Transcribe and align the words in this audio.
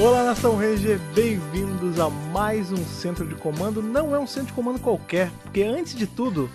Olá, 0.00 0.22
Nação 0.22 0.54
Ranger, 0.54 1.00
bem-vindos 1.12 1.98
a 1.98 2.08
mais 2.08 2.70
um 2.70 2.76
centro 2.76 3.26
de 3.26 3.34
comando. 3.34 3.82
Não 3.82 4.14
é 4.14 4.18
um 4.20 4.28
centro 4.28 4.46
de 4.46 4.52
comando 4.52 4.78
qualquer, 4.78 5.28
porque 5.42 5.64
antes 5.64 5.96
de 5.96 6.06
tudo, 6.06 6.48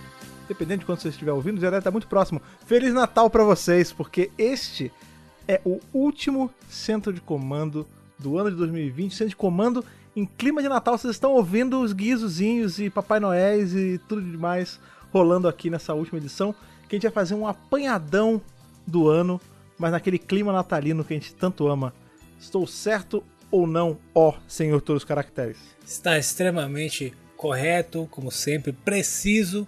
dependendo 0.47 0.79
de 0.79 0.85
quando 0.85 0.99
você 0.99 1.09
estiver 1.09 1.33
ouvindo, 1.33 1.59
já 1.59 1.69
deve 1.69 1.79
estar 1.79 1.91
muito 1.91 2.07
próximo. 2.07 2.41
Feliz 2.65 2.93
Natal 2.93 3.29
para 3.29 3.43
vocês, 3.43 3.91
porque 3.91 4.31
este 4.37 4.93
é 5.45 5.59
o 5.65 5.81
último 5.93 6.49
centro 6.69 7.11
de 7.11 7.19
comando 7.19 7.85
do 8.17 8.37
ano 8.37 8.49
de 8.49 8.55
2020, 8.55 9.11
centro 9.11 9.31
de 9.31 9.35
comando 9.35 9.83
em 10.15 10.25
clima 10.25 10.61
de 10.61 10.69
Natal. 10.69 10.97
Vocês 10.97 11.13
estão 11.13 11.33
ouvindo 11.33 11.81
os 11.81 11.91
guizozinhos 11.91 12.79
e 12.79 12.89
Papai 12.89 13.19
Noéis 13.19 13.73
e 13.75 13.99
tudo 14.07 14.21
demais 14.21 14.79
rolando 15.11 15.49
aqui 15.49 15.69
nessa 15.69 15.93
última 15.93 16.17
edição, 16.17 16.55
que 16.87 16.95
a 16.95 16.97
gente 16.97 17.03
vai 17.03 17.11
fazer 17.11 17.35
um 17.35 17.45
apanhadão 17.45 18.41
do 18.87 19.09
ano, 19.09 19.39
mas 19.77 19.91
naquele 19.91 20.17
clima 20.17 20.53
natalino 20.53 21.03
que 21.03 21.13
a 21.13 21.17
gente 21.17 21.35
tanto 21.35 21.67
ama. 21.67 21.93
Estou 22.39 22.67
certo 22.67 23.23
ou 23.53 23.67
não, 23.67 23.99
ó 24.15 24.33
Senhor 24.47 24.81
todos 24.81 25.03
os 25.03 25.07
caracteres? 25.07 25.57
Está 25.85 26.17
extremamente 26.17 27.13
correto, 27.37 28.07
como 28.09 28.31
sempre, 28.31 28.73
preciso, 28.73 29.67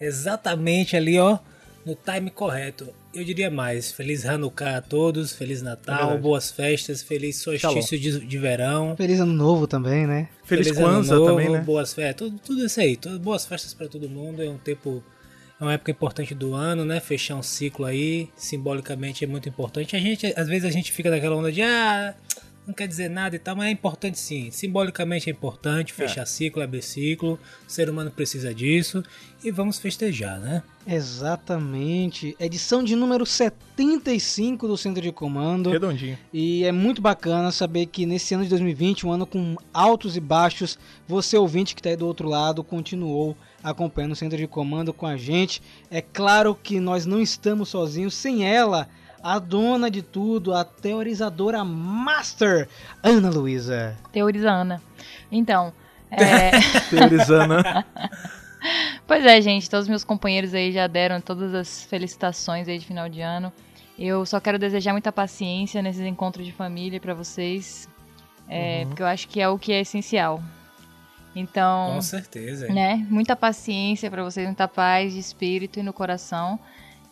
exatamente 0.00 0.96
ali, 0.96 1.18
ó, 1.18 1.38
no 1.84 1.94
time 1.94 2.30
correto. 2.30 2.88
Eu 3.12 3.22
diria 3.24 3.50
mais, 3.50 3.92
feliz 3.92 4.24
Hanukkah 4.24 4.78
a 4.78 4.80
todos, 4.80 5.32
feliz 5.32 5.60
Natal, 5.60 5.98
verdade. 5.98 6.22
boas 6.22 6.50
festas, 6.50 7.02
feliz 7.02 7.36
solstício 7.36 7.98
de, 7.98 8.20
de 8.20 8.38
verão. 8.38 8.96
Feliz 8.96 9.20
ano 9.20 9.34
novo 9.34 9.66
também, 9.66 10.06
né? 10.06 10.28
Feliz, 10.42 10.68
ano 10.68 10.80
Kwanzaa 10.80 11.18
novo, 11.18 11.30
também, 11.30 11.50
né? 11.50 11.60
Boas 11.60 11.92
festas, 11.92 12.16
tudo, 12.16 12.38
tudo 12.38 12.64
isso 12.64 12.80
aí, 12.80 12.96
tudo, 12.96 13.18
boas 13.20 13.44
festas 13.44 13.74
para 13.74 13.86
todo 13.86 14.08
mundo. 14.08 14.42
É 14.42 14.48
um 14.48 14.56
tempo, 14.56 15.04
é 15.60 15.62
uma 15.62 15.74
época 15.74 15.90
importante 15.90 16.34
do 16.34 16.54
ano, 16.54 16.86
né? 16.86 17.00
Fechar 17.00 17.36
um 17.36 17.42
ciclo 17.42 17.84
aí, 17.84 18.30
simbolicamente 18.34 19.24
é 19.24 19.26
muito 19.26 19.46
importante. 19.46 19.94
A 19.94 19.98
gente, 19.98 20.32
às 20.34 20.48
vezes 20.48 20.64
a 20.64 20.70
gente 20.70 20.90
fica 20.90 21.10
naquela 21.10 21.36
onda 21.36 21.52
de 21.52 21.60
ah, 21.60 22.14
não 22.66 22.74
quer 22.74 22.88
dizer 22.88 23.08
nada 23.08 23.36
e 23.36 23.38
tal, 23.38 23.54
mas 23.54 23.68
é 23.68 23.70
importante 23.70 24.18
sim. 24.18 24.50
Simbolicamente 24.50 25.30
é 25.30 25.32
importante 25.32 25.92
fechar 25.92 26.26
ciclo, 26.26 26.62
abrir 26.62 26.82
ciclo. 26.82 27.38
O 27.66 27.70
ser 27.70 27.88
humano 27.88 28.10
precisa 28.10 28.52
disso 28.52 29.04
e 29.44 29.52
vamos 29.52 29.78
festejar, 29.78 30.40
né? 30.40 30.62
Exatamente. 30.84 32.36
Edição 32.40 32.82
de 32.82 32.96
número 32.96 33.24
75 33.24 34.66
do 34.66 34.76
Centro 34.76 35.00
de 35.00 35.12
Comando. 35.12 35.70
Redondinho. 35.70 36.18
E 36.32 36.64
é 36.64 36.72
muito 36.72 37.00
bacana 37.00 37.52
saber 37.52 37.86
que 37.86 38.04
nesse 38.04 38.34
ano 38.34 38.42
de 38.42 38.50
2020, 38.50 39.06
um 39.06 39.12
ano 39.12 39.26
com 39.26 39.56
altos 39.72 40.16
e 40.16 40.20
baixos, 40.20 40.76
você 41.06 41.36
ouvinte 41.36 41.74
que 41.74 41.80
está 41.80 41.90
aí 41.90 41.96
do 41.96 42.06
outro 42.06 42.28
lado 42.28 42.64
continuou 42.64 43.36
acompanhando 43.62 44.12
o 44.12 44.16
Centro 44.16 44.38
de 44.38 44.46
Comando 44.46 44.92
com 44.92 45.06
a 45.06 45.16
gente. 45.16 45.62
É 45.90 46.00
claro 46.00 46.54
que 46.54 46.80
nós 46.80 47.06
não 47.06 47.20
estamos 47.20 47.68
sozinhos, 47.68 48.14
sem 48.14 48.44
ela, 48.44 48.88
a 49.26 49.40
dona 49.40 49.90
de 49.90 50.02
tudo, 50.02 50.54
a 50.54 50.64
teorizadora 50.64 51.64
master, 51.64 52.68
Ana 53.02 53.28
Luísa. 53.28 53.96
Teoriza 54.12 54.48
Ana. 54.48 54.80
Então, 55.32 55.72
é, 56.08 56.52
Teorizando. 56.88 57.56
pois 59.04 59.26
é, 59.26 59.40
gente, 59.40 59.68
todos 59.68 59.86
os 59.86 59.88
meus 59.88 60.04
companheiros 60.04 60.54
aí 60.54 60.70
já 60.70 60.86
deram 60.86 61.20
todas 61.20 61.52
as 61.54 61.82
felicitações 61.86 62.68
aí 62.68 62.78
de 62.78 62.86
final 62.86 63.08
de 63.08 63.20
ano. 63.20 63.52
Eu 63.98 64.24
só 64.24 64.38
quero 64.38 64.60
desejar 64.60 64.92
muita 64.92 65.10
paciência 65.10 65.82
nesses 65.82 66.02
encontros 66.02 66.46
de 66.46 66.52
família 66.52 67.00
pra 67.00 67.12
vocês, 67.12 67.88
é, 68.48 68.84
porque 68.84 69.02
eu 69.02 69.06
acho 69.06 69.26
que 69.26 69.40
é 69.40 69.48
o 69.48 69.58
que 69.58 69.72
é 69.72 69.80
essencial. 69.80 70.40
Então, 71.34 71.94
Com 71.94 72.02
certeza. 72.02 72.68
né, 72.68 73.04
muita 73.10 73.34
paciência 73.34 74.08
pra 74.08 74.22
vocês, 74.22 74.46
muita 74.46 74.68
paz 74.68 75.12
de 75.12 75.18
espírito 75.18 75.80
e 75.80 75.82
no 75.82 75.92
coração. 75.92 76.60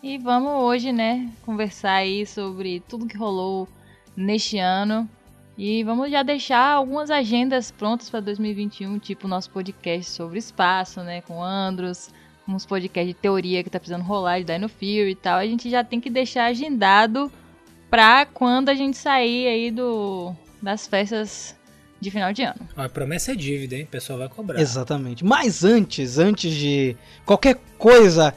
E 0.05 0.19
vamos 0.19 0.51
hoje, 0.61 0.91
né, 0.91 1.27
conversar 1.41 1.93
aí 1.93 2.27
sobre 2.27 2.79
tudo 2.87 3.07
que 3.07 3.17
rolou 3.17 3.67
neste 4.15 4.59
ano. 4.59 5.09
E 5.57 5.83
vamos 5.83 6.11
já 6.11 6.21
deixar 6.21 6.73
algumas 6.73 7.09
agendas 7.09 7.71
prontas 7.71 8.07
para 8.07 8.19
2021, 8.19 8.99
tipo 8.99 9.25
o 9.25 9.27
nosso 9.27 9.49
podcast 9.49 10.11
sobre 10.11 10.37
espaço, 10.37 11.01
né, 11.01 11.21
com 11.21 11.43
Andros, 11.43 12.11
uns 12.47 12.67
podcasts 12.67 13.15
de 13.15 13.19
teoria 13.19 13.63
que 13.63 13.69
tá 13.71 13.79
precisando 13.79 14.03
rolar 14.03 14.37
de 14.37 14.45
Dino 14.45 14.69
Fury 14.69 15.09
e 15.09 15.15
tal. 15.15 15.39
A 15.39 15.47
gente 15.47 15.71
já 15.71 15.83
tem 15.83 15.99
que 15.99 16.11
deixar 16.11 16.45
agendado 16.45 17.31
pra 17.89 18.27
quando 18.27 18.69
a 18.69 18.75
gente 18.75 18.97
sair 18.97 19.47
aí 19.47 19.71
do 19.71 20.35
das 20.61 20.85
festas 20.85 21.55
de 21.99 22.11
final 22.11 22.31
de 22.31 22.43
ano. 22.43 22.69
A 22.77 22.87
promessa 22.87 23.31
é 23.31 23.35
dívida, 23.35 23.75
hein? 23.75 23.85
O 23.85 23.87
pessoal 23.87 24.19
vai 24.19 24.29
cobrar. 24.29 24.61
Exatamente. 24.61 25.25
Mas 25.25 25.63
antes, 25.63 26.19
antes 26.19 26.53
de 26.53 26.95
qualquer 27.25 27.59
coisa, 27.79 28.35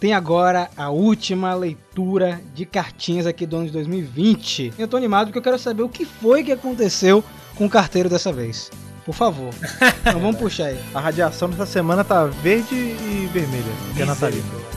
tem 0.00 0.14
agora 0.14 0.70
a 0.76 0.88
última 0.88 1.54
leitura 1.54 2.40
de 2.54 2.64
cartinhas 2.64 3.26
aqui 3.26 3.44
do 3.44 3.56
ano 3.56 3.66
de 3.66 3.72
2020. 3.72 4.72
Eu 4.78 4.88
tô 4.88 4.96
animado 4.96 5.26
porque 5.26 5.38
eu 5.38 5.42
quero 5.42 5.58
saber 5.58 5.82
o 5.82 5.88
que 5.88 6.06
foi 6.06 6.42
que 6.42 6.50
aconteceu 6.50 7.22
com 7.54 7.66
o 7.66 7.70
carteiro 7.70 8.08
dessa 8.08 8.32
vez. 8.32 8.70
Por 9.04 9.14
favor. 9.14 9.52
então 10.00 10.18
vamos 10.18 10.36
puxar 10.36 10.66
aí. 10.66 10.80
A 10.94 11.00
radiação 11.00 11.50
dessa 11.50 11.66
semana 11.66 12.02
tá 12.02 12.24
verde 12.24 12.74
e 12.74 13.28
vermelha, 13.30 13.72
que 13.94 14.02
é 14.02 14.06
natalino. 14.06 14.69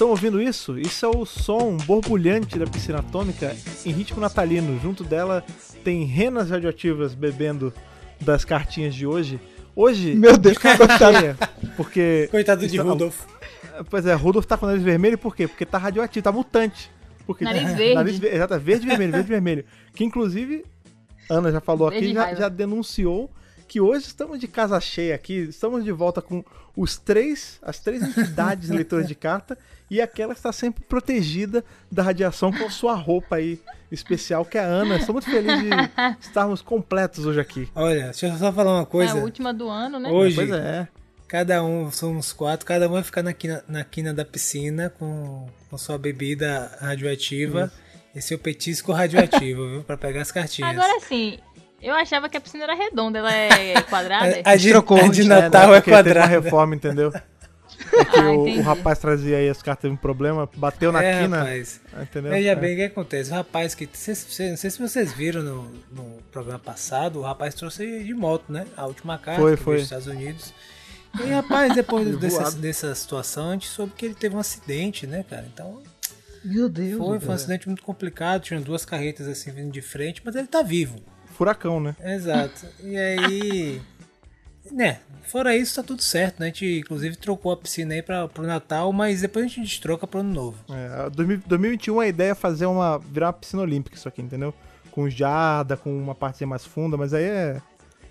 Estão 0.00 0.08
ouvindo 0.08 0.40
isso? 0.40 0.78
Isso 0.78 1.04
é 1.04 1.08
o 1.10 1.26
som 1.26 1.76
borbulhante 1.76 2.58
da 2.58 2.66
piscina 2.66 3.00
atômica 3.00 3.54
em 3.84 3.92
ritmo 3.92 4.18
natalino. 4.18 4.80
Junto 4.80 5.04
dela 5.04 5.44
tem 5.84 6.04
renas 6.04 6.48
radioativas 6.48 7.14
bebendo 7.14 7.70
das 8.18 8.42
cartinhas 8.42 8.94
de 8.94 9.06
hoje. 9.06 9.38
Hoje, 9.76 10.14
Meu 10.14 10.38
Deus, 10.38 10.54
de 10.54 10.58
cara 10.62 10.96
cheia, 10.96 11.36
porque... 11.76 12.28
Coitado 12.30 12.66
de 12.66 12.74
Isso- 12.76 12.82
Rudolf. 12.82 13.26
Pois 13.90 14.06
é, 14.06 14.14
Rudolf 14.14 14.46
tá 14.46 14.56
com 14.56 14.64
o 14.64 14.70
nariz 14.70 14.82
vermelho 14.82 15.18
por 15.18 15.36
quê? 15.36 15.46
Porque 15.46 15.66
tá 15.66 15.76
radioativo, 15.76 16.24
tá 16.24 16.32
mutante. 16.32 16.90
Porque 17.26 17.44
Nariz 17.44 17.74
verde. 17.74 17.94
Nariz 17.94 18.22
exato, 18.22 18.58
verde 18.58 18.86
e 18.86 18.88
vermelho, 18.88 19.12
verde 19.12 19.26
e 19.26 19.30
vermelho. 19.30 19.64
Que 19.94 20.02
inclusive, 20.02 20.64
Ana 21.28 21.52
já 21.52 21.60
falou 21.60 21.90
Verde 21.90 22.06
aqui, 22.06 22.12
e 22.12 22.14
já, 22.14 22.34
já 22.34 22.48
denunciou 22.48 23.30
que 23.68 23.82
hoje 23.82 24.06
estamos 24.06 24.40
de 24.40 24.48
casa 24.48 24.80
cheia 24.80 25.14
aqui, 25.14 25.48
estamos 25.50 25.84
de 25.84 25.92
volta 25.92 26.22
com 26.22 26.42
os 26.74 26.96
três, 26.96 27.58
as 27.60 27.78
três 27.80 28.02
entidades 28.02 28.70
leitoras 28.72 29.06
de 29.06 29.14
carta 29.14 29.58
e 29.90 30.00
aquela 30.00 30.32
que 30.34 30.38
está 30.38 30.52
sempre 30.52 30.84
protegida 30.84 31.64
da 31.90 32.02
radiação 32.02 32.52
com 32.52 32.70
sua 32.70 32.94
roupa 32.94 33.36
aí 33.36 33.58
especial, 33.90 34.44
que 34.44 34.56
é 34.56 34.60
a 34.60 34.64
Ana. 34.64 34.96
Estou 34.96 35.12
muito 35.14 35.28
feliz 35.28 35.58
de 35.60 35.68
estarmos 36.20 36.62
completos 36.62 37.26
hoje 37.26 37.40
aqui. 37.40 37.68
Olha, 37.74 38.04
deixa 38.04 38.28
eu 38.28 38.36
só 38.36 38.52
falar 38.52 38.72
uma 38.74 38.82
É 38.82 38.86
coisa. 38.86 39.18
a 39.18 39.22
última 39.22 39.52
do 39.52 39.68
ano, 39.68 39.98
né? 39.98 40.08
Hoje, 40.10 40.36
Pois 40.36 40.50
é. 40.50 40.86
cada 41.26 41.62
um, 41.64 41.90
somos 41.90 42.32
quatro, 42.32 42.64
cada 42.64 42.88
um 42.88 42.92
vai 42.92 43.02
ficar 43.02 43.22
na 43.22 43.32
quina, 43.32 43.64
na 43.68 43.82
quina 43.82 44.14
da 44.14 44.24
piscina 44.24 44.90
com, 44.90 45.48
com 45.68 45.76
sua 45.76 45.98
bebida 45.98 46.70
radioativa 46.80 47.72
e 48.14 48.22
seu 48.22 48.38
petisco 48.38 48.92
radioativo, 48.92 49.68
viu? 49.68 49.82
Pra 49.82 49.96
pegar 49.96 50.22
as 50.22 50.30
cartinhas. 50.30 50.70
Agora 50.70 51.00
sim, 51.00 51.38
eu 51.82 51.94
achava 51.94 52.28
que 52.28 52.36
a 52.36 52.40
piscina 52.40 52.64
era 52.64 52.74
redonda, 52.74 53.18
ela 53.18 53.32
é 53.34 53.80
quadrada. 53.90 54.40
a, 54.44 54.50
a 54.50 54.56
de, 54.56 54.68
trocou, 54.70 54.98
a 54.98 55.08
de 55.08 55.22
é, 55.22 55.24
Natal 55.24 55.74
é, 55.74 55.80
porque 55.80 55.90
teve 55.90 55.96
uma 55.96 56.02
quadrada. 56.04 56.26
reforma, 56.26 56.74
entendeu? 56.76 57.12
É 57.92 58.04
que 58.04 58.18
Ah, 58.18 58.30
o, 58.30 58.44
o 58.58 58.62
rapaz 58.62 58.98
trazia 58.98 59.36
aí 59.38 59.48
as 59.48 59.62
cartas, 59.62 59.82
teve 59.82 59.94
um 59.94 59.96
problema, 59.96 60.48
bateu 60.56 60.92
na 60.92 61.02
É, 61.02 61.22
quina. 61.22 61.38
rapaz. 61.38 61.80
Entendeu? 62.00 62.30
Veja 62.32 62.50
É. 62.50 62.54
bem 62.56 62.74
o 62.74 62.76
que 62.76 62.82
acontece. 62.84 63.30
O 63.30 63.34
rapaz 63.34 63.74
que. 63.74 63.88
cês- 63.92 64.26
não 64.50 64.56
sei 64.56 64.70
se 64.70 64.78
vocês 64.78 65.12
viram 65.12 65.42
no, 65.42 65.62
no 65.92 66.04
programa 66.30 66.58
passado, 66.58 67.18
o 67.18 67.22
rapaz 67.22 67.54
trouxe 67.54 68.04
de 68.04 68.14
moto, 68.14 68.44
né? 68.52 68.66
A 68.76 68.86
última 68.86 69.18
carta 69.18 69.40
Foi, 69.40 69.56
que 69.56 69.62
foi. 69.62 69.74
dos 69.76 69.84
Estados 69.84 70.06
Unidos. 70.06 70.52
E 71.18 71.28
rapaz, 71.30 71.74
depois 71.74 72.16
dessa, 72.20 72.52
dessa 72.52 72.94
situação, 72.94 73.50
a 73.50 73.52
gente 73.54 73.68
soube 73.68 73.92
que 73.96 74.06
ele 74.06 74.14
teve 74.14 74.36
um 74.36 74.38
acidente, 74.38 75.06
né, 75.06 75.24
cara? 75.28 75.44
Então 75.52 75.82
Meu 76.44 76.68
Deus. 76.68 76.98
foi, 76.98 77.18
foi 77.18 77.28
um 77.28 77.32
acidente 77.32 77.66
muito 77.66 77.82
complicado. 77.82 78.42
Tinha 78.42 78.60
duas 78.60 78.84
carretas 78.84 79.26
assim 79.26 79.50
vindo 79.50 79.72
de 79.72 79.82
frente, 79.82 80.22
mas 80.24 80.36
ele 80.36 80.46
tá 80.46 80.62
vivo. 80.62 80.98
Furacão, 81.36 81.80
né? 81.80 81.96
Exato. 82.04 82.66
E 82.82 82.96
aí. 82.96 83.80
Né, 84.70 84.98
fora 85.24 85.56
isso, 85.56 85.76
tá 85.76 85.82
tudo 85.82 86.02
certo, 86.02 86.40
né? 86.40 86.46
A 86.46 86.48
gente 86.48 86.78
inclusive 86.80 87.16
trocou 87.16 87.50
a 87.52 87.56
piscina 87.56 87.94
aí 87.94 88.02
pra, 88.02 88.28
pro 88.28 88.46
Natal, 88.46 88.92
mas 88.92 89.20
depois 89.22 89.44
a 89.46 89.48
gente 89.48 89.80
troca 89.80 90.06
pro 90.06 90.20
ano 90.20 90.32
novo. 90.32 90.58
É, 90.70 91.02
a 91.06 91.08
2000 91.08 91.42
2021 91.46 92.00
a 92.00 92.06
ideia 92.06 92.30
é 92.32 92.34
fazer 92.34 92.66
uma. 92.66 92.98
virar 92.98 93.26
uma 93.28 93.32
piscina 93.32 93.62
olímpica 93.62 93.96
isso 93.96 94.08
aqui, 94.08 94.20
entendeu? 94.22 94.54
Com 94.90 95.08
jarda, 95.08 95.76
com 95.76 95.90
uma 95.96 96.14
parte 96.14 96.44
mais 96.44 96.64
funda, 96.64 96.96
mas 96.96 97.14
aí 97.14 97.24
é. 97.24 97.62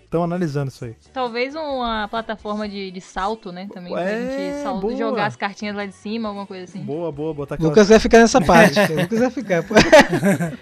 Estão 0.03 0.23
analisando 0.23 0.69
isso 0.71 0.83
aí. 0.85 0.95
Talvez 1.13 1.53
uma 1.53 2.07
plataforma 2.07 2.67
de, 2.67 2.89
de 2.89 2.99
salto, 2.99 3.51
né? 3.51 3.67
Também 3.71 3.93
pra 3.93 4.01
É, 4.09 4.37
gente 4.55 4.63
salto, 4.63 4.81
boa. 4.81 4.95
jogar 4.95 5.27
as 5.27 5.35
cartinhas 5.35 5.75
lá 5.75 5.85
de 5.85 5.93
cima, 5.93 6.29
alguma 6.29 6.47
coisa 6.47 6.63
assim. 6.63 6.81
Boa, 6.81 7.11
boa, 7.11 7.31
botar 7.31 7.53
aquela. 7.53 7.69
Lucas 7.69 7.89
vai 7.89 7.99
ficar 7.99 8.17
nessa 8.17 8.41
parte. 8.41 8.79
Lucas 8.91 9.19
vai 9.19 9.29
ficar. 9.29 9.63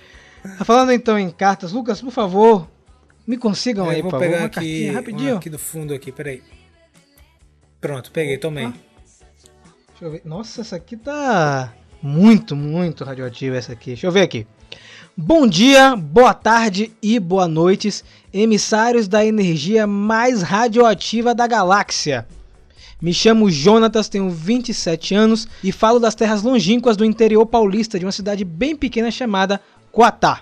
Tá 0.57 0.63
Falando 0.63 0.91
então 0.91 1.17
em 1.17 1.29
cartas, 1.29 1.71
Lucas, 1.73 2.01
por 2.01 2.11
favor, 2.11 2.67
me 3.27 3.38
consigam 3.38 3.85
Eu 3.85 3.91
aí, 3.91 4.01
vou 4.01 4.09
por 4.09 4.19
pegar 4.19 4.45
aqui, 4.45 4.89
rapidinho. 4.89 5.35
aqui 5.38 5.50
do 5.50 5.59
fundo 5.59 5.94
aqui, 5.94 6.12
peraí. 6.12 6.41
Pronto, 7.81 8.09
peguei, 8.12 8.38
tomei. 8.38 8.68
Deixa 9.89 10.06
eu 10.06 10.12
ver. 10.12 10.21
Nossa, 10.24 10.62
essa 10.62 10.77
aqui 10.77 10.95
tá 10.95 11.74
Muito, 12.01 12.56
muito 12.56 13.03
radioativa 13.03 13.57
essa 13.57 13.74
aqui. 13.74 13.91
Deixa 13.91 14.07
eu 14.07 14.12
ver 14.12 14.21
aqui. 14.21 14.47
Bom 15.15 15.47
dia, 15.47 15.95
boa 15.95 16.33
tarde 16.33 16.91
e 17.01 17.19
boa 17.19 17.47
noites, 17.47 18.03
emissários 18.31 19.07
da 19.07 19.25
energia 19.25 19.88
mais 19.88 20.44
radioativa 20.44 21.33
da 21.33 21.47
galáxia. 21.47 22.27
Me 23.01 23.13
chamo 23.13 23.50
Jonatas, 23.50 24.09
tenho 24.09 24.30
27 24.30 25.15
anos 25.15 25.47
e 25.63 25.71
falo 25.71 26.00
das 26.00 26.15
terras 26.15 26.44
longínquas 26.44 26.95
do 26.95 27.03
interior 27.03 27.45
paulista 27.45 27.97
de 27.97 28.06
uma 28.06 28.12
cidade 28.12 28.45
bem 28.45 28.75
pequena 28.75 29.09
chamada 29.12 29.59
Coatá. 29.91 30.41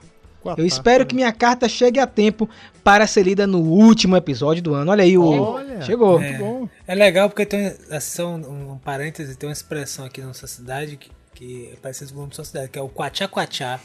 Eu 0.57 0.65
espero 0.65 1.06
que 1.06 1.15
minha 1.15 1.31
carta 1.31 1.68
chegue 1.68 2.00
a 2.00 2.06
tempo 2.07 2.50
para 2.83 3.07
ser 3.07 3.24
lida 3.24 3.47
no 3.47 3.59
último 3.59 4.15
episódio 4.15 4.62
do 4.62 4.74
ano. 4.74 4.92
Olha 4.92 5.03
aí, 5.03 5.18
o 5.18 5.24
Olha, 5.25 5.81
chegou. 5.81 6.19
Muito 6.19 6.38
bom. 6.38 6.69
É 6.88 6.94
legal 6.95 7.30
porque 7.30 7.45
tem 7.45 7.68
assim, 7.89 8.15
só 8.18 8.27
um, 8.27 8.74
um 8.74 8.77
parêntese, 8.77 9.36
tem 9.36 9.47
uma 9.50 9.53
expressão 9.53 10.06
aqui 10.06 10.21
na 10.21 10.27
nossa 10.27 10.45
cidade 10.47 10.97
que, 10.97 11.09
que 11.33 11.71
é 11.74 11.75
parecida 11.77 12.09
com 12.12 12.18
o 12.18 12.19
nome 12.19 12.30
da 12.30 12.36
sua 12.36 12.45
cidade, 12.45 12.69
que 12.69 12.77
é 12.77 12.81
o 12.81 12.89
quachá 12.89 13.27
quachá. 13.27 13.80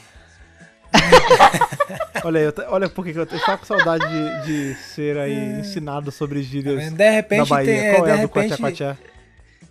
Olha 2.23 2.39
aí, 2.41 2.53
olha 2.67 2.89
porque 2.89 3.17
eu 3.17 3.25
tava 3.25 3.57
com 3.57 3.65
saudade 3.65 4.03
de, 4.07 4.45
de 4.73 4.75
ser 4.75 5.17
aí 5.17 5.59
ensinado 5.61 6.11
sobre 6.11 6.43
gírias 6.43 6.91
De 6.93 7.09
repente 7.09 7.39
da 7.39 7.45
Bahia. 7.45 7.65
tem- 7.73 7.79
é, 7.87 7.95
Qual 7.95 8.07
é 8.07 8.11
a 8.11 8.15
do 8.15 8.21
repente- 8.21 8.49
Quachá 8.49 8.57
Quachá? 8.57 8.97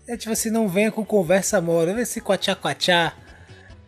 É 0.08 0.16
tipo 0.16 0.32
assim, 0.32 0.50
não 0.50 0.66
venha 0.68 0.90
com 0.90 1.04
conversa 1.04 1.60
mora, 1.60 1.94
vê 1.94 2.02
esse 2.02 2.20
quachá 2.20 2.56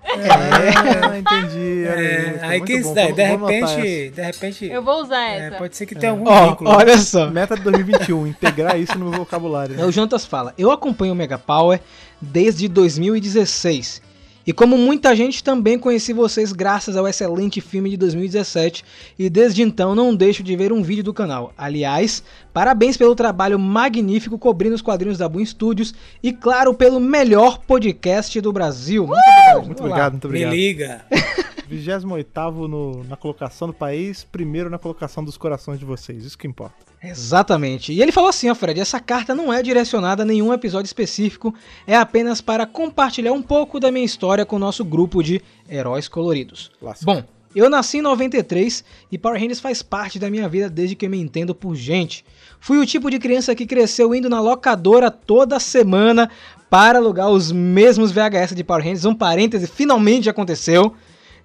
Ah, 0.04 1.16
entendi. 1.18 1.84
É, 1.84 2.38
aí 2.42 2.60
que 2.60 2.78
de, 2.78 2.82
vou 2.82 2.94
de 2.94 3.22
repente, 3.22 4.10
de 4.10 4.22
repente, 4.22 4.66
Eu 4.66 4.82
vou 4.82 5.02
usar 5.02 5.22
é, 5.22 5.38
essa. 5.48 5.56
pode 5.56 5.76
ser 5.76 5.86
que 5.86 5.94
tenha 5.94 6.12
algum 6.12 6.28
Ó, 6.28 6.50
vínculo. 6.50 6.70
olha 6.70 6.98
só. 6.98 7.30
Meta 7.30 7.56
de 7.56 7.62
2021, 7.62 8.26
integrar 8.26 8.78
isso 8.78 8.98
no 8.98 9.08
meu 9.08 9.18
vocabulário. 9.20 9.80
É, 9.80 9.84
o 9.84 9.92
Jantas 9.92 10.26
fala: 10.26 10.52
Eu 10.58 10.70
acompanho 10.70 11.12
o 11.12 11.16
Mega 11.16 11.38
Power 11.38 11.80
desde 12.20 12.68
2016. 12.68 14.02
E 14.46 14.52
como 14.52 14.76
muita 14.76 15.14
gente 15.14 15.42
também 15.42 15.78
conheci 15.78 16.12
vocês 16.12 16.52
graças 16.52 16.96
ao 16.96 17.06
excelente 17.06 17.60
filme 17.60 17.90
de 17.90 17.96
2017 17.96 18.84
e 19.18 19.30
desde 19.30 19.62
então 19.62 19.94
não 19.94 20.14
deixo 20.14 20.42
de 20.42 20.56
ver 20.56 20.72
um 20.72 20.82
vídeo 20.82 21.04
do 21.04 21.14
canal. 21.14 21.52
Aliás, 21.56 22.22
parabéns 22.52 22.96
pelo 22.96 23.14
trabalho 23.14 23.58
magnífico 23.58 24.38
cobrindo 24.38 24.74
os 24.74 24.82
quadrinhos 24.82 25.18
da 25.18 25.28
Boom 25.28 25.44
Studios 25.44 25.94
e 26.22 26.32
claro 26.32 26.74
pelo 26.74 26.98
melhor 26.98 27.58
podcast 27.58 28.40
do 28.40 28.52
Brasil. 28.52 29.06
Muito 29.06 29.20
obrigado. 29.20 29.66
Muito 29.66 29.80
obrigado, 29.80 30.12
muito 30.12 30.28
Me 30.28 30.44
obrigado. 30.44 30.54
liga. 30.54 31.04
28 31.68 32.68
no, 32.68 33.04
na 33.04 33.16
colocação 33.16 33.68
do 33.68 33.74
país, 33.74 34.24
primeiro 34.24 34.68
na 34.68 34.78
colocação 34.78 35.24
dos 35.24 35.38
corações 35.38 35.78
de 35.78 35.84
vocês. 35.84 36.24
Isso 36.24 36.36
que 36.36 36.46
importa. 36.46 36.91
Exatamente. 37.02 37.92
E 37.92 38.00
ele 38.00 38.12
falou 38.12 38.30
assim, 38.30 38.48
ó, 38.48 38.54
Fred, 38.54 38.80
essa 38.80 39.00
carta 39.00 39.34
não 39.34 39.52
é 39.52 39.62
direcionada 39.62 40.22
a 40.22 40.26
nenhum 40.26 40.52
episódio 40.52 40.86
específico, 40.86 41.52
é 41.86 41.96
apenas 41.96 42.40
para 42.40 42.64
compartilhar 42.64 43.32
um 43.32 43.42
pouco 43.42 43.80
da 43.80 43.90
minha 43.90 44.04
história 44.04 44.46
com 44.46 44.56
o 44.56 44.60
nosso 44.60 44.84
grupo 44.84 45.22
de 45.22 45.42
heróis 45.68 46.06
coloridos. 46.06 46.70
Bom, 47.02 47.24
eu 47.54 47.68
nasci 47.68 47.98
em 47.98 48.02
93 48.02 48.84
e 49.10 49.18
Power 49.18 49.38
Rangers 49.38 49.60
faz 49.60 49.82
parte 49.82 50.18
da 50.18 50.30
minha 50.30 50.48
vida 50.48 50.70
desde 50.70 50.94
que 50.94 51.06
eu 51.06 51.10
me 51.10 51.20
entendo 51.20 51.54
por 51.54 51.74
gente. 51.74 52.24
Fui 52.60 52.78
o 52.78 52.86
tipo 52.86 53.10
de 53.10 53.18
criança 53.18 53.54
que 53.54 53.66
cresceu 53.66 54.14
indo 54.14 54.30
na 54.30 54.40
locadora 54.40 55.10
toda 55.10 55.60
semana 55.60 56.30
para 56.70 56.98
alugar 56.98 57.28
os 57.28 57.52
mesmos 57.52 58.12
VHS 58.12 58.54
de 58.54 58.64
Power 58.64 58.82
Rangers. 58.82 59.04
Um 59.04 59.14
parêntese, 59.14 59.66
finalmente 59.66 60.30
aconteceu. 60.30 60.94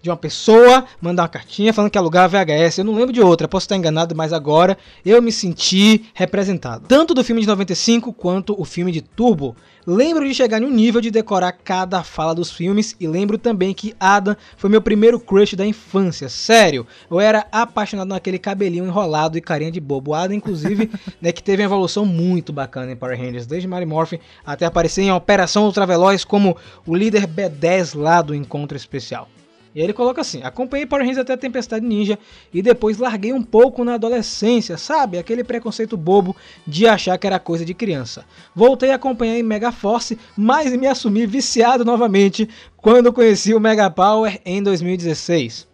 De 0.02 0.10
uma 0.10 0.18
pessoa 0.18 0.86
mandar 1.02 1.24
uma 1.24 1.30
cartinha 1.30 1.74
falando 1.74 1.92
que 1.92 1.98
alugava 1.98 2.44
VHS. 2.44 2.80
Eu 2.80 2.86
não 2.86 2.96
lembro 2.96 3.14
de 3.14 3.22
outra, 3.22 3.48
posso 3.48 3.66
estar 3.66 3.76
enganado, 3.76 4.16
mas 4.16 4.32
agora 4.32 4.78
eu 5.06 5.22
me 5.22 5.32
senti 5.32 6.06
representado. 6.14 6.86
Tanto 6.88 7.14
do 7.14 7.24
filme 7.24 7.42
de 7.42 7.48
95 7.48 8.14
quanto 8.14 8.60
o 8.60 8.66
filme 8.66 8.92
de 8.92 9.02
Turbo. 9.02 9.56
Lembro 9.90 10.28
de 10.28 10.36
chegar 10.36 10.60
no 10.60 10.70
nível 10.70 11.00
de 11.00 11.10
decorar 11.10 11.54
cada 11.54 12.04
fala 12.04 12.36
dos 12.36 12.52
filmes 12.52 12.94
e 13.00 13.08
lembro 13.08 13.38
também 13.38 13.74
que 13.74 13.96
Adam 13.98 14.36
foi 14.58 14.70
meu 14.70 14.82
primeiro 14.82 15.18
crush 15.18 15.56
da 15.56 15.66
infância. 15.66 16.28
Sério, 16.28 16.86
eu 17.10 17.22
era 17.22 17.48
apaixonado 17.54 18.10
naquele 18.10 18.38
cabelinho 18.38 18.86
enrolado 18.86 19.38
e 19.38 19.42
carinha 19.42 19.72
de 19.72 19.80
bobo. 19.80 20.14
Adam, 20.14 20.36
inclusive, 20.36 20.92
né, 21.22 21.32
que 21.32 21.42
teve 21.42 21.64
uma 21.64 21.68
evolução 21.68 22.06
muito 22.06 22.52
bacana 22.52 22.92
em 22.92 22.98
Power 22.98 23.18
Rangers, 23.18 23.46
desde 23.46 23.66
Mary 23.66 23.86
Morphin 23.86 24.20
até 24.46 24.66
aparecer 24.66 25.04
em 25.04 25.12
Operação 25.14 25.64
Ultraveloz 25.64 26.26
como 26.26 26.58
o 26.86 26.94
líder 26.94 27.26
B10 27.26 27.98
lá 27.98 28.22
do 28.22 28.36
Encontro 28.36 28.76
Especial. 28.76 29.30
E 29.78 29.80
ele 29.80 29.94
coloca 29.94 30.22
assim: 30.22 30.42
acompanhei 30.42 30.88
Power 30.88 31.04
Rangers 31.04 31.20
até 31.20 31.34
a 31.34 31.38
Tempestade 31.38 31.86
Ninja 31.86 32.18
e 32.52 32.64
depois 32.64 32.98
larguei 32.98 33.32
um 33.32 33.44
pouco 33.44 33.84
na 33.84 33.94
adolescência, 33.94 34.76
sabe? 34.76 35.20
Aquele 35.20 35.44
preconceito 35.44 35.96
bobo 35.96 36.36
de 36.66 36.88
achar 36.88 37.16
que 37.16 37.28
era 37.28 37.38
coisa 37.38 37.64
de 37.64 37.76
criança. 37.76 38.26
Voltei 38.56 38.90
a 38.90 38.96
acompanhar 38.96 39.38
em 39.38 39.44
Mega 39.44 39.72
Force, 39.72 40.18
mas 40.36 40.76
me 40.76 40.88
assumi 40.88 41.28
viciado 41.28 41.86
novamente 41.86 42.50
quando 42.76 43.14
conheci 43.14 43.54
o 43.54 43.60
Mega 43.60 43.88
Power 43.88 44.42
em 44.44 44.64
2016. 44.64 45.68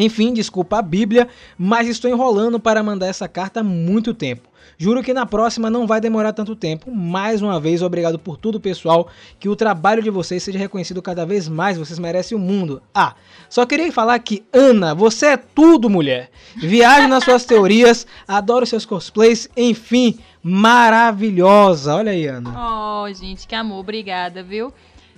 Enfim, 0.00 0.32
desculpa 0.32 0.78
a 0.78 0.82
Bíblia, 0.82 1.28
mas 1.58 1.86
estou 1.86 2.10
enrolando 2.10 2.58
para 2.58 2.82
mandar 2.82 3.06
essa 3.06 3.28
carta 3.28 3.60
há 3.60 3.62
muito 3.62 4.14
tempo. 4.14 4.48
Juro 4.78 5.02
que 5.02 5.12
na 5.12 5.26
próxima 5.26 5.68
não 5.68 5.86
vai 5.86 6.00
demorar 6.00 6.32
tanto 6.32 6.56
tempo. 6.56 6.90
Mais 6.90 7.42
uma 7.42 7.60
vez, 7.60 7.82
obrigado 7.82 8.18
por 8.18 8.38
tudo, 8.38 8.58
pessoal. 8.58 9.10
Que 9.38 9.46
o 9.46 9.54
trabalho 9.54 10.02
de 10.02 10.08
vocês 10.08 10.42
seja 10.42 10.58
reconhecido 10.58 11.02
cada 11.02 11.26
vez 11.26 11.50
mais. 11.50 11.76
Vocês 11.76 11.98
merecem 11.98 12.34
o 12.34 12.40
mundo. 12.40 12.82
Ah, 12.94 13.14
só 13.46 13.66
queria 13.66 13.92
falar 13.92 14.18
que, 14.20 14.42
Ana, 14.50 14.94
você 14.94 15.26
é 15.26 15.36
tudo, 15.36 15.90
mulher. 15.90 16.30
Viaje 16.56 17.06
nas 17.06 17.24
suas 17.24 17.44
teorias, 17.44 18.06
adoro 18.26 18.64
seus 18.64 18.86
cosplays, 18.86 19.50
enfim, 19.54 20.18
maravilhosa. 20.42 21.96
Olha 21.96 22.12
aí, 22.12 22.26
Ana. 22.26 23.04
Oh, 23.04 23.12
gente, 23.12 23.46
que 23.46 23.54
amor, 23.54 23.80
obrigada, 23.80 24.42
viu? 24.42 24.72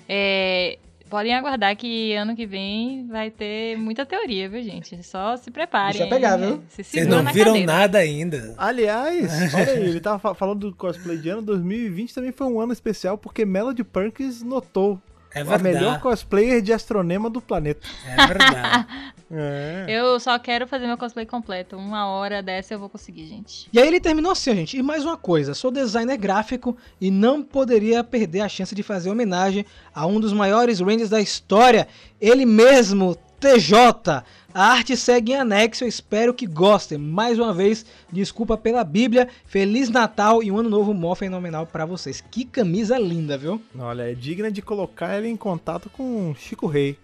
É, 0.08 0.76
podem 1.12 1.34
aguardar 1.34 1.76
que 1.76 2.14
ano 2.14 2.34
que 2.34 2.46
vem 2.46 3.06
vai 3.06 3.30
ter 3.30 3.76
muita 3.76 4.06
teoria, 4.06 4.48
viu, 4.48 4.62
gente? 4.62 5.02
Só 5.02 5.36
se 5.36 5.50
preparem. 5.50 5.90
Deixa 5.92 6.04
eu 6.04 6.08
pegar, 6.08 6.38
viu? 6.38 6.62
Se 6.70 6.82
Vocês 6.82 7.06
não 7.06 7.22
viram 7.30 7.52
cadeira. 7.52 7.66
nada 7.66 7.98
ainda. 7.98 8.54
Aliás, 8.56 9.30
olha 9.54 9.72
aí, 9.74 9.82
ele 9.90 10.00
tava 10.00 10.18
fa- 10.18 10.34
falando 10.34 10.70
do 10.70 10.74
cosplay 10.74 11.18
de 11.18 11.28
ano 11.28 11.42
2020 11.42 12.14
também 12.14 12.32
foi 12.32 12.46
um 12.46 12.58
ano 12.58 12.72
especial 12.72 13.18
porque 13.18 13.44
Melody 13.44 13.84
Perkins 13.84 14.42
notou 14.42 14.98
É 15.34 15.40
a 15.40 15.44
verdade. 15.44 15.62
melhor 15.62 16.00
cosplayer 16.00 16.60
de 16.60 16.72
astronema 16.72 17.30
do 17.30 17.40
planeta. 17.40 17.86
É 18.06 18.26
verdade. 18.26 18.86
É. 19.34 19.86
Eu 19.88 20.20
só 20.20 20.38
quero 20.38 20.66
fazer 20.66 20.86
meu 20.86 20.98
cosplay 20.98 21.24
completo. 21.24 21.74
Uma 21.74 22.06
hora 22.06 22.42
dessa 22.42 22.74
eu 22.74 22.78
vou 22.78 22.90
conseguir, 22.90 23.26
gente. 23.26 23.66
E 23.72 23.80
aí 23.80 23.88
ele 23.88 23.98
terminou 23.98 24.32
assim, 24.32 24.54
gente. 24.54 24.76
E 24.76 24.82
mais 24.82 25.06
uma 25.06 25.16
coisa, 25.16 25.54
sou 25.54 25.70
designer 25.70 26.18
gráfico 26.18 26.76
e 27.00 27.10
não 27.10 27.42
poderia 27.42 28.04
perder 28.04 28.42
a 28.42 28.48
chance 28.48 28.74
de 28.74 28.82
fazer 28.82 29.08
homenagem 29.08 29.64
a 29.94 30.06
um 30.06 30.20
dos 30.20 30.34
maiores 30.34 30.80
Rangers 30.80 31.08
da 31.08 31.18
história, 31.18 31.88
ele 32.20 32.44
mesmo, 32.44 33.16
TJ. 33.40 34.22
A 34.54 34.66
arte 34.72 34.96
segue 34.98 35.32
em 35.32 35.36
anexo, 35.36 35.82
eu 35.82 35.88
espero 35.88 36.34
que 36.34 36.46
gostem. 36.46 36.98
Mais 36.98 37.38
uma 37.38 37.54
vez, 37.54 37.86
desculpa 38.12 38.56
pela 38.56 38.84
Bíblia, 38.84 39.28
Feliz 39.46 39.88
Natal 39.88 40.42
e 40.42 40.50
um 40.50 40.58
ano 40.58 40.68
novo 40.68 40.92
mó 40.92 41.14
fenomenal 41.14 41.66
pra 41.66 41.86
vocês. 41.86 42.22
Que 42.30 42.44
camisa 42.44 42.98
linda, 42.98 43.38
viu? 43.38 43.62
Olha, 43.78 44.10
é 44.10 44.14
digna 44.14 44.50
de 44.50 44.60
colocar 44.60 45.16
ele 45.16 45.28
em 45.28 45.36
contato 45.36 45.88
com 45.88 46.34
Chico 46.38 46.66
Rei. 46.66 46.98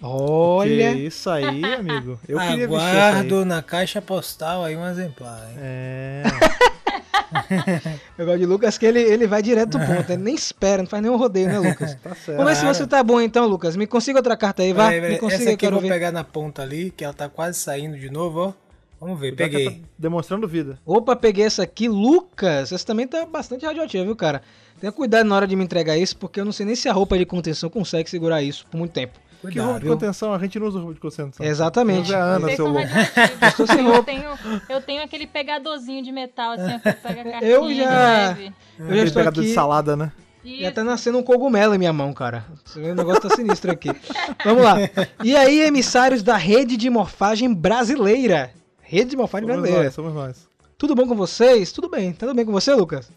Olha, 0.00 0.94
Que 0.94 1.06
isso 1.06 1.28
aí, 1.28 1.64
amigo. 1.64 2.18
Eu 2.26 2.38
queria 2.38 2.68
vestir 2.68 2.86
essa 2.86 2.96
aí. 2.96 3.10
Aguardo 3.10 3.44
na 3.44 3.62
caixa 3.62 4.00
postal 4.00 4.64
aí 4.64 4.74
um 4.76 4.86
exemplar. 4.86 5.42
Hein? 5.50 5.56
É. 5.58 6.22
eu 8.18 8.26
gosto 8.26 8.38
de 8.38 8.46
Lucas 8.46 8.78
que 8.78 8.86
ele, 8.86 9.00
ele 9.00 9.26
vai 9.26 9.42
direto 9.42 9.78
do 9.78 9.78
ponto, 9.78 10.10
ele 10.10 10.22
nem 10.22 10.34
espera, 10.34 10.82
não 10.82 10.88
faz 10.88 11.02
nenhum 11.02 11.16
rodeio, 11.16 11.48
né, 11.48 11.58
Lucas? 11.58 11.94
Tá 12.02 12.14
certo. 12.14 12.36
Vamos 12.38 12.52
ver 12.52 12.56
se 12.56 12.64
você 12.64 12.86
tá 12.86 13.02
bom 13.02 13.20
então, 13.20 13.46
Lucas. 13.46 13.76
Me 13.76 13.86
consiga 13.86 14.18
outra 14.18 14.36
carta 14.36 14.62
aí, 14.62 14.72
vai. 14.72 15.00
Me 15.00 15.18
consiga, 15.18 15.42
Essa 15.42 15.50
eu 15.50 15.54
aqui 15.54 15.66
eu 15.66 15.70
quero 15.70 15.72
vou 15.76 15.82
ver. 15.82 15.88
pegar 15.88 16.12
na 16.12 16.24
ponta 16.24 16.62
ali, 16.62 16.90
que 16.90 17.04
ela 17.04 17.14
tá 17.14 17.28
quase 17.28 17.58
saindo 17.58 17.98
de 17.98 18.10
novo, 18.10 18.40
ó. 18.40 18.52
Vamos 18.98 19.20
ver, 19.20 19.28
Cuidado 19.36 19.50
peguei. 19.50 19.70
tá 19.70 19.76
demonstrando 19.98 20.48
vida. 20.48 20.78
Opa, 20.86 21.14
peguei 21.14 21.44
essa 21.44 21.62
aqui. 21.62 21.86
Lucas, 21.88 22.72
essa 22.72 22.86
também 22.86 23.06
tá 23.06 23.26
bastante 23.26 23.66
radioativa, 23.66 24.04
viu, 24.04 24.16
cara? 24.16 24.40
Tenha 24.80 24.90
cuidado 24.92 25.26
na 25.26 25.36
hora 25.36 25.46
de 25.46 25.54
me 25.56 25.64
entregar 25.64 25.96
isso, 25.98 26.16
porque 26.16 26.40
eu 26.40 26.44
não 26.44 26.52
sei 26.52 26.64
nem 26.66 26.74
se 26.74 26.88
a 26.88 26.92
roupa 26.92 27.16
de 27.18 27.26
contenção 27.26 27.68
consegue 27.68 28.08
segurar 28.08 28.42
isso 28.42 28.66
por 28.70 28.78
muito 28.78 28.92
tempo. 28.92 29.18
Que 29.36 29.42
Cuidado, 29.42 29.64
roupa 29.66 29.80
de 29.80 29.86
contenção? 29.88 30.32
A 30.34 30.38
gente 30.38 30.58
não 30.58 30.66
usa 30.66 30.78
roupa 30.78 30.94
de 30.94 31.00
contenção. 31.00 31.46
Exatamente. 31.46 32.06
Usa 32.06 32.18
a 32.18 32.22
Ana, 32.22 32.56
seu 32.56 32.66
louco. 32.66 32.88
eu, 33.96 34.02
tenho, 34.02 34.28
eu 34.68 34.80
tenho 34.80 35.02
aquele 35.04 35.26
pegadorzinho 35.26 36.02
de 36.02 36.10
metal, 36.10 36.52
assim, 36.52 36.74
ó, 36.74 36.78
que 36.78 36.92
pega 36.92 37.20
a 37.20 37.24
cartinha 37.32 37.50
Eu 37.50 37.74
já- 37.74 38.32
de. 38.32 38.52
Eu 38.78 38.96
já 38.96 39.04
estou 39.04 39.20
pegador 39.20 39.40
aqui. 39.42 39.48
de 39.48 39.54
salada, 39.54 39.96
né? 39.96 40.12
Já 40.60 40.70
tá 40.70 40.84
nascendo 40.84 41.18
um 41.18 41.22
cogumelo 41.24 41.74
em 41.74 41.78
minha 41.78 41.92
mão, 41.92 42.12
cara. 42.12 42.44
O 42.76 42.78
negócio 42.94 43.20
tá 43.28 43.34
sinistro 43.34 43.70
aqui. 43.72 43.90
Vamos 44.44 44.62
lá. 44.62 44.76
E 45.24 45.34
aí, 45.36 45.60
emissários 45.62 46.22
da 46.22 46.36
rede 46.36 46.76
de 46.76 46.88
morfagem 46.88 47.52
brasileira. 47.52 48.52
Rede 48.80 49.10
de 49.10 49.16
morfagem 49.16 49.46
Somos 49.48 49.60
brasileira. 49.62 49.84
nós, 49.88 49.94
somos 49.94 50.14
nós. 50.14 50.48
Tudo 50.78 50.94
bom 50.94 51.06
com 51.08 51.16
vocês? 51.16 51.72
Tudo 51.72 51.88
bem. 51.90 52.12
Tudo 52.12 52.32
bem 52.32 52.44
com 52.44 52.52
você, 52.52 52.72
Lucas? 52.74 53.10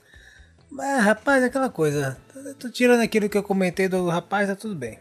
Mas, 0.71 1.03
rapaz, 1.03 1.43
é 1.43 1.45
aquela 1.45 1.69
coisa. 1.69 2.17
Tô 2.57 2.67
tirando 2.69 3.01
aquilo 3.01 3.29
que 3.29 3.37
eu 3.37 3.43
comentei 3.43 3.87
do 3.87 4.07
rapaz, 4.07 4.47
tá 4.47 4.55
tudo 4.55 4.73
bem. 4.73 4.97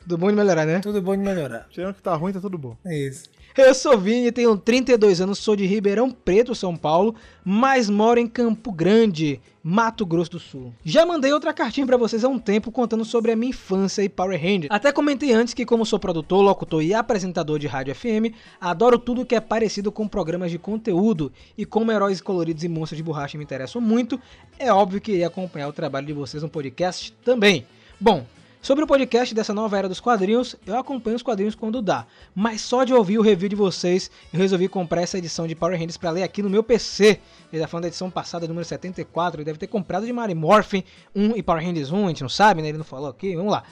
Tudo 0.00 0.18
bom 0.18 0.28
de 0.28 0.36
melhorar, 0.36 0.66
né? 0.66 0.80
Tudo 0.80 1.00
bom 1.00 1.16
de 1.16 1.22
melhorar. 1.22 1.66
Tirando 1.70 1.94
que 1.94 2.02
tá 2.02 2.14
ruim, 2.14 2.32
tá 2.32 2.40
tudo 2.40 2.56
bom. 2.56 2.76
É 2.84 2.96
isso. 2.96 3.28
Eu 3.56 3.74
sou 3.74 3.98
Vini, 3.98 4.32
tenho 4.32 4.56
32 4.56 5.20
anos, 5.20 5.38
sou 5.38 5.54
de 5.54 5.66
Ribeirão 5.66 6.10
Preto, 6.10 6.54
São 6.54 6.76
Paulo, 6.76 7.14
mas 7.44 7.90
moro 7.90 8.18
em 8.18 8.26
Campo 8.26 8.72
Grande, 8.72 9.40
Mato 9.62 10.06
Grosso 10.06 10.30
do 10.30 10.38
Sul. 10.38 10.72
Já 10.84 11.04
mandei 11.04 11.32
outra 11.32 11.52
cartinha 11.52 11.86
pra 11.86 11.96
vocês 11.96 12.24
há 12.24 12.28
um 12.28 12.38
tempo 12.38 12.70
contando 12.72 13.04
sobre 13.04 13.32
a 13.32 13.36
minha 13.36 13.50
infância 13.50 14.02
e 14.02 14.08
Power 14.08 14.40
Rangers. 14.40 14.68
Até 14.70 14.92
comentei 14.92 15.32
antes 15.32 15.52
que 15.52 15.66
como 15.66 15.84
sou 15.84 15.98
produtor, 15.98 16.42
locutor 16.42 16.82
e 16.82 16.94
apresentador 16.94 17.58
de 17.58 17.66
rádio 17.66 17.94
FM, 17.94 18.32
adoro 18.60 18.98
tudo 18.98 19.26
que 19.26 19.34
é 19.34 19.40
parecido 19.40 19.90
com 19.92 20.08
programas 20.08 20.50
de 20.50 20.58
conteúdo 20.58 21.32
e 21.58 21.66
como 21.66 21.92
heróis 21.92 22.20
coloridos 22.20 22.64
e 22.64 22.68
monstros 22.68 22.96
de 22.96 23.02
borracha 23.02 23.36
me 23.36 23.44
interessam 23.44 23.80
muito, 23.80 24.18
é 24.58 24.72
óbvio 24.72 25.00
que 25.00 25.12
iria 25.12 25.26
acompanhar 25.26 25.68
o 25.68 25.72
trabalho 25.72 26.06
de 26.06 26.12
vocês 26.12 26.42
no 26.42 26.48
podcast 26.48 27.12
também. 27.24 27.66
Bom, 28.00 28.24
Sobre 28.62 28.84
o 28.84 28.86
podcast 28.86 29.34
dessa 29.34 29.54
nova 29.54 29.78
era 29.78 29.88
dos 29.88 30.00
quadrinhos, 30.00 30.54
eu 30.66 30.76
acompanho 30.76 31.16
os 31.16 31.22
quadrinhos 31.22 31.54
quando 31.54 31.80
dá, 31.80 32.06
mas 32.34 32.60
só 32.60 32.84
de 32.84 32.92
ouvir 32.92 33.18
o 33.18 33.22
review 33.22 33.48
de 33.48 33.56
vocês, 33.56 34.10
eu 34.30 34.38
resolvi 34.38 34.68
comprar 34.68 35.00
essa 35.00 35.16
edição 35.16 35.46
de 35.46 35.54
Power 35.54 35.78
Rangers 35.78 35.96
para 35.96 36.10
ler 36.10 36.24
aqui 36.24 36.42
no 36.42 36.50
meu 36.50 36.62
PC. 36.62 37.18
Ele 37.50 37.62
tá 37.62 37.66
falando 37.66 37.84
da 37.84 37.88
edição 37.88 38.10
passada, 38.10 38.46
número 38.46 38.66
74, 38.66 39.38
ele 39.38 39.46
deve 39.46 39.58
ter 39.58 39.66
comprado 39.66 40.04
de 40.04 40.12
Mary 40.12 40.34
Morphin 40.34 40.84
1 41.16 41.38
e 41.38 41.42
Power 41.42 41.64
Rangers 41.64 41.90
1, 41.90 42.04
a 42.04 42.08
gente 42.08 42.20
não 42.20 42.28
sabe, 42.28 42.60
né? 42.60 42.68
Ele 42.68 42.76
não 42.76 42.84
falou 42.84 43.08
aqui, 43.08 43.34
vamos 43.34 43.50
lá. 43.50 43.62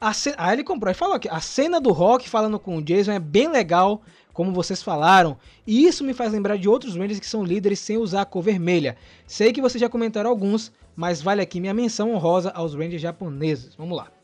A. 0.00 0.12
Aí 0.38 0.54
ele 0.54 0.62
comprou 0.62 0.92
e 0.92 0.94
falou 0.94 1.16
aqui, 1.16 1.28
a 1.28 1.40
cena 1.40 1.80
do 1.80 1.90
Rock 1.90 2.28
falando 2.28 2.56
com 2.60 2.76
o 2.76 2.82
Jason 2.82 3.10
é 3.10 3.18
bem 3.18 3.48
legal, 3.48 4.00
como 4.32 4.52
vocês 4.52 4.80
falaram, 4.80 5.36
e 5.66 5.86
isso 5.88 6.04
me 6.04 6.14
faz 6.14 6.30
lembrar 6.30 6.56
de 6.56 6.68
outros 6.68 6.94
Rangers 6.94 7.18
que 7.18 7.26
são 7.26 7.42
líderes 7.42 7.80
sem 7.80 7.96
usar 7.96 8.20
a 8.20 8.24
cor 8.24 8.42
vermelha. 8.42 8.96
Sei 9.26 9.52
que 9.52 9.60
vocês 9.60 9.80
já 9.80 9.88
comentaram 9.88 10.30
alguns, 10.30 10.70
mas 10.94 11.20
vale 11.20 11.42
aqui 11.42 11.60
minha 11.60 11.74
menção 11.74 12.14
honrosa 12.14 12.50
aos 12.50 12.76
Rangers 12.76 13.02
japoneses. 13.02 13.74
Vamos 13.74 13.96
lá. 13.96 14.15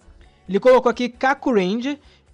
Ele 0.48 0.60
colocou 0.60 0.90
aqui 0.90 1.08
Kaku 1.08 1.52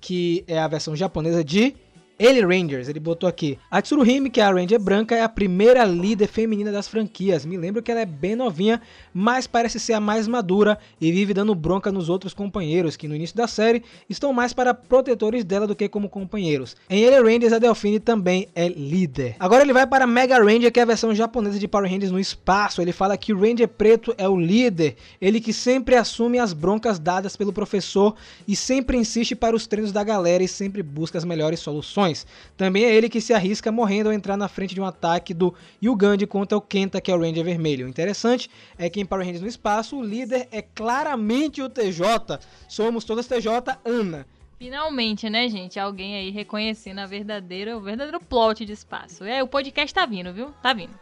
que 0.00 0.44
é 0.46 0.58
a 0.58 0.68
versão 0.68 0.94
japonesa 0.94 1.42
de 1.44 1.74
Ele 2.18 2.40
Rangers. 2.40 2.88
Ele 2.88 2.98
botou 2.98 3.28
aqui. 3.28 3.58
A 3.70 3.80
Tsuruhime, 3.80 4.28
que 4.28 4.40
é 4.40 4.44
a 4.44 4.50
Ranger 4.50 4.80
branca, 4.80 5.14
é 5.14 5.22
a 5.22 5.28
primeira 5.28 5.84
líder 5.84 6.26
feminina 6.26 6.72
das 6.72 6.88
franquias. 6.88 7.46
Me 7.46 7.56
lembro 7.56 7.82
que 7.82 7.90
ela 7.90 8.00
é 8.00 8.06
bem 8.06 8.34
novinha, 8.34 8.82
mas 9.14 9.46
parece 9.46 9.78
ser 9.78 9.92
a 9.92 10.00
mais 10.00 10.26
madura 10.26 10.78
e 11.00 11.12
vive 11.12 11.32
dando 11.32 11.54
bronca 11.54 11.92
nos 11.92 12.08
outros 12.08 12.34
companheiros, 12.34 12.96
que 12.96 13.06
no 13.06 13.14
início 13.14 13.36
da 13.36 13.46
série 13.46 13.84
estão 14.08 14.32
mais 14.32 14.52
para 14.52 14.74
protetores 14.74 15.44
dela 15.44 15.66
do 15.66 15.76
que 15.76 15.88
como 15.88 16.08
companheiros. 16.08 16.76
Em 16.90 17.02
Ele 17.02 17.20
Rangers, 17.20 17.52
a 17.52 17.58
Delphine 17.58 18.00
também 18.00 18.48
é 18.54 18.68
líder. 18.68 19.36
Agora 19.38 19.62
ele 19.62 19.72
vai 19.72 19.86
para 19.86 20.06
Mega 20.06 20.42
Ranger, 20.42 20.72
que 20.72 20.80
é 20.80 20.82
a 20.82 20.86
versão 20.86 21.14
japonesa 21.14 21.58
de 21.58 21.68
Power 21.68 21.88
Rangers 21.88 22.10
no 22.10 22.18
espaço. 22.18 22.82
Ele 22.82 22.92
fala 22.92 23.16
que 23.16 23.32
o 23.32 23.40
Ranger 23.40 23.68
preto 23.68 24.12
é 24.18 24.28
o 24.28 24.36
líder, 24.36 24.96
ele 25.20 25.40
que 25.40 25.52
sempre 25.52 25.94
assume 25.94 26.38
as 26.38 26.52
broncas 26.52 26.98
dadas 26.98 27.36
pelo 27.36 27.52
professor 27.52 28.16
e 28.46 28.56
sempre 28.56 28.96
insiste 28.96 29.34
para 29.34 29.54
os 29.54 29.66
treinos 29.66 29.92
da 29.92 30.02
galera 30.02 30.42
e 30.42 30.48
sempre 30.48 30.82
busca 30.82 31.16
as 31.16 31.24
melhores 31.24 31.60
soluções. 31.60 32.07
Também 32.56 32.84
é 32.84 32.94
ele 32.94 33.08
que 33.08 33.20
se 33.20 33.32
arrisca 33.32 33.72
morrendo 33.72 34.08
ao 34.08 34.12
entrar 34.12 34.36
na 34.36 34.48
frente 34.48 34.74
de 34.74 34.80
um 34.80 34.84
ataque 34.84 35.32
do 35.34 35.54
Yugandi 35.82 36.26
contra 36.26 36.56
o 36.56 36.60
Kenta, 36.60 37.00
que 37.00 37.10
é 37.10 37.14
o 37.14 37.20
Ranger 37.20 37.44
vermelho. 37.44 37.86
O 37.86 37.88
interessante 37.88 38.50
é 38.76 38.88
que 38.88 39.00
em 39.00 39.06
Power 39.06 39.24
Rangers 39.24 39.42
no 39.42 39.48
espaço, 39.48 39.96
o 39.96 40.02
líder 40.02 40.48
é 40.50 40.62
claramente 40.62 41.62
o 41.62 41.68
TJ. 41.68 42.38
Somos 42.68 43.04
todas 43.04 43.26
TJ, 43.26 43.78
Ana. 43.84 44.26
Finalmente, 44.58 45.30
né, 45.30 45.48
gente? 45.48 45.78
Alguém 45.78 46.16
aí 46.16 46.30
reconhecendo 46.30 46.98
a 46.98 47.06
verdadeira, 47.06 47.76
o 47.76 47.80
verdadeiro 47.80 48.18
plot 48.18 48.64
de 48.64 48.72
espaço. 48.72 49.22
É, 49.22 49.40
o 49.42 49.46
podcast 49.46 49.94
tá 49.94 50.04
vindo, 50.04 50.32
viu? 50.32 50.52
Tá 50.60 50.72
vindo. 50.72 50.98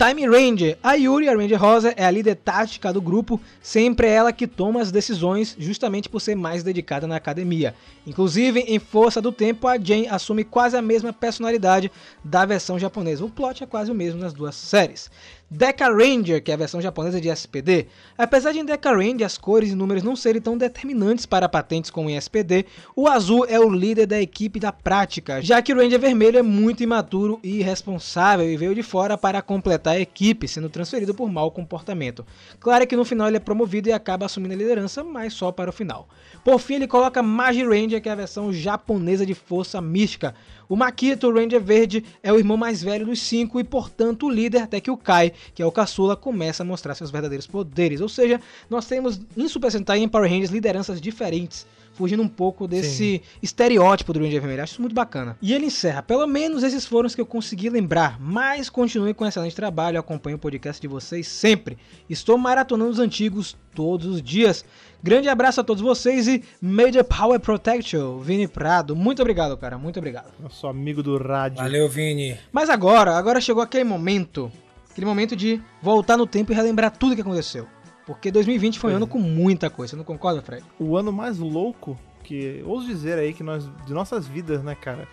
Time 0.00 0.26
Ranger. 0.26 0.78
A 0.82 0.94
Yuri, 0.94 1.28
a 1.28 1.36
Ranger 1.36 1.60
Rosa, 1.60 1.92
é 1.94 2.06
a 2.06 2.10
líder 2.10 2.34
tática 2.34 2.90
do 2.90 3.02
grupo, 3.02 3.38
sempre 3.60 4.06
é 4.06 4.12
ela 4.12 4.32
que 4.32 4.46
toma 4.46 4.80
as 4.80 4.90
decisões, 4.90 5.54
justamente 5.58 6.08
por 6.08 6.20
ser 6.20 6.34
mais 6.34 6.62
dedicada 6.62 7.06
na 7.06 7.16
academia. 7.16 7.74
Inclusive, 8.06 8.60
em 8.60 8.78
Força 8.78 9.20
do 9.20 9.30
Tempo, 9.30 9.68
a 9.68 9.76
Jane 9.76 10.08
assume 10.08 10.42
quase 10.42 10.74
a 10.74 10.80
mesma 10.80 11.12
personalidade 11.12 11.92
da 12.24 12.46
versão 12.46 12.78
japonesa. 12.78 13.26
O 13.26 13.28
plot 13.28 13.62
é 13.62 13.66
quase 13.66 13.90
o 13.90 13.94
mesmo 13.94 14.18
nas 14.18 14.32
duas 14.32 14.54
séries. 14.54 15.10
Deca 15.52 15.88
Ranger, 15.88 16.40
que 16.40 16.52
é 16.52 16.54
a 16.54 16.56
versão 16.56 16.80
japonesa 16.80 17.20
de 17.20 17.28
SPD. 17.28 17.88
Apesar 18.16 18.52
de 18.52 18.60
em 18.60 18.64
Deca 18.64 18.92
Ranger 18.92 19.26
as 19.26 19.36
cores 19.36 19.72
e 19.72 19.74
números 19.74 20.04
não 20.04 20.14
serem 20.14 20.40
tão 20.40 20.56
determinantes 20.56 21.26
para 21.26 21.48
patentes 21.48 21.90
como 21.90 22.08
em 22.08 22.16
SPD, 22.16 22.66
o 22.94 23.08
azul 23.08 23.44
é 23.48 23.58
o 23.58 23.68
líder 23.68 24.06
da 24.06 24.20
equipe 24.20 24.60
da 24.60 24.70
prática, 24.70 25.42
já 25.42 25.60
que 25.60 25.72
o 25.72 25.76
Ranger 25.76 25.98
vermelho 25.98 26.38
é 26.38 26.42
muito 26.42 26.84
imaturo 26.84 27.40
e 27.42 27.58
irresponsável 27.58 28.48
e 28.48 28.56
veio 28.56 28.76
de 28.76 28.82
fora 28.84 29.18
para 29.18 29.42
completar 29.42 29.96
a 29.96 30.00
equipe, 30.00 30.46
sendo 30.46 30.70
transferido 30.70 31.14
por 31.14 31.28
mau 31.28 31.50
comportamento. 31.50 32.24
Claro 32.60 32.86
que 32.86 32.94
no 32.94 33.04
final 33.04 33.26
ele 33.26 33.38
é 33.38 33.40
promovido 33.40 33.88
e 33.88 33.92
acaba 33.92 34.26
assumindo 34.26 34.54
a 34.54 34.56
liderança, 34.56 35.02
mas 35.02 35.32
só 35.32 35.50
para 35.50 35.70
o 35.70 35.72
final. 35.72 36.08
Por 36.44 36.60
fim, 36.60 36.74
ele 36.74 36.86
coloca 36.86 37.24
Magi 37.24 37.64
Ranger, 37.64 38.00
que 38.00 38.08
é 38.08 38.12
a 38.12 38.14
versão 38.14 38.52
japonesa 38.52 39.26
de 39.26 39.34
força 39.34 39.80
mística. 39.80 40.32
O 40.70 40.76
Makito, 40.76 41.26
o 41.26 41.34
Ranger 41.34 41.60
Verde, 41.60 42.04
é 42.22 42.32
o 42.32 42.38
irmão 42.38 42.56
mais 42.56 42.80
velho 42.80 43.04
dos 43.04 43.20
cinco 43.20 43.58
e, 43.58 43.64
portanto, 43.64 44.26
o 44.26 44.30
líder 44.30 44.62
até 44.62 44.80
que 44.80 44.88
o 44.88 44.96
Kai, 44.96 45.32
que 45.52 45.60
é 45.60 45.66
o 45.66 45.72
caçula, 45.72 46.16
começa 46.16 46.62
a 46.62 46.66
mostrar 46.66 46.94
seus 46.94 47.10
verdadeiros 47.10 47.44
poderes. 47.44 48.00
Ou 48.00 48.08
seja, 48.08 48.40
nós 48.70 48.86
temos 48.86 49.20
em 49.36 49.48
Super 49.48 49.72
Sentai 49.72 49.98
e 49.98 50.04
em 50.04 50.08
Power 50.08 50.30
Rangers 50.30 50.52
lideranças 50.52 51.00
diferentes, 51.00 51.66
fugindo 52.00 52.22
um 52.22 52.28
pouco 52.28 52.66
desse 52.66 53.20
estereótipo 53.42 54.14
do 54.14 54.20
Ranger 54.20 54.40
Vermelho. 54.40 54.62
Acho 54.62 54.72
isso 54.72 54.80
muito 54.80 54.94
bacana. 54.94 55.36
E 55.42 55.52
ele 55.52 55.66
encerra, 55.66 56.02
pelo 56.02 56.26
menos 56.26 56.62
esses 56.62 56.86
foram 56.86 57.06
os 57.06 57.14
que 57.14 57.20
eu 57.20 57.26
consegui 57.26 57.68
lembrar, 57.68 58.18
mas 58.18 58.70
continue 58.70 59.12
com 59.12 59.22
um 59.22 59.28
excelente 59.28 59.54
trabalho, 59.54 59.96
eu 59.96 60.00
acompanho 60.00 60.36
o 60.36 60.38
podcast 60.38 60.80
de 60.80 60.88
vocês 60.88 61.28
sempre. 61.28 61.76
Estou 62.08 62.38
maratonando 62.38 62.90
os 62.90 62.98
antigos 62.98 63.54
todos 63.74 64.06
os 64.06 64.22
dias. 64.22 64.64
Grande 65.02 65.28
abraço 65.28 65.60
a 65.60 65.64
todos 65.64 65.82
vocês 65.82 66.26
e 66.26 66.42
Major 66.58 67.04
Power 67.04 67.38
Protection, 67.38 68.18
Vini 68.20 68.48
Prado. 68.48 68.96
Muito 68.96 69.20
obrigado, 69.20 69.54
cara, 69.58 69.76
muito 69.76 69.98
obrigado. 69.98 70.32
Nosso 70.40 70.66
amigo 70.66 71.02
do 71.02 71.18
rádio. 71.18 71.58
Valeu, 71.58 71.86
Vini. 71.86 72.38
Mas 72.50 72.70
agora, 72.70 73.14
agora 73.14 73.42
chegou 73.42 73.62
aquele 73.62 73.84
momento, 73.84 74.50
aquele 74.90 75.06
momento 75.06 75.36
de 75.36 75.60
voltar 75.82 76.16
no 76.16 76.26
tempo 76.26 76.50
e 76.50 76.54
relembrar 76.54 76.96
tudo 76.96 77.14
que 77.14 77.20
aconteceu. 77.20 77.66
Porque 78.10 78.32
2020 78.32 78.80
foi 78.80 78.92
um 78.92 78.96
ano 78.96 79.06
com 79.06 79.20
muita 79.20 79.70
coisa, 79.70 79.92
você 79.92 79.96
não 79.96 80.02
concorda, 80.02 80.42
Fred? 80.42 80.64
O 80.80 80.96
ano 80.96 81.12
mais 81.12 81.38
louco 81.38 81.96
que 82.24 82.60
ouso 82.66 82.88
dizer 82.88 83.16
aí 83.20 83.32
que 83.32 83.44
nós 83.44 83.70
de 83.86 83.94
nossas 83.94 84.26
vidas, 84.26 84.64
né, 84.64 84.74
cara? 84.74 85.06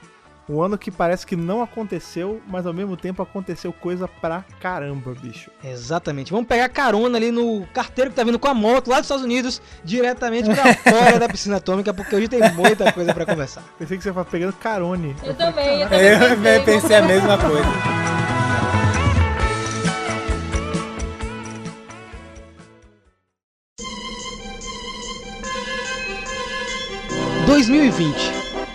Um 0.50 0.63
ano 0.63 0.80
que 0.80 0.89
parece 0.89 1.24
que 1.24 1.36
não 1.36 1.62
aconteceu, 1.62 2.42
mas 2.48 2.66
ao 2.66 2.74
mesmo 2.74 2.98
tempo 2.98 3.22
aconteceu 3.22 3.72
coisa 3.72 4.08
pra 4.08 4.44
caramba, 4.60 5.13
bicho. 5.13 5.51
Exatamente. 5.63 6.32
Vamos 6.32 6.48
pegar 6.48 6.70
carona 6.70 7.20
ali 7.20 7.30
no 7.32 7.68
carteiro 7.72 8.10
que 8.10 8.16
tá 8.16 8.24
vindo 8.24 8.39
com 8.39 8.48
a 8.48 8.54
moto 8.54 8.88
lá 8.88 8.96
dos 8.96 9.06
Estados 9.06 9.24
Unidos, 9.24 9.62
diretamente 9.84 10.50
pra 10.50 10.74
fora 10.89 11.20
da 11.20 11.30
piscina 11.30 11.58
atômica, 11.58 11.94
porque 11.94 12.16
hoje 12.16 12.27
tem 12.27 12.39
muita 12.54 12.92
coisa 12.92 13.13
pra 13.13 13.27
conversar. 13.27 13.62
Pensei 13.77 13.96
que 13.98 14.01
você 14.04 14.10
ia 14.10 14.13
falar 14.13 14.25
pegando 14.25 14.54
carone. 14.54 15.16
Eu 15.24 15.36
também, 15.36 15.82
eu 15.82 15.88
Eu 15.88 16.63
pensei 16.63 16.96
a 16.96 17.01
mesma 17.04 17.38
coisa. 17.38 17.97
2020, 27.58 28.14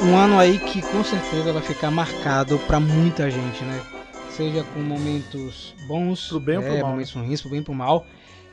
um 0.03 0.17
ano 0.17 0.41
aí 0.41 0.59
que 0.59 0.83
com 0.83 1.05
certeza 1.05 1.53
vai 1.53 1.63
ficar 1.63 1.89
marcado 1.89 2.59
pra 2.67 2.81
muita 2.81 3.31
gente, 3.31 3.63
né? 3.63 3.81
Seja 4.29 4.65
com 4.65 4.81
momentos 4.81 5.73
bons, 5.87 6.27
Pro 6.27 6.41
bem 6.41 6.57
ou 6.57 6.65
pro 6.65 6.73
é, 6.75 6.83
mal, 6.83 6.91
momentos 6.91 7.13
ruins, 7.13 7.41
pro 7.41 7.49
bem 7.49 7.63
pro 7.63 7.73
mal. 7.73 8.05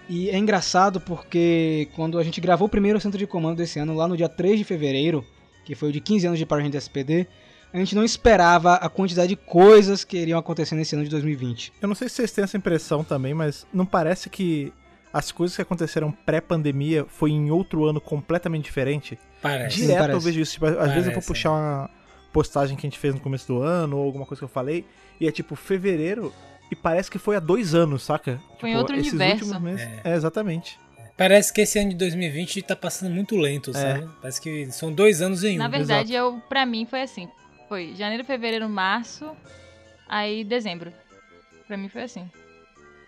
E 0.08 0.30
é 0.30 0.38
engraçado 0.38 1.02
porque 1.02 1.90
quando 1.96 2.20
a 2.20 2.24
gente 2.24 2.40
gravou 2.40 2.68
o 2.68 2.70
primeiro 2.70 3.00
centro 3.00 3.18
de 3.18 3.26
comando 3.26 3.58
desse 3.58 3.80
ano, 3.80 3.96
lá 3.96 4.08
no 4.08 4.16
dia 4.16 4.30
3 4.30 4.60
de 4.60 4.64
fevereiro, 4.64 5.26
que 5.66 5.74
foi 5.74 5.90
o 5.90 5.92
de 5.92 6.00
15 6.00 6.28
anos 6.28 6.38
de 6.38 6.46
Power 6.46 6.64
Rangers 6.64 6.84
SPD, 6.84 7.26
a 7.74 7.78
gente 7.80 7.96
não 7.96 8.04
esperava 8.04 8.76
a 8.76 8.88
quantidade 8.88 9.30
de 9.30 9.36
coisas 9.36 10.04
que 10.04 10.16
iriam 10.16 10.38
acontecer 10.38 10.76
nesse 10.76 10.94
ano 10.94 11.06
de 11.06 11.10
2020. 11.10 11.74
Eu 11.82 11.88
não 11.88 11.96
sei 11.96 12.08
se 12.08 12.18
vocês 12.18 12.32
têm 12.32 12.44
essa 12.44 12.56
impressão 12.56 13.04
também, 13.04 13.34
mas 13.34 13.66
não 13.74 13.84
parece 13.84 14.30
que 14.30 14.72
as 15.12 15.32
coisas 15.32 15.56
que 15.56 15.62
aconteceram 15.62 16.12
pré-pandemia 16.12 17.06
foi 17.08 17.32
em 17.32 17.50
outro 17.52 17.86
ano 17.86 18.00
completamente 18.00 18.66
diferente? 18.66 19.18
Parece. 19.42 19.78
Direto 19.78 19.92
eu 19.94 20.00
parece. 20.08 20.26
vejo 20.26 20.40
isso. 20.42 20.54
Tipo, 20.54 20.66
às 20.66 20.74
vezes 20.74 20.88
eu 20.98 21.04
vou 21.04 21.12
Parece, 21.14 21.28
puxar 21.28 21.52
uma 21.52 21.90
postagem 22.32 22.76
que 22.78 22.86
a 22.86 22.90
gente 22.90 23.00
fez 23.00 23.14
no 23.16 23.20
começo 23.22 23.48
do 23.48 23.62
ano, 23.62 23.98
ou 23.98 24.06
alguma 24.06 24.26
coisa 24.26 24.40
que 24.40 24.46
eu 24.46 24.50
falei, 24.50 24.86
e 25.20 25.28
é 25.28 25.32
tipo 25.32 25.56
fevereiro, 25.56 26.32
e 26.72 26.76
parece 26.76 27.10
que 27.10 27.18
foi 27.18 27.36
há 27.36 27.40
dois 27.40 27.74
anos, 27.74 28.04
saca? 28.04 28.40
Foi 28.60 28.70
em 28.70 28.74
Tipo, 28.74 28.80
outro 28.82 28.96
esses 28.96 29.12
universo. 29.14 29.46
últimos 29.46 29.62
meses- 29.62 29.88
É. 30.04 30.14
exatamente. 30.14 30.80
Parece 31.18 31.52
que 31.52 31.62
esse 31.62 31.78
ano 31.80 31.90
de 31.90 31.96
2020 31.96 32.62
tá 32.62 32.76
passando 32.76 33.12
muito 33.14 33.36
lento, 33.36 33.74
sabe? 33.74 34.08
Parece 34.22 34.40
que 34.40 34.72
são 34.72 34.94
dois 34.94 35.22
anos 35.22 35.44
em 35.44 35.56
um. 35.56 35.60
Na 35.60 35.68
verdade, 35.68 36.14
eu, 36.14 36.42
pra 36.48 36.66
mim 36.66 36.86
foi 36.86 37.02
assim. 37.02 37.28
Foi 37.68 37.94
janeiro, 37.96 38.24
fevereiro, 38.24 38.70
março, 38.70 39.30
aí 40.08 40.44
dezembro. 40.46 40.94
Pra 41.68 41.76
mim 41.76 41.90
foi 41.90 42.04
assim. 42.04 42.30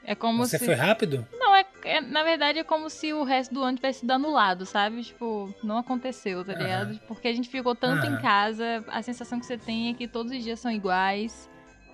É 0.04 0.14
como 0.16 0.46
Você 0.46 0.58
se... 0.58 0.66
foi 0.66 0.74
rápido? 0.74 1.26
Não, 1.52 1.56
é, 1.58 1.66
é- 1.84 2.02
na 2.02 2.24
verdade 2.24 2.60
é 2.60 2.64
como 2.64 2.90
se 2.90 3.12
o 3.12 3.24
resto 3.24 3.54
do 3.54 3.62
ano 3.62 3.76
tivesse 3.76 4.00
sido 4.00 4.12
anulado, 4.12 4.66
sabe? 4.66 5.04
Tipo, 5.04 5.54
não 5.62 5.78
aconteceu, 5.78 6.46
tá 6.46 6.54
ligado? 6.54 6.98
Porque 7.08 7.28
a 7.28 7.34
gente 7.34 7.50
ficou 7.50 7.76
tanto 7.76 8.06
Aham. 8.08 8.16
em 8.18 8.22
casa, 8.22 8.86
a 8.88 9.02
sensação 9.02 9.38
que 9.40 9.46
você 9.46 9.58
tem 9.58 9.90
é 9.90 9.94
que 9.94 10.08
todos 10.08 10.32
os 10.32 10.42
dias 10.42 10.60
são 10.60 10.72
iguais. 10.72 11.50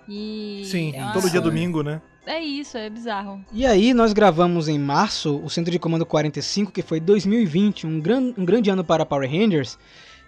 E. 0.08 0.62
Sim, 0.64 0.92
é 0.94 1.02
uma- 1.02 1.12
todo 1.12 1.28
dia 1.28 1.40
Sim. 1.40 1.44
domingo, 1.46 1.82
né? 1.82 2.00
é 2.26 2.40
isso, 2.44 2.76
é 2.76 2.90
bizarro. 2.90 3.42
E 3.54 3.64
aí 3.64 3.94
nós 3.94 4.12
gravamos 4.12 4.68
em 4.68 4.78
março 4.78 5.40
o 5.42 5.48
Centro 5.48 5.70
de 5.72 5.78
Comando 5.78 6.04
45, 6.04 6.70
que 6.70 6.82
foi 6.82 7.00
2020, 7.00 7.86
um, 7.86 7.98
gran, 7.98 8.34
um 8.36 8.44
grande 8.44 8.68
ano 8.70 8.84
para 8.84 9.06
Power 9.06 9.30
Rangers. 9.30 9.78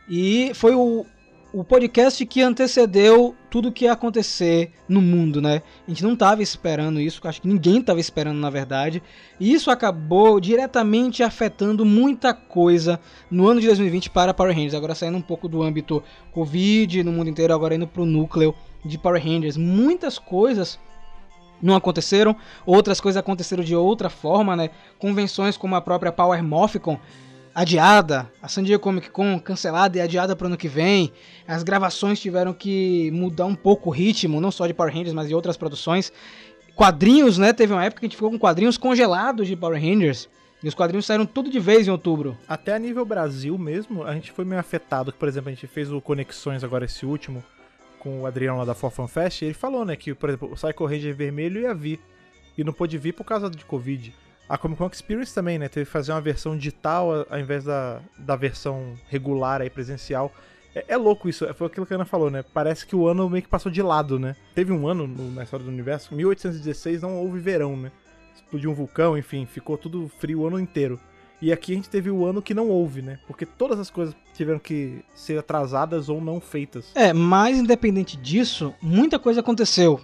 E 0.08 0.50
foi 0.54 0.74
o, 0.74 1.04
o 1.52 1.64
podcast 1.64 2.24
que 2.26 2.42
antecedeu 2.42 3.34
tudo 3.50 3.68
o 3.68 3.72
que 3.72 3.84
ia 3.84 3.92
acontecer 3.92 4.72
no 4.88 5.02
mundo, 5.02 5.40
né? 5.42 5.62
A 5.86 5.90
gente 5.90 6.04
não 6.04 6.12
estava 6.12 6.42
esperando 6.42 7.00
isso, 7.00 7.20
acho 7.24 7.42
que 7.42 7.48
ninguém 7.48 7.78
estava 7.78 7.98
esperando 7.98 8.38
na 8.38 8.48
verdade. 8.48 9.02
E 9.38 9.52
isso 9.52 9.70
acabou 9.70 10.38
diretamente 10.38 11.22
afetando 11.22 11.84
muita 11.84 12.32
coisa 12.32 13.00
no 13.28 13.48
ano 13.48 13.60
de 13.60 13.66
2020 13.66 14.10
para 14.10 14.32
Power 14.32 14.54
Rangers. 14.54 14.74
Agora 14.74 14.94
saindo 14.94 15.18
um 15.18 15.22
pouco 15.22 15.48
do 15.48 15.62
âmbito 15.62 16.02
Covid 16.30 17.02
no 17.02 17.12
mundo 17.12 17.30
inteiro, 17.30 17.52
agora 17.52 17.74
indo 17.74 17.86
para 17.86 18.02
o 18.02 18.06
núcleo 18.06 18.54
de 18.84 18.96
Power 18.96 19.22
Rangers. 19.22 19.56
Muitas 19.56 20.18
coisas 20.18 20.78
não 21.60 21.74
aconteceram, 21.74 22.36
outras 22.64 23.00
coisas 23.00 23.18
aconteceram 23.18 23.64
de 23.64 23.74
outra 23.74 24.08
forma, 24.08 24.54
né? 24.54 24.70
Convenções 24.98 25.56
como 25.56 25.74
a 25.74 25.80
própria 25.80 26.12
Power 26.12 26.42
Morphicon 26.42 26.98
adiada, 27.54 28.30
a 28.40 28.48
San 28.48 28.62
Diego 28.62 28.82
Comic 28.82 29.10
Con 29.10 29.38
cancelada 29.38 29.98
e 29.98 30.00
adiada 30.00 30.34
para 30.36 30.44
o 30.44 30.48
ano 30.48 30.56
que 30.56 30.68
vem. 30.68 31.12
As 31.46 31.62
gravações 31.62 32.20
tiveram 32.20 32.52
que 32.52 33.10
mudar 33.12 33.46
um 33.46 33.54
pouco 33.54 33.90
o 33.90 33.92
ritmo, 33.92 34.40
não 34.40 34.50
só 34.50 34.66
de 34.66 34.74
Power 34.74 34.92
Rangers, 34.92 35.12
mas 35.12 35.28
de 35.28 35.34
outras 35.34 35.56
produções. 35.56 36.12
Quadrinhos, 36.74 37.38
né? 37.38 37.52
Teve 37.52 37.72
uma 37.72 37.84
época 37.84 38.00
que 38.00 38.06
a 38.06 38.08
gente 38.08 38.16
ficou 38.16 38.30
com 38.30 38.38
quadrinhos 38.38 38.78
congelados 38.78 39.46
de 39.46 39.56
Power 39.56 39.80
Rangers. 39.80 40.28
E 40.62 40.68
os 40.68 40.74
quadrinhos 40.74 41.06
saíram 41.06 41.24
tudo 41.24 41.50
de 41.50 41.58
vez 41.58 41.88
em 41.88 41.90
outubro. 41.90 42.36
Até 42.46 42.74
a 42.74 42.78
nível 42.78 43.04
Brasil 43.04 43.56
mesmo, 43.56 44.04
a 44.04 44.12
gente 44.14 44.30
foi 44.30 44.44
meio 44.44 44.60
afetado. 44.60 45.12
Por 45.12 45.26
exemplo, 45.26 45.48
a 45.48 45.54
gente 45.54 45.66
fez 45.66 45.90
o 45.90 46.00
Conexões 46.00 46.62
agora, 46.62 46.84
esse 46.84 47.06
último, 47.06 47.42
com 47.98 48.20
o 48.20 48.26
Adriano 48.26 48.58
lá 48.58 48.64
da 48.64 48.74
For 48.74 48.90
Fun 48.90 49.08
Fest. 49.08 49.40
E 49.40 49.46
ele 49.46 49.54
falou, 49.54 49.84
né, 49.84 49.96
que, 49.96 50.14
por 50.14 50.28
exemplo, 50.28 50.50
o 50.52 50.54
Psycho 50.54 50.84
Ranger 50.84 51.14
vermelho 51.14 51.60
ia 51.62 51.74
vir. 51.74 51.98
E 52.58 52.62
não 52.62 52.74
pôde 52.74 52.98
vir 52.98 53.14
por 53.14 53.24
causa 53.24 53.48
de 53.48 53.64
Covid. 53.64 54.14
A 54.50 54.58
Comic 54.58 54.78
Con 54.78 54.90
Experience 54.92 55.32
também, 55.32 55.58
né? 55.58 55.68
Teve 55.68 55.86
que 55.86 55.92
fazer 55.92 56.10
uma 56.12 56.20
versão 56.20 56.56
digital 56.56 57.24
ao 57.30 57.38
invés 57.38 57.62
da, 57.64 58.00
da 58.18 58.34
versão 58.34 58.94
regular 59.08 59.60
aí, 59.62 59.70
presencial. 59.70 60.32
É, 60.74 60.84
é 60.88 60.96
louco 60.96 61.28
isso, 61.28 61.46
foi 61.54 61.68
aquilo 61.68 61.86
que 61.86 61.92
a 61.94 61.96
Ana 61.96 62.04
falou, 62.04 62.30
né? 62.30 62.44
Parece 62.52 62.84
que 62.84 62.96
o 62.96 63.06
ano 63.06 63.30
meio 63.30 63.42
que 63.44 63.48
passou 63.48 63.70
de 63.70 63.80
lado, 63.80 64.18
né? 64.18 64.34
Teve 64.54 64.72
um 64.72 64.88
ano 64.88 65.06
no- 65.06 65.30
na 65.30 65.44
história 65.44 65.64
do 65.64 65.70
universo, 65.70 66.12
1816 66.14 67.02
não 67.02 67.16
houve 67.16 67.38
verão, 67.38 67.76
né? 67.76 67.92
Explodiu 68.34 68.70
um 68.70 68.74
vulcão, 68.74 69.16
enfim, 69.16 69.46
ficou 69.46 69.78
tudo 69.78 70.10
frio 70.18 70.40
o 70.40 70.46
ano 70.48 70.58
inteiro. 70.58 70.98
E 71.40 71.52
aqui 71.52 71.72
a 71.72 71.76
gente 71.76 71.88
teve 71.88 72.10
o 72.10 72.26
ano 72.26 72.42
que 72.42 72.52
não 72.52 72.68
houve, 72.68 73.00
né? 73.02 73.18
Porque 73.26 73.46
todas 73.46 73.78
as 73.78 73.88
coisas 73.88 74.14
tiveram 74.34 74.58
que 74.58 75.02
ser 75.14 75.38
atrasadas 75.38 76.08
ou 76.08 76.20
não 76.20 76.38
feitas. 76.40 76.90
É, 76.94 77.12
mas 77.12 77.56
independente 77.56 78.16
disso, 78.16 78.74
muita 78.82 79.18
coisa 79.18 79.40
aconteceu. 79.40 80.00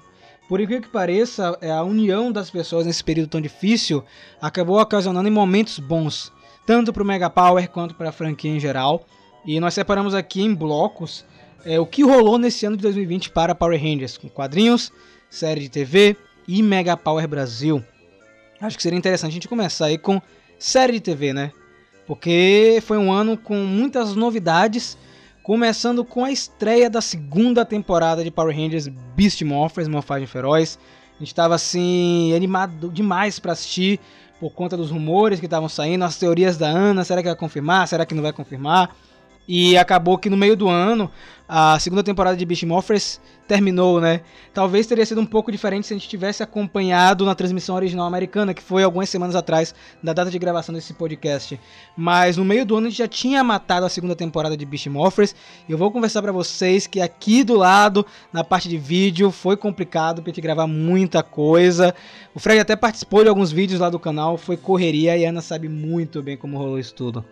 Por 0.49 0.61
incrível 0.61 0.83
que 0.83 0.89
pareça, 0.89 1.59
é, 1.61 1.71
a 1.71 1.83
união 1.83 2.31
das 2.31 2.51
pessoas 2.51 2.87
nesse 2.87 3.03
período 3.03 3.29
tão 3.29 3.41
difícil 3.41 4.05
acabou 4.41 4.81
ocasionando 4.81 5.31
momentos 5.31 5.79
bons, 5.79 6.33
tanto 6.65 6.93
para 6.93 7.03
o 7.03 7.07
Mega 7.07 7.29
Power 7.29 7.69
quanto 7.69 7.95
para 7.95 8.11
a 8.11 8.13
franquia 8.13 8.51
em 8.51 8.61
geral. 8.61 9.05
E 9.45 9.59
nós 9.59 9.75
separamos 9.75 10.15
aqui 10.15 10.43
em 10.43 10.55
blocos 10.55 11.25
é, 11.65 11.81
o 11.81 11.87
que 11.87 12.05
rolou 12.05 12.39
nesse 12.39 12.65
ano 12.65 12.77
de 12.77 12.83
2020 12.83 13.31
para 13.31 13.55
Power 13.55 13.81
Rangers, 13.81 14.17
com 14.17 14.29
quadrinhos, 14.29 14.93
série 15.29 15.63
de 15.63 15.69
TV 15.69 16.17
e 16.47 16.63
Mega 16.63 16.97
Power 16.97 17.27
Brasil. 17.27 17.83
Acho 18.61 18.77
que 18.77 18.83
seria 18.83 18.99
interessante 18.99 19.33
a 19.33 19.35
gente 19.35 19.49
começar 19.49 19.87
aí 19.87 19.99
com 19.99 20.23
série 20.59 20.95
de 20.95 21.01
TV, 21.01 21.33
né? 21.33 21.53
Porque 22.07 22.79
foi 22.83 22.97
um 22.97 23.13
ano 23.13 23.37
com 23.37 23.57
muitas 23.57 24.15
novidades, 24.15 24.97
começando 25.47 26.05
com 26.05 26.25
a 26.25 26.33
estreia 26.33 26.91
da 26.91 27.01
segunda 27.01 27.65
temporada 27.65 28.25
de 28.25 28.33
Power 28.33 28.53
Rangers 28.53 28.89
Beast 28.89 29.43
Morphers, 29.43 29.87
Morfagem 29.87 30.27
Feroz. 30.27 30.77
A 31.15 31.19
gente 31.21 31.29
estava 31.29 31.55
assim 31.55 32.35
animado 32.35 32.91
demais 32.91 33.39
para 33.39 33.53
assistir 33.53 34.01
por 34.41 34.51
conta 34.51 34.77
dos 34.77 34.91
rumores 34.91 35.39
que 35.39 35.47
estavam 35.47 35.69
saindo, 35.69 36.05
as 36.05 36.19
teorias 36.19 36.57
da 36.57 36.67
Ana, 36.67 37.05
será 37.05 37.23
que 37.23 37.29
vai 37.29 37.37
confirmar, 37.37 37.87
será 37.87 38.05
que 38.05 38.13
não 38.13 38.25
vai 38.25 38.33
confirmar? 38.33 38.93
E 39.49 39.77
acabou 39.77 40.19
que 40.19 40.29
no 40.29 40.37
meio 40.37 40.57
do 40.57 40.69
ano, 40.69 41.11
a 41.49 41.79
segunda 41.79 42.03
temporada 42.03 42.37
de 42.37 42.45
Beast 42.45 42.65
Morphers 42.65 43.21
terminou, 43.47 44.01
né? 44.01 44.23
Talvez 44.53 44.89
teria 44.89 45.07
sido 45.07 45.21
um 45.21 45.27
pouco 45.27 45.53
diferente 45.53 45.87
se 45.87 45.95
a 45.95 45.97
gente 45.97 46.09
tivesse 46.09 46.43
acompanhado 46.43 47.25
na 47.25 47.35
transmissão 47.35 47.77
original 47.77 48.07
americana, 48.07 48.53
que 48.53 48.63
foi 48.63 48.83
algumas 48.83 49.09
semanas 49.09 49.37
atrás 49.37 49.73
da 50.03 50.13
data 50.13 50.29
de 50.29 50.39
gravação 50.39 50.75
desse 50.75 50.93
podcast. 50.95 51.61
Mas 51.97 52.37
no 52.37 52.45
meio 52.45 52.67
do 52.67 52.77
ano 52.77 52.89
a 52.89 52.91
gente 52.91 52.99
já 52.99 53.07
tinha 53.07 53.45
matado 53.45 53.87
a 53.87 53.89
segunda 53.89 54.17
temporada 54.17 54.57
de 54.57 54.67
Beast 54.67 54.89
Morphers. 54.89 55.35
E 55.69 55.73
eu 55.73 55.79
vou 55.79 55.93
conversar 55.93 56.23
pra 56.23 56.33
vocês 56.33 56.89
que 56.89 57.01
aqui 57.01 57.45
do 57.45 57.55
lado, 57.55 58.05
na 58.33 58.43
parte 58.43 58.69
de 58.69 58.77
vídeo, 58.77 59.31
foi 59.31 59.57
complicado 59.57 60.23
pra 60.23 60.31
gente 60.31 60.41
gravar 60.41 60.67
muita 60.67 61.23
coisa. 61.23 61.95
O 62.35 62.41
Fred 62.41 62.59
até 62.59 62.75
participou 62.75 63.23
de 63.23 63.29
alguns 63.29 63.53
vídeos 63.53 63.79
lá 63.79 63.89
do 63.89 64.01
canal, 64.01 64.37
foi 64.37 64.57
correria 64.57 65.17
e 65.17 65.25
a 65.25 65.29
Ana 65.29 65.41
sabe 65.41 65.69
muito 65.69 66.21
bem 66.21 66.37
como 66.37 66.59
rolou 66.59 66.81
isso 66.81 66.95
tudo. 66.95 67.25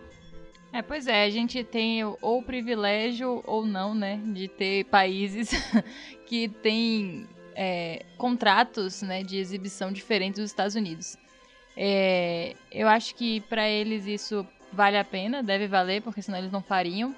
É, 0.75 0.81
pois 0.81 1.07
é, 1.07 1.23
a 1.23 1.29
gente 1.29 1.63
tem 1.63 2.03
ou 2.03 2.17
o 2.21 2.43
privilégio 2.43 3.41
ou 3.47 3.65
não, 3.65 3.95
né, 3.95 4.19
de 4.25 4.49
ter 4.49 4.83
países 4.83 5.51
que 6.27 6.49
têm 6.49 7.25
é, 7.55 8.03
contratos, 8.17 9.01
né, 9.01 9.23
de 9.23 9.37
exibição 9.37 9.89
diferentes 9.89 10.41
dos 10.41 10.49
Estados 10.51 10.75
Unidos. 10.75 11.15
É, 11.77 12.55
eu 12.69 12.89
acho 12.89 13.15
que 13.15 13.39
pra 13.39 13.69
eles 13.69 14.05
isso 14.05 14.45
vale 14.73 14.97
a 14.97 15.03
pena, 15.05 15.41
deve 15.41 15.65
valer, 15.65 16.01
porque 16.01 16.21
senão 16.21 16.39
eles 16.39 16.51
não 16.51 16.61
fariam. 16.61 17.15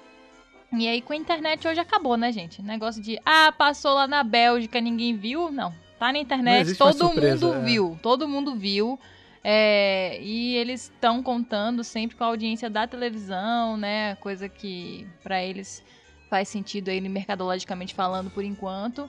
E 0.72 0.86
aí 0.86 1.02
com 1.02 1.12
a 1.12 1.16
internet 1.16 1.66
hoje 1.66 1.80
acabou, 1.80 2.16
né, 2.16 2.30
gente? 2.30 2.62
Negócio 2.62 3.02
de, 3.02 3.18
ah, 3.26 3.50
passou 3.50 3.92
lá 3.92 4.06
na 4.06 4.22
Bélgica, 4.22 4.80
ninguém 4.80 5.16
viu. 5.16 5.50
Não, 5.50 5.74
tá 5.98 6.12
na 6.12 6.18
internet, 6.20 6.76
todo 6.76 6.96
surpresa, 6.96 7.44
mundo 7.44 7.58
é. 7.58 7.64
viu, 7.64 7.98
todo 8.00 8.28
mundo 8.28 8.54
viu. 8.54 9.00
É, 9.42 10.18
e 10.20 10.56
eles 10.56 10.84
estão 10.84 11.22
contando 11.22 11.84
sempre 11.84 12.16
com 12.16 12.24
a 12.24 12.28
audiência 12.28 12.68
da 12.68 12.86
televisão, 12.86 13.76
né? 13.76 14.16
Coisa 14.16 14.48
que 14.48 15.06
pra 15.22 15.42
eles 15.42 15.84
faz 16.28 16.48
sentido 16.48 16.88
aí 16.88 17.00
mercadologicamente 17.00 17.94
falando 17.94 18.30
por 18.30 18.44
enquanto. 18.44 19.08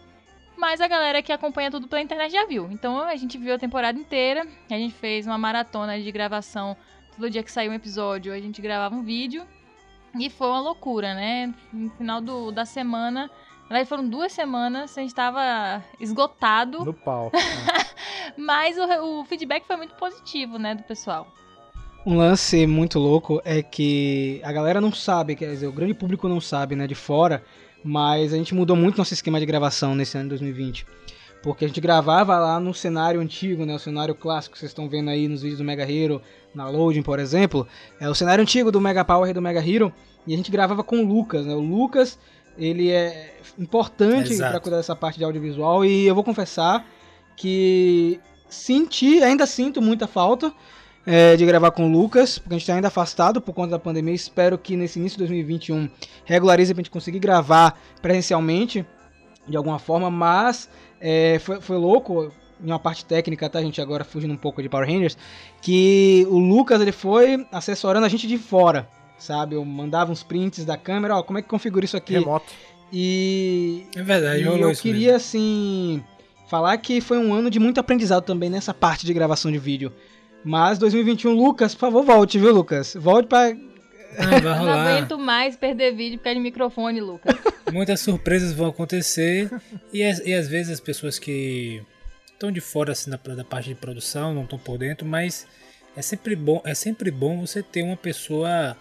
Mas 0.58 0.82
a 0.82 0.88
galera 0.88 1.22
que 1.22 1.32
acompanha 1.32 1.72
tudo 1.72 1.88
pela 1.88 2.02
internet 2.02 2.32
já 2.32 2.46
viu. 2.46 2.70
Então 2.72 3.00
a 3.00 3.15
gente 3.15 3.38
viu 3.38 3.56
a 3.56 3.58
temporada 3.58 3.98
inteira. 3.98 4.46
A 4.70 4.74
gente 4.74 4.94
fez 4.94 5.26
uma 5.26 5.38
maratona 5.38 6.00
de 6.00 6.12
gravação. 6.12 6.76
Todo 7.15 7.30
dia 7.30 7.42
que 7.42 7.52
saiu 7.52 7.72
um 7.72 7.76
episódio, 7.76 8.34
a 8.34 8.39
gente 8.39 8.62
gravava 8.62 8.94
um 8.94 9.04
vídeo. 9.04 9.48
E 10.20 10.30
foi 10.30 10.48
uma 10.48 10.60
loucura, 10.60 11.13
né? 11.13 11.54
No 11.72 11.89
final 11.92 12.20
do, 12.20 12.52
da 12.52 12.65
semana. 12.65 13.30
Na 13.70 13.76
verdade, 13.76 13.90
foram 13.90 14.10
duas 14.10 14.32
semanas, 14.32 14.98
a 14.98 15.02
gente 15.02 15.14
tava 15.14 15.84
esgotado. 16.00 16.84
No 16.84 16.94
pau. 16.94 17.32
Mas 18.36 18.76
o, 18.78 19.20
o 19.22 19.26
feedback 19.26 19.66
foi 19.68 19.78
muito 19.78 19.94
positivo, 19.94 20.58
né, 20.58 20.74
do 20.74 20.82
pessoal. 20.82 21.28
Um 22.04 22.18
lance 22.18 22.66
muito 22.66 22.98
louco 22.98 23.40
é 23.46 23.62
que 23.62 24.42
a 24.44 24.52
galera 24.52 24.82
não 24.82 24.92
sabe, 24.92 25.36
quer 25.36 25.52
dizer, 25.52 25.68
o 25.68 25.72
grande 25.72 25.94
público 25.94 26.28
não 26.28 26.42
sabe, 26.42 26.76
né, 26.76 26.88
de 26.88 26.96
fora, 26.96 27.44
mas 27.84 28.34
a 28.34 28.38
gente 28.38 28.56
mudou 28.56 28.76
muito 28.76 28.98
nosso 28.98 29.14
esquema 29.14 29.40
de 29.40 29.46
gravação 29.46 29.94
nesse 29.94 30.18
ano 30.18 30.26
de 30.26 30.30
2020. 30.30 30.88
Porque 31.44 31.64
a 31.64 31.68
gente 31.68 31.80
gravava 31.80 32.40
lá 32.40 32.60
no 32.60 32.74
cenário 32.74 33.22
antigo, 33.22 33.68
né, 33.68 33.76
o 33.76 33.80
cenário 33.80 34.16
clássico 34.16 34.54
que 34.54 34.60
vocês 34.60 34.72
estão 34.72 34.90
vendo 34.90 35.12
aí 35.12 35.28
nos 35.28 35.44
vídeos 35.44 35.60
do 35.60 35.64
Mega 35.64 35.90
Hero, 35.90 36.22
na 36.56 36.68
Loading, 36.68 37.04
por 37.04 37.20
exemplo, 37.20 37.68
é 38.00 38.10
o 38.10 38.16
cenário 38.16 38.42
antigo 38.42 38.72
do 38.72 38.82
Mega 38.82 39.06
Power 39.06 39.30
e 39.30 39.34
do 39.34 39.42
Mega 39.42 39.60
Hero, 39.60 39.94
e 40.26 40.34
a 40.34 40.38
gente 40.38 40.50
gravava 40.50 40.84
com 40.84 41.04
o 41.04 41.06
Lucas, 41.06 41.46
né, 41.46 41.54
o 41.54 41.60
Lucas, 41.60 42.18
ele 42.58 42.92
é 42.92 43.38
importante 43.58 44.38
para 44.38 44.60
cuidar 44.60 44.78
dessa 44.78 44.96
parte 44.96 45.18
de 45.18 45.24
audiovisual, 45.24 45.84
e 45.84 46.06
eu 46.06 46.16
vou 46.16 46.24
confessar 46.24 46.86
que 47.36 48.20
senti, 48.50 49.24
ainda 49.24 49.46
sinto 49.46 49.82
muita 49.82 50.08
falta, 50.08 50.54
é, 51.06 51.36
de 51.36 51.46
gravar 51.46 51.72
com 51.72 51.86
o 51.88 51.92
Lucas, 51.92 52.38
porque 52.38 52.54
a 52.54 52.58
gente 52.58 52.64
está 52.64 52.76
ainda 52.76 52.88
afastado 52.90 53.42
por 53.42 53.54
conta 53.54 53.72
da 53.72 53.80
pandemia. 53.80 54.14
Espero 54.14 54.58
que 54.58 54.76
nesse 54.76 55.00
início 55.00 55.18
de 55.18 55.24
2021 55.24 55.90
regularize 56.26 56.74
pra 56.74 56.82
gente 56.82 56.92
conseguir 56.92 57.20
gravar 57.20 57.80
presencialmente 58.02 58.86
de 59.48 59.58
alguma 59.58 59.80
forma, 59.80 60.12
mas 60.12 60.70
é, 61.02 61.40
foi, 61.40 61.60
foi 61.62 61.78
louco 61.78 62.32
em 62.62 62.68
uma 62.68 62.78
parte 62.80 63.06
técnica, 63.06 63.50
tá, 63.50 63.62
gente? 63.62 63.82
Agora 63.82 64.04
fugindo 64.04 64.34
um 64.34 64.38
pouco 64.38 64.62
de 64.62 64.70
Power 64.70 64.88
Rangers, 64.88 65.18
que 65.62 66.28
o 66.30 66.38
Lucas 66.38 66.82
ele 66.82 66.92
foi 66.92 67.46
assessorando 67.52 68.06
a 68.06 68.10
gente 68.10 68.28
de 68.28 68.38
fora, 68.38 68.88
sabe? 69.20 69.56
Eu 69.56 69.64
mandava 69.66 70.12
uns 70.12 70.24
prints 70.24 70.66
da 70.66 70.78
câmera, 70.78 71.16
ó, 71.18 71.24
como 71.24 71.38
é 71.40 71.42
que 71.42 71.48
configura 71.48 71.86
isso 71.86 71.98
aqui? 71.98 72.14
Remoto. 72.14 72.52
E 72.92 73.84
É 73.96 74.02
verdade, 74.02 74.42
e 74.42 74.46
eu 74.46 74.74
queria, 74.76 75.16
assim, 75.16 76.04
falar 76.50 76.76
que 76.78 77.00
foi 77.02 77.18
um 77.20 77.34
ano 77.34 77.50
de 77.50 77.60
muito 77.60 77.80
aprendizado 77.80 78.24
também 78.24 78.50
nessa 78.50 78.74
parte 78.74 79.06
de 79.06 79.14
gravação 79.14 79.52
de 79.52 79.60
vídeo. 79.60 79.94
Mas 80.44 80.80
2021, 80.80 81.32
Lucas, 81.34 81.74
por 81.76 81.82
favor, 81.82 82.04
volte, 82.04 82.40
viu, 82.40 82.54
Lucas? 82.54 82.96
Volte 83.00 83.28
pra. 83.28 83.46
mesmo. 83.54 83.70
Não, 84.20 84.26
vai 84.32 84.42
Não 84.42 84.58
rolar. 84.58 84.88
aguento 84.98 85.20
mais 85.20 85.56
perder 85.56 85.94
vídeo 85.96 86.18
por 86.18 86.24
causa 86.24 86.36
de 86.38 86.42
microfone, 86.42 87.00
Lucas. 87.00 87.36
Muitas 87.72 88.00
surpresas 88.00 88.54
vão 88.54 88.68
acontecer. 88.70 89.52
E, 89.94 90.02
as- 90.04 90.20
e 90.26 90.34
às 90.34 90.48
vezes 90.48 90.72
as 90.74 90.80
pessoas 90.80 91.20
que 91.20 91.84
estão 92.34 92.52
de 92.52 92.60
fora 92.60 92.94
assim, 92.94 93.12
da, 93.12 93.18
da 93.18 93.44
parte 93.44 93.70
de 93.70 93.76
produção, 93.76 94.34
não 94.34 94.44
estão 94.46 94.58
por 94.58 94.80
dentro, 94.80 95.06
mas 95.06 95.46
é 95.96 96.02
sempre 96.02 96.36
bom, 96.36 96.60
é 96.66 96.74
sempre 96.74 97.12
bom 97.12 97.46
você 97.46 97.62
ter 97.62 97.84
uma 97.84 97.96
pessoa 97.98 98.76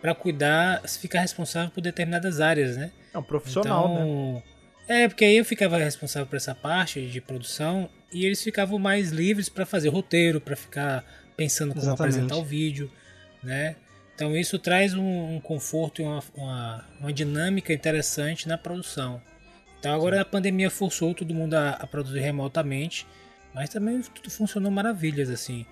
para 0.00 0.14
cuidar, 0.14 0.82
ficar 0.88 1.20
responsável 1.20 1.70
por 1.70 1.80
determinadas 1.80 2.40
áreas, 2.40 2.76
né? 2.76 2.90
É 3.12 3.18
um 3.18 3.22
profissional, 3.22 3.88
né? 3.88 3.94
então, 3.94 4.42
É, 4.86 5.08
porque 5.08 5.24
aí 5.24 5.36
eu 5.36 5.44
ficava 5.44 5.76
responsável 5.76 6.26
por 6.26 6.36
essa 6.36 6.54
parte 6.54 7.06
de 7.06 7.20
produção 7.20 7.88
e 8.12 8.24
eles 8.24 8.42
ficavam 8.42 8.78
mais 8.78 9.10
livres 9.10 9.48
para 9.48 9.66
fazer 9.66 9.88
roteiro, 9.88 10.40
para 10.40 10.56
ficar 10.56 11.04
pensando 11.36 11.70
como 11.70 11.82
Exatamente. 11.82 12.14
apresentar 12.14 12.36
o 12.36 12.44
vídeo, 12.44 12.90
né? 13.42 13.76
Então 14.14 14.36
isso 14.36 14.58
traz 14.58 14.94
um, 14.94 15.36
um 15.36 15.40
conforto 15.40 16.02
e 16.02 16.04
uma, 16.04 16.22
uma, 16.34 16.84
uma 17.00 17.12
dinâmica 17.12 17.72
interessante 17.72 18.48
na 18.48 18.58
produção. 18.58 19.22
Então 19.78 19.94
agora 19.94 20.20
a 20.20 20.24
pandemia 20.24 20.70
forçou 20.70 21.14
todo 21.14 21.32
mundo 21.32 21.54
a, 21.54 21.70
a 21.70 21.86
produzir 21.86 22.20
remotamente, 22.20 23.06
mas 23.54 23.70
também 23.70 24.00
tudo 24.02 24.30
funcionou 24.30 24.72
maravilhas 24.72 25.30
assim. 25.30 25.64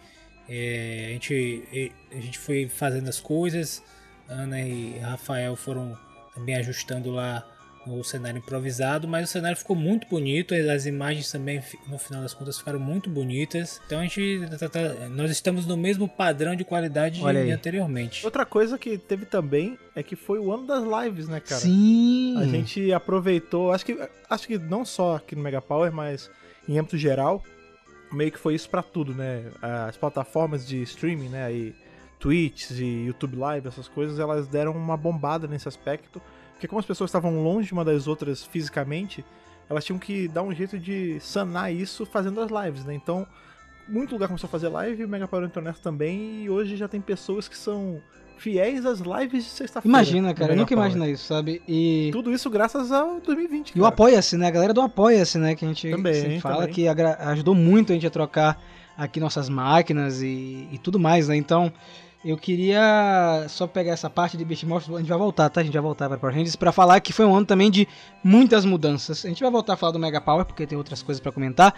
É, 0.48 1.06
a, 1.08 1.12
gente, 1.14 1.92
a 2.12 2.20
gente 2.20 2.38
foi 2.38 2.68
fazendo 2.68 3.08
as 3.08 3.18
coisas, 3.18 3.82
Ana 4.28 4.60
e 4.60 4.98
Rafael 4.98 5.54
foram 5.56 5.96
também 6.34 6.54
ajustando 6.56 7.10
lá 7.10 7.44
o 7.86 8.02
cenário 8.02 8.38
improvisado, 8.38 9.06
mas 9.06 9.28
o 9.28 9.32
cenário 9.32 9.56
ficou 9.56 9.76
muito 9.76 10.08
bonito, 10.08 10.52
as 10.54 10.86
imagens 10.86 11.30
também 11.30 11.62
no 11.86 11.96
final 11.98 12.20
das 12.20 12.34
contas 12.34 12.58
ficaram 12.58 12.80
muito 12.80 13.08
bonitas. 13.08 13.80
Então 13.86 14.00
a 14.00 14.02
gente 14.02 14.40
tá- 14.58 14.68
tá- 14.68 15.08
nós 15.08 15.30
estamos 15.30 15.66
no 15.66 15.76
mesmo 15.76 16.08
padrão 16.08 16.56
de 16.56 16.64
qualidade 16.64 17.22
Olha 17.22 17.38
de 17.40 17.46
aí. 17.46 17.52
anteriormente. 17.52 18.24
Outra 18.24 18.44
coisa 18.44 18.76
que 18.76 18.98
teve 18.98 19.24
também 19.24 19.78
é 19.94 20.02
que 20.02 20.16
foi 20.16 20.40
o 20.40 20.52
ano 20.52 20.66
das 20.66 20.82
lives, 21.04 21.28
né, 21.28 21.38
cara? 21.38 21.60
Sim. 21.60 22.34
A 22.38 22.44
gente 22.46 22.92
aproveitou, 22.92 23.70
acho 23.70 23.86
que, 23.86 23.96
acho 24.28 24.48
que 24.48 24.58
não 24.58 24.84
só 24.84 25.14
aqui 25.14 25.36
no 25.36 25.42
Mega 25.42 25.62
Power, 25.62 25.92
mas 25.92 26.28
em 26.68 26.76
âmbito 26.80 26.98
geral, 26.98 27.40
meio 28.12 28.32
que 28.32 28.38
foi 28.38 28.56
isso 28.56 28.68
pra 28.68 28.82
tudo, 28.82 29.14
né? 29.14 29.44
As 29.62 29.96
plataformas 29.96 30.66
de 30.66 30.82
streaming, 30.82 31.28
né? 31.28 31.44
Aí, 31.44 31.72
Twitch 32.18 32.70
e 32.70 33.06
YouTube 33.06 33.36
Live, 33.36 33.68
essas 33.68 33.88
coisas, 33.88 34.18
elas 34.18 34.46
deram 34.46 34.72
uma 34.72 34.96
bombada 34.96 35.46
nesse 35.46 35.68
aspecto. 35.68 36.20
Porque 36.52 36.66
como 36.66 36.78
as 36.80 36.86
pessoas 36.86 37.08
estavam 37.10 37.42
longe 37.42 37.72
uma 37.72 37.84
das 37.84 38.06
outras 38.06 38.42
fisicamente, 38.44 39.24
elas 39.68 39.84
tinham 39.84 39.98
que 39.98 40.26
dar 40.28 40.42
um 40.42 40.54
jeito 40.54 40.78
de 40.78 41.20
sanar 41.20 41.72
isso 41.72 42.06
fazendo 42.06 42.40
as 42.40 42.50
lives, 42.50 42.84
né? 42.84 42.94
Então, 42.94 43.26
muito 43.88 44.12
lugar 44.12 44.28
começou 44.28 44.48
a 44.48 44.50
fazer 44.50 44.68
live, 44.68 45.04
o 45.04 45.08
Mega 45.08 45.28
Power 45.28 45.44
entrou 45.44 45.64
nessa 45.64 45.80
também, 45.80 46.44
e 46.44 46.50
hoje 46.50 46.76
já 46.76 46.88
tem 46.88 47.00
pessoas 47.00 47.46
que 47.46 47.56
são 47.56 48.00
fiéis 48.38 48.84
às 48.84 49.00
lives 49.00 49.44
de 49.44 49.50
sexta-feira. 49.50 49.88
Imagina, 49.88 50.34
cara, 50.34 50.52
eu 50.52 50.56
nunca 50.56 50.72
imagina 50.74 51.08
isso, 51.08 51.24
sabe? 51.26 51.62
E, 51.66 52.10
Tudo 52.12 52.32
isso 52.32 52.50
graças 52.50 52.92
ao 52.92 53.20
2020. 53.20 53.70
e 53.70 53.72
o 53.72 53.74
cara. 53.82 53.88
Apoia-se, 53.88 54.36
né? 54.36 54.46
A 54.46 54.50
galera 54.50 54.74
do 54.74 54.80
Apoia-se, 54.80 55.38
né? 55.38 55.54
Que 55.54 55.64
a 55.64 55.68
gente 55.68 55.90
Também, 55.90 56.40
fala 56.40 56.66
também. 56.66 56.74
que 56.74 56.88
ajudou 56.88 57.54
muito 57.54 57.92
a 57.92 57.94
gente 57.94 58.06
a 58.06 58.10
trocar 58.10 58.62
aqui 58.96 59.20
nossas 59.20 59.48
máquinas 59.48 60.22
e, 60.22 60.68
e 60.72 60.78
tudo 60.82 60.98
mais, 60.98 61.28
né? 61.28 61.36
Então, 61.36 61.72
eu 62.24 62.36
queria 62.36 63.46
só 63.48 63.66
pegar 63.66 63.92
essa 63.92 64.10
parte 64.10 64.36
de 64.36 64.44
Beast 64.44 64.64
Morphers, 64.64 64.94
a 64.96 65.00
gente 65.00 65.08
vai 65.08 65.18
voltar, 65.18 65.48
tá? 65.48 65.60
A 65.60 65.64
gente 65.64 65.72
vai 65.72 65.82
voltar 65.82 66.08
para 66.08 66.18
Power 66.18 66.34
Rangers 66.34 66.56
pra 66.56 66.72
falar 66.72 67.00
que 67.00 67.12
foi 67.12 67.24
um 67.24 67.34
ano 67.34 67.46
também 67.46 67.70
de 67.70 67.86
muitas 68.22 68.64
mudanças. 68.64 69.24
A 69.24 69.28
gente 69.28 69.42
vai 69.42 69.50
voltar 69.50 69.74
a 69.74 69.76
falar 69.76 69.92
do 69.92 69.98
Mega 69.98 70.20
Power, 70.20 70.44
porque 70.44 70.66
tem 70.66 70.76
outras 70.76 71.02
coisas 71.02 71.20
pra 71.20 71.30
comentar. 71.30 71.74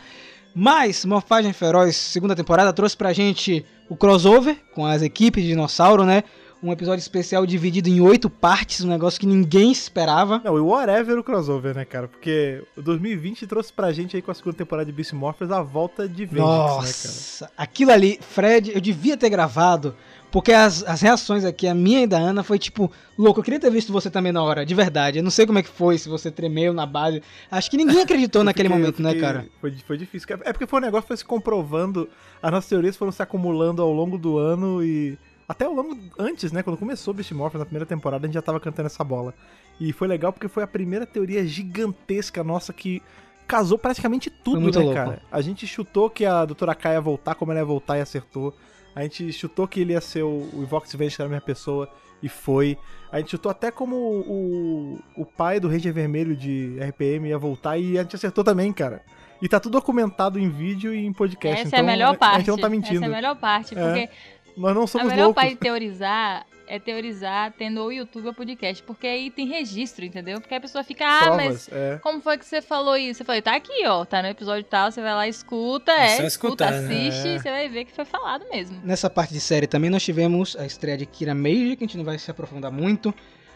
Mas 0.55 1.05
Morfagem 1.05 1.53
Feroz, 1.53 1.95
segunda 1.97 2.35
temporada, 2.35 2.73
trouxe 2.73 2.97
pra 2.97 3.13
gente 3.13 3.65
o 3.89 3.97
crossover 3.97 4.57
com 4.75 4.85
as 4.87 5.03
equipes 5.03 5.43
de 5.43 5.51
dinossauro, 5.51 6.05
né? 6.05 6.25
Um 6.61 6.73
episódio 6.73 7.01
especial 7.01 7.47
dividido 7.47 7.89
em 7.89 8.01
oito 8.01 8.29
partes, 8.29 8.85
um 8.85 8.89
negócio 8.89 9.21
que 9.21 9.27
ninguém 9.27 9.71
esperava. 9.71 10.41
Não, 10.45 10.57
e 10.57 10.61
whatever 10.61 11.17
o 11.17 11.23
crossover, 11.23 11.77
né, 11.77 11.85
cara? 11.85 12.09
Porque 12.09 12.65
o 12.77 12.83
2020 12.83 13.47
trouxe 13.47 13.73
pra 13.73 13.93
gente 13.93 14.17
aí 14.17 14.23
com 14.23 14.33
a 14.33 14.35
segunda 14.35 14.57
temporada 14.57 14.87
de 14.87 14.93
Beast 14.93 15.13
Morphers 15.13 15.53
a 15.53 15.63
volta 15.63 16.09
de 16.09 16.27
Vengeance, 16.27 16.41
né, 16.41 16.57
cara? 16.57 16.75
Nossa, 16.79 17.51
aquilo 17.57 17.93
ali, 17.93 18.19
Fred, 18.21 18.73
eu 18.75 18.81
devia 18.81 19.17
ter 19.17 19.31
gravado, 19.31 19.95
porque 20.31 20.53
as, 20.53 20.83
as 20.85 21.01
reações 21.01 21.45
aqui, 21.45 21.67
a 21.67 21.75
minha 21.75 22.03
e 22.03 22.07
da 22.07 22.19
Ana, 22.19 22.43
foi 22.43 22.59
tipo, 22.59 22.91
louco, 23.17 23.41
eu 23.41 23.45
queria 23.45 23.59
ter 23.61 23.71
visto 23.71 23.93
você 23.93 24.11
também 24.11 24.31
na 24.33 24.43
hora, 24.43 24.65
de 24.67 24.75
verdade. 24.75 25.19
Eu 25.19 25.23
não 25.25 25.31
sei 25.31 25.47
como 25.47 25.59
é 25.59 25.63
que 25.63 25.69
foi, 25.69 25.97
se 25.99 26.09
você 26.09 26.31
tremeu 26.31 26.73
na 26.73 26.85
base. 26.87 27.23
Acho 27.51 27.71
que 27.71 27.77
ninguém 27.77 28.01
acreditou 28.03 28.43
naquele 28.45 28.69
fiquei- 28.69 28.81
momento, 28.81 28.99
eu 29.01 29.03
né, 29.05 29.11
fiquei- 29.11 29.23
cara? 29.27 29.47
Foi, 29.61 29.73
foi 29.87 29.97
difícil. 29.97 30.27
É 30.45 30.53
porque 30.53 30.67
foi 30.67 30.79
um 30.81 30.83
negócio 30.83 31.03
que 31.05 31.09
foi 31.09 31.17
se 31.17 31.25
comprovando, 31.25 32.09
as 32.43 32.51
nossas 32.53 32.69
teorias 32.69 32.97
foram 32.97 33.11
se 33.13 33.23
acumulando 33.23 33.81
ao 33.83 33.93
longo 33.93 34.19
do 34.19 34.37
ano 34.39 34.83
e. 34.85 35.19
Até 35.49 35.65
ao 35.65 35.73
longo. 35.73 35.97
Antes, 36.19 36.53
né? 36.53 36.63
Quando 36.63 36.77
começou 36.77 37.15
Beast 37.15 37.33
Morphers 37.33 37.61
na 37.61 37.65
primeira 37.65 37.87
temporada, 37.87 38.25
a 38.25 38.29
gente 38.29 38.35
já 38.35 38.43
tava 38.43 38.61
cantando 38.61 38.85
essa 38.87 39.03
bola. 39.03 39.33
E 39.81 39.95
foi 39.95 40.07
legal 40.07 40.31
porque 40.31 40.47
foi 40.47 40.63
a 40.63 40.67
primeira 40.67 41.07
teoria 41.07 41.43
gigantesca 41.47 42.45
nossa 42.45 42.71
que 42.73 43.01
casou 43.47 43.79
praticamente 43.79 44.29
tudo, 44.29 44.61
né, 44.61 44.79
louco. 44.79 44.93
cara? 44.95 45.23
A 45.33 45.41
gente 45.41 45.67
chutou 45.67 46.11
que 46.11 46.27
a 46.27 46.45
Doutora 46.45 46.75
Kai 46.75 46.93
ia 46.95 47.01
voltar 47.01 47.35
como 47.35 47.51
ela 47.51 47.61
ia 47.61 47.65
voltar 47.65 47.97
e 47.97 48.03
acertou. 48.03 48.55
A 48.99 49.03
gente 49.03 49.33
chutou 49.33 49.69
que 49.69 49.81
ele 49.81 49.93
ia 49.93 50.01
ser 50.01 50.25
o, 50.25 50.49
o 50.53 50.67
Vox 50.67 50.93
Venge, 50.93 51.15
que 51.15 51.23
era 51.23 51.29
a 51.29 51.31
minha 51.31 51.41
pessoa, 51.41 51.89
e 52.21 52.29
foi. 52.29 52.77
A 53.13 53.19
gente 53.19 53.31
chutou 53.31 53.49
até 53.49 53.71
como 53.71 53.95
o, 53.95 54.99
o 55.17 55.25
pai 55.25 55.61
do 55.61 55.69
Ranger 55.69 55.93
Vermelho 55.95 56.35
de 56.35 56.77
RPM 56.81 57.29
ia 57.29 57.39
voltar 57.39 57.79
e 57.79 57.97
a 57.97 58.03
gente 58.03 58.17
acertou 58.17 58.43
também, 58.43 58.73
cara. 58.73 59.01
E 59.41 59.49
tá 59.49 59.61
tudo 59.61 59.75
documentado 59.75 60.37
em 60.37 60.49
vídeo 60.51 60.93
e 60.93 61.07
em 61.07 61.13
podcast. 61.13 61.61
Essa 61.61 61.69
então 61.69 61.79
é 61.79 61.83
a 61.83 61.85
melhor 61.85 62.17
parte. 62.17 62.35
A 62.35 62.39
gente 62.39 62.49
não 62.49 62.59
tá 62.59 62.69
mentindo. 62.69 62.97
Essa 62.97 63.05
é 63.05 63.09
a 63.09 63.11
melhor 63.13 63.37
parte, 63.37 63.79
É. 63.79 63.81
porque 63.81 64.11
Nós 64.57 64.75
não 64.75 64.83
a 64.83 64.87
somos 64.89 65.07
melhor 65.07 65.27
loucos. 65.27 65.43
parte 65.43 65.55
de 65.55 65.61
teorizar 65.61 66.45
é 66.69 66.79
teorizar 66.79 67.53
tendo 67.57 67.83
o 67.83 67.91
YouTube 67.91 68.27
ou 68.29 68.35
podcast, 68.35 68.83
porque 68.83 69.07
aí 69.07 69.31
tem 69.31 69.47
registro, 69.47 70.05
entendeu? 70.05 70.41
Porque 70.41 70.55
a 70.55 70.61
pessoa 70.61 70.85
fica, 70.85 71.05
ah, 71.05 71.35
mas 71.37 71.69
é. 71.73 71.99
como 72.03 72.21
foi 72.21 72.39
que 72.39 72.45
você 72.45 72.61
falou 72.61 72.97
isso? 72.97 73.23
Eu 73.23 73.27
falei, 73.27 73.43
tá 73.43 73.57
aqui, 73.57 73.87
ó, 73.87 74.05
tá 74.05 74.23
no 74.23 74.29
episódio 74.29 74.65
tal, 74.65 74.93
você 74.93 75.01
vai 75.01 75.15
lá, 75.15 75.27
escuta, 75.27 75.93
É 75.93 76.15
é, 76.15 76.17
só 76.17 76.23
escuta, 76.25 76.65
escutar, 76.67 76.71
né? 76.73 77.09
assiste, 77.09 77.29
É. 77.29 77.35
e 77.35 77.39
você 77.41 77.51
vai 77.51 77.69
ver 77.69 77.85
que 77.85 77.93
foi 77.93 78.05
falado 78.05 78.45
mesmo. 78.51 78.79
Nessa 78.85 79.09
parte 79.09 79.33
de 79.33 79.41
série 79.41 79.67
também 79.67 79.91
nós 79.91 80.03
tivemos 80.05 80.57
a 80.57 80.67
estreia 80.67 80.97
de 80.97 81.07
Kira 81.07 81.35
Meiji, 81.35 81.77
que 81.77 81.85
a 81.85 81.87
gente 81.87 81.97
não 81.97 82.05
vai 82.05 82.19
se 82.19 82.31
aprofundar 82.31 82.71
muito, 82.71 83.15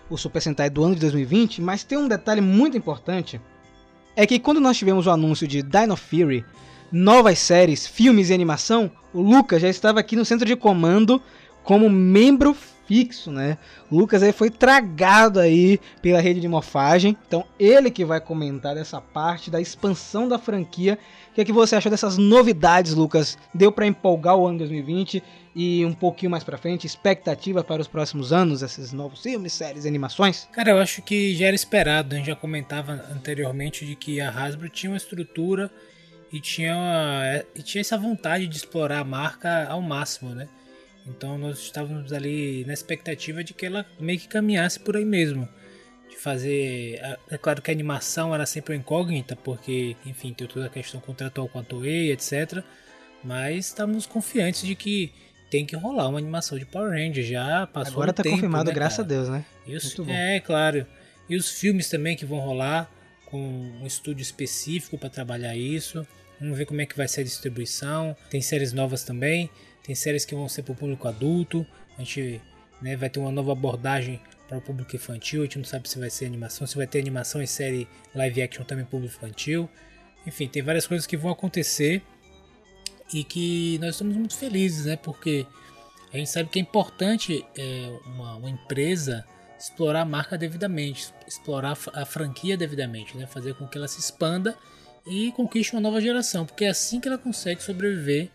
o 0.09 0.17
Super 0.17 0.41
Sentai 0.41 0.69
do 0.69 0.83
ano 0.83 0.95
de 0.95 1.01
2020, 1.03 1.61
mas 1.63 1.85
tem 1.85 1.99
um 1.99 2.09
detalhe 2.09 2.41
muito 2.41 2.77
importante, 2.77 3.41
é 4.15 4.27
que 4.27 4.39
quando 4.39 4.61
nós 4.61 4.77
tivemos 4.77 5.07
o 5.07 5.11
anúncio 5.11 5.47
de 5.47 5.63
Dino 5.63 5.97
Fury, 5.97 6.45
novas 6.91 7.39
séries, 7.39 7.87
filmes 7.87 8.29
e 8.29 8.35
animação, 8.35 8.91
o 9.15 9.23
Lucas 9.23 9.63
já 9.63 9.69
estava 9.69 10.01
aqui 10.01 10.15
no 10.15 10.25
centro 10.25 10.47
de 10.47 10.55
comando 10.55 11.23
como 11.63 11.89
membro 11.89 12.57
fixo, 12.87 13.31
né? 13.31 13.57
Lucas 13.91 14.23
aí 14.23 14.33
foi 14.33 14.51
tragado 14.51 15.39
aí 15.41 15.79
pela 16.03 16.21
rede 16.21 16.41
de 16.41 16.49
morfagem, 16.49 17.17
então 17.27 17.45
ele 17.59 17.91
que 17.91 18.05
vai 18.05 18.21
comentar 18.21 18.75
dessa 18.75 19.01
parte 19.01 19.51
da 19.51 19.61
expansão 19.61 20.29
da 20.29 20.39
franquia. 20.39 20.99
O 21.31 21.35
que 21.35 21.41
é 21.41 21.45
que 21.45 21.53
você 21.53 21.77
achou 21.77 21.91
dessas 21.91 22.19
novidades, 22.19 22.93
Lucas? 22.95 23.39
Deu 23.55 23.73
pra 23.73 23.87
empolgar 23.87 24.37
o 24.37 24.47
ano 24.47 24.59
2020 24.59 25.23
e 25.55 25.85
um 25.87 25.93
pouquinho 25.95 26.31
mais 26.31 26.43
pra 26.45 26.59
frente, 26.59 26.87
expectativa 26.87 27.63
para 27.65 27.81
os 27.81 27.89
próximos 27.89 28.33
anos, 28.33 28.63
esses 28.63 28.93
novos 28.93 29.23
filmes, 29.23 29.53
séries, 29.53 29.87
animações? 29.87 30.49
Cara, 30.53 30.71
eu 30.73 30.79
acho 30.79 31.01
que 31.03 31.35
já 31.35 31.47
era 31.47 31.55
esperado, 31.57 32.15
a 32.15 32.19
gente 32.19 32.27
já 32.27 32.37
comentava 32.37 32.93
anteriormente 33.15 33.87
de 33.87 33.95
que 33.95 34.21
a 34.21 34.29
Hasbro 34.31 34.69
tinha 34.69 34.91
uma 34.91 34.97
estrutura 34.99 35.71
e 36.33 36.41
tinha, 36.41 36.75
uma- 36.75 37.43
e 37.55 37.63
tinha 37.63 37.81
essa 37.81 37.97
vontade 37.97 38.47
de 38.47 38.57
explorar 38.57 38.99
a 39.01 39.05
marca 39.05 39.67
ao 39.69 39.81
máximo, 39.81 40.31
né? 40.35 40.49
Então 41.07 41.37
nós 41.37 41.59
estávamos 41.59 42.13
ali 42.13 42.65
na 42.67 42.73
expectativa 42.73 43.43
de 43.43 43.55
que 43.55 43.67
ela 43.67 43.87
meio 43.99 44.19
que 44.19 44.29
caminhasse 44.29 44.81
por 44.81 44.97
aí 44.97 45.05
mesmo. 45.05 45.49
De 46.09 46.17
fazer. 46.17 47.01
É 47.31 47.39
claro 47.39 47.63
que 47.63 47.71
a 47.71 47.75
animação 47.75 48.35
era 48.35 48.47
sempre 48.47 48.75
uma 48.75 48.81
incógnita, 48.81 49.35
porque, 49.35 49.97
enfim, 50.05 50.33
tem 50.33 50.47
toda 50.47 50.67
a 50.67 50.69
questão 50.69 51.01
contratual 51.01 51.49
com 51.49 51.59
a 51.59 51.63
Toei, 51.63 52.13
etc. 52.13 52.63
Mas 53.25 53.67
estávamos 53.67 54.05
confiantes 54.07 54.63
de 54.63 54.75
que 54.75 55.13
tem 55.51 55.67
que 55.67 55.77
rolar 55.77 56.09
uma 56.09 56.19
animação 56.19 56.59
de 56.59 56.65
Power 56.65 56.91
Rangers. 56.91 57.27
Já 57.27 57.67
passou 57.67 57.93
Agora 57.93 58.11
um 58.11 58.15
tá 58.15 58.23
tempo, 58.23 58.37
confirmado, 58.37 58.69
né, 58.69 58.75
graças 58.75 59.01
a 59.01 59.03
Deus, 59.03 59.29
né? 59.29 59.45
Os-. 59.67 59.99
É, 60.09 60.41
claro. 60.41 60.87
E 61.29 61.37
os 61.37 61.51
filmes 61.51 61.89
também 61.89 62.17
que 62.17 62.25
vão 62.25 62.39
rolar 62.39 62.91
com 63.27 63.39
um 63.39 63.87
estúdio 63.87 64.23
específico 64.23 64.99
para 64.99 65.09
trabalhar 65.09 65.57
isso. 65.57 66.07
Vamos 66.41 66.59
ver 66.59 66.67
como 66.67 66.81
é 66.81 66.87
que 66.87 66.97
vai 66.97 67.09
ser 67.09 67.23
a 67.23 67.25
distribuição. 67.25 68.17
Tem 68.29 68.41
séries 68.41 68.73
novas 68.73 69.05
também. 69.05 69.49
Tem 69.83 69.95
séries 69.95 70.25
que 70.25 70.35
vão 70.35 70.49
ser 70.49 70.63
para 70.63 70.73
o 70.73 70.77
público 70.77 71.09
adulto. 71.09 71.67
A 71.97 72.01
gente 72.03 72.41
né, 72.81 72.97
vai 72.97 73.11
ter 73.11 73.19
uma 73.19 73.31
nova 73.33 73.53
abordagem 73.53 74.21
para 74.49 74.59
o 74.59 74.61
público 74.61 74.95
infantil. 74.95 75.43
A 75.43 75.45
gente 75.45 75.59
não 75.59 75.65
sabe 75.65 75.89
se 75.89 75.99
vai 75.99 76.11
ser 76.11 76.27
animação, 76.27 76.67
se 76.67 76.77
vai 76.77 76.87
ter 76.87 77.01
animação 77.01 77.43
e 77.43 77.47
série 77.47 77.89
live 78.15 78.43
action 78.43 78.65
também 78.65 78.85
público 78.85 79.15
infantil. 79.15 79.69
Enfim, 80.27 80.47
tem 80.47 80.63
várias 80.63 80.87
coisas 80.87 81.07
que 81.07 81.17
vão 81.17 81.31
acontecer 81.31 82.03
e 83.13 83.25
que 83.25 83.79
nós 83.79 83.91
estamos 83.91 84.17
muito 84.17 84.37
felizes, 84.37 84.87
né? 84.87 84.97
Porque 84.97 85.47
a 86.13 86.17
gente 86.17 86.31
sabe 86.31 86.49
que 86.49 86.59
é 86.59 86.63
importante 86.63 87.45
é, 87.57 87.99
uma, 88.07 88.37
uma 88.37 88.51
empresa 88.51 89.25
explorar 89.59 90.03
a 90.03 90.05
marca 90.05 90.37
devidamente, 90.37 91.13
explorar 91.27 91.73
a 91.73 91.75
fr- 91.75 91.91
a 91.95 92.05
franquia 92.05 92.57
devidamente, 92.57 93.17
né? 93.17 93.27
Fazer 93.27 93.55
com 93.55 93.67
que 93.67 93.79
ela 93.79 93.89
se 93.89 94.01
expanda 94.01 94.57
e 95.07 95.33
conquiste 95.33 95.73
uma 95.73 95.81
nova 95.81 96.01
geração, 96.01 96.47
porque 96.47 96.65
é 96.65 96.69
assim 96.69 97.01
que 97.01 97.09
ela 97.09 97.19
consegue 97.19 97.63
sobreviver 97.63 98.31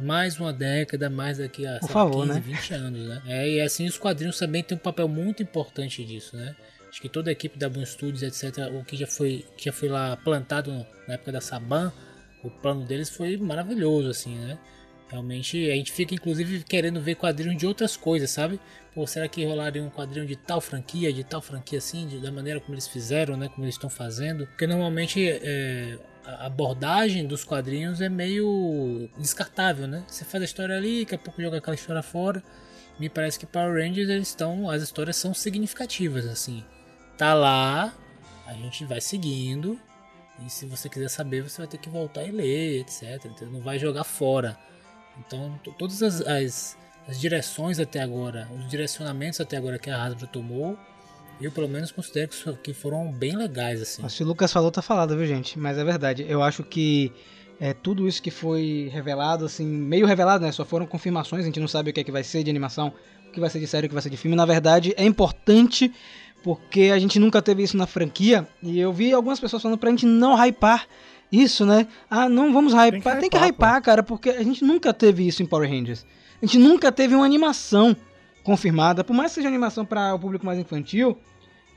mais 0.00 0.38
uma 0.38 0.52
década, 0.52 1.08
mais 1.10 1.38
daqui 1.38 1.66
a 1.66 1.72
lá, 1.82 1.88
favor, 1.88 2.26
15, 2.26 2.34
né? 2.34 2.40
20 2.40 2.74
anos, 2.74 3.08
né? 3.08 3.22
É, 3.26 3.48
e 3.48 3.60
assim 3.60 3.86
os 3.86 3.98
quadrinhos 3.98 4.38
também 4.38 4.62
têm 4.62 4.76
um 4.76 4.80
papel 4.80 5.08
muito 5.08 5.42
importante 5.42 6.04
disso, 6.04 6.36
né? 6.36 6.54
Acho 6.88 7.00
que 7.00 7.08
toda 7.08 7.30
a 7.30 7.32
equipe 7.32 7.56
da 7.58 7.68
Boom 7.68 7.86
Studios, 7.86 8.22
etc., 8.22 8.66
o 8.74 8.84
que 8.84 8.96
já 8.96 9.06
foi, 9.06 9.44
que 9.56 9.66
já 9.66 9.72
foi 9.72 9.88
lá 9.88 10.16
plantado 10.16 10.72
na 11.06 11.14
época 11.14 11.30
da 11.30 11.40
Saban, 11.40 11.92
o 12.42 12.50
plano 12.50 12.84
deles 12.84 13.08
foi 13.10 13.36
maravilhoso, 13.36 14.08
assim, 14.08 14.34
né? 14.36 14.58
Realmente 15.08 15.70
a 15.70 15.74
gente 15.74 15.90
fica 15.90 16.14
inclusive 16.14 16.62
querendo 16.62 17.00
ver 17.00 17.16
quadrinhos 17.16 17.56
de 17.56 17.66
outras 17.66 17.96
coisas, 17.96 18.30
sabe? 18.30 18.60
Pô, 18.94 19.06
será 19.06 19.26
que 19.28 19.44
rolaria 19.44 19.82
um 19.82 19.90
quadrinho 19.90 20.24
de 20.26 20.36
tal 20.36 20.60
franquia, 20.60 21.12
de 21.12 21.22
tal 21.24 21.40
franquia 21.42 21.78
assim, 21.78 22.06
de- 22.06 22.18
da 22.20 22.30
maneira 22.30 22.60
como 22.60 22.74
eles 22.74 22.86
fizeram, 22.88 23.36
né? 23.36 23.48
Como 23.48 23.64
eles 23.64 23.74
estão 23.74 23.90
fazendo? 23.90 24.46
Porque 24.46 24.66
normalmente 24.66 25.28
é, 25.28 25.98
a 26.24 26.46
abordagem 26.46 27.26
dos 27.26 27.44
quadrinhos 27.44 28.00
é 28.00 28.08
meio 28.08 29.08
descartável, 29.18 29.86
né? 29.86 30.04
Você 30.06 30.24
faz 30.24 30.42
a 30.42 30.44
história 30.44 30.76
ali, 30.76 31.04
daqui 31.04 31.14
a 31.14 31.18
pouco 31.18 31.40
joga 31.40 31.58
aquela 31.58 31.74
história 31.74 32.02
fora. 32.02 32.42
Me 32.98 33.08
parece 33.08 33.38
que 33.38 33.46
Power 33.46 33.82
Rangers 33.82 34.08
eles 34.08 34.28
estão, 34.28 34.68
as 34.68 34.82
histórias 34.82 35.16
são 35.16 35.32
significativas 35.32 36.26
assim. 36.26 36.62
Tá 37.16 37.32
lá, 37.34 37.94
a 38.46 38.52
gente 38.52 38.84
vai 38.84 39.00
seguindo. 39.00 39.78
E 40.46 40.50
se 40.50 40.66
você 40.66 40.88
quiser 40.88 41.08
saber, 41.08 41.42
você 41.42 41.58
vai 41.58 41.66
ter 41.66 41.78
que 41.78 41.88
voltar 41.88 42.22
e 42.24 42.30
ler, 42.30 42.80
etc. 42.80 43.24
entendeu? 43.26 43.52
Não 43.52 43.60
vai 43.60 43.78
jogar 43.78 44.04
fora. 44.04 44.56
Então, 45.18 45.58
to- 45.62 45.72
todas 45.78 46.02
as, 46.02 46.20
as, 46.22 46.78
as 47.06 47.20
direções 47.20 47.78
até 47.78 48.00
agora, 48.00 48.48
os 48.56 48.68
direcionamentos 48.70 49.40
até 49.40 49.56
agora 49.56 49.78
que 49.78 49.90
a 49.90 50.02
Hasbro 50.02 50.26
tomou, 50.26 50.78
eu 51.46 51.52
pelo 51.52 51.68
menos 51.68 51.90
considero 51.90 52.28
que, 52.28 52.52
que 52.62 52.72
foram 52.72 53.10
bem 53.12 53.36
legais, 53.36 53.80
assim. 53.80 54.08
Se 54.08 54.22
o 54.22 54.26
Lucas 54.26 54.52
falou, 54.52 54.70
tá 54.70 54.82
falado, 54.82 55.16
viu, 55.16 55.26
gente? 55.26 55.58
Mas 55.58 55.78
é 55.78 55.84
verdade. 55.84 56.24
Eu 56.28 56.42
acho 56.42 56.62
que 56.62 57.12
é, 57.58 57.72
tudo 57.72 58.08
isso 58.08 58.22
que 58.22 58.30
foi 58.30 58.90
revelado, 58.92 59.44
assim, 59.44 59.66
meio 59.66 60.06
revelado, 60.06 60.44
né? 60.44 60.52
Só 60.52 60.64
foram 60.64 60.86
confirmações, 60.86 61.42
a 61.42 61.46
gente 61.46 61.60
não 61.60 61.68
sabe 61.68 61.90
o 61.90 61.92
que 61.92 62.00
é 62.00 62.04
que 62.04 62.12
vai 62.12 62.24
ser 62.24 62.42
de 62.42 62.50
animação, 62.50 62.92
o 63.28 63.32
que 63.32 63.40
vai 63.40 63.50
ser 63.50 63.60
de 63.60 63.66
série, 63.66 63.86
o 63.86 63.88
que 63.88 63.94
vai 63.94 64.02
ser 64.02 64.10
de 64.10 64.16
filme. 64.16 64.36
Na 64.36 64.46
verdade, 64.46 64.94
é 64.96 65.04
importante 65.04 65.92
porque 66.42 66.90
a 66.92 66.98
gente 66.98 67.18
nunca 67.18 67.42
teve 67.42 67.62
isso 67.62 67.76
na 67.76 67.86
franquia. 67.86 68.48
E 68.62 68.80
eu 68.80 68.92
vi 68.92 69.12
algumas 69.12 69.38
pessoas 69.38 69.62
falando 69.62 69.78
pra 69.78 69.90
gente 69.90 70.06
não 70.06 70.34
hypar 70.34 70.86
isso, 71.30 71.66
né? 71.66 71.86
Ah, 72.08 72.28
não 72.28 72.52
vamos 72.52 72.72
hypar. 72.72 73.20
Tem 73.20 73.28
que 73.28 73.36
que, 73.36 73.36
hypar, 73.36 73.48
hypar, 73.48 73.82
cara, 73.82 74.02
porque 74.02 74.30
a 74.30 74.42
gente 74.42 74.64
nunca 74.64 74.92
teve 74.92 75.26
isso 75.26 75.42
em 75.42 75.46
Power 75.46 75.68
Rangers. 75.68 76.06
A 76.42 76.46
gente 76.46 76.58
nunca 76.58 76.90
teve 76.90 77.14
uma 77.14 77.24
animação 77.24 77.94
confirmada. 78.42 79.02
Por 79.04 79.14
mais 79.14 79.30
que 79.30 79.36
seja 79.36 79.48
animação 79.48 79.84
para 79.84 80.14
o 80.14 80.18
público 80.18 80.44
mais 80.46 80.58
infantil, 80.58 81.18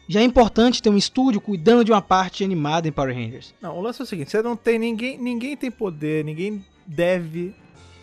já 0.07 0.19
é 0.21 0.23
importante 0.23 0.81
ter 0.81 0.89
um 0.89 0.97
estúdio 0.97 1.39
cuidando 1.39 1.83
de 1.85 1.91
uma 1.91 2.01
parte 2.01 2.43
animada 2.43 2.87
em 2.87 2.91
Power 2.91 3.15
Rangers. 3.15 3.53
Não, 3.61 3.77
o 3.77 3.81
lance 3.81 4.01
é 4.01 4.03
o 4.03 4.05
seguinte, 4.07 4.31
você 4.31 4.41
não 4.41 4.55
tem 4.55 4.77
ninguém, 4.77 5.17
ninguém 5.17 5.55
tem 5.55 5.71
poder, 5.71 6.25
ninguém 6.25 6.63
deve 6.85 7.53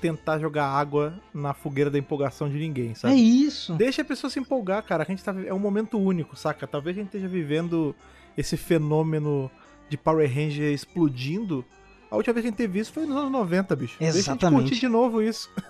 tentar 0.00 0.38
jogar 0.38 0.64
água 0.64 1.12
na 1.34 1.52
fogueira 1.52 1.90
da 1.90 1.98
empolgação 1.98 2.48
de 2.48 2.56
ninguém, 2.58 2.92
É 2.92 2.94
sabe? 2.94 3.14
isso. 3.16 3.74
Deixa 3.74 4.00
a 4.00 4.04
pessoa 4.04 4.30
se 4.30 4.38
empolgar, 4.40 4.82
cara. 4.82 5.02
A 5.02 5.06
gente 5.06 5.22
tá, 5.22 5.34
é 5.46 5.52
um 5.52 5.58
momento 5.58 5.98
único, 5.98 6.34
saca? 6.36 6.66
Talvez 6.66 6.96
a 6.96 7.00
gente 7.00 7.08
esteja 7.08 7.28
vivendo 7.28 7.94
esse 8.34 8.56
fenômeno 8.56 9.50
de 9.90 9.98
Power 9.98 10.26
Ranger 10.26 10.72
explodindo. 10.72 11.62
A 12.10 12.16
última 12.16 12.32
vez 12.32 12.42
que 12.44 12.48
a 12.48 12.50
gente 12.50 12.56
teve 12.56 12.78
isso 12.78 12.92
foi 12.92 13.04
nos 13.04 13.14
anos 13.14 13.30
90, 13.30 13.76
bicho. 13.76 13.96
Deixa 13.98 14.10
a 14.10 14.16
gente 14.16 14.28
Exatamente. 14.30 14.60
curtir 14.62 14.80
de 14.80 14.88
novo 14.88 15.20
isso. 15.20 15.50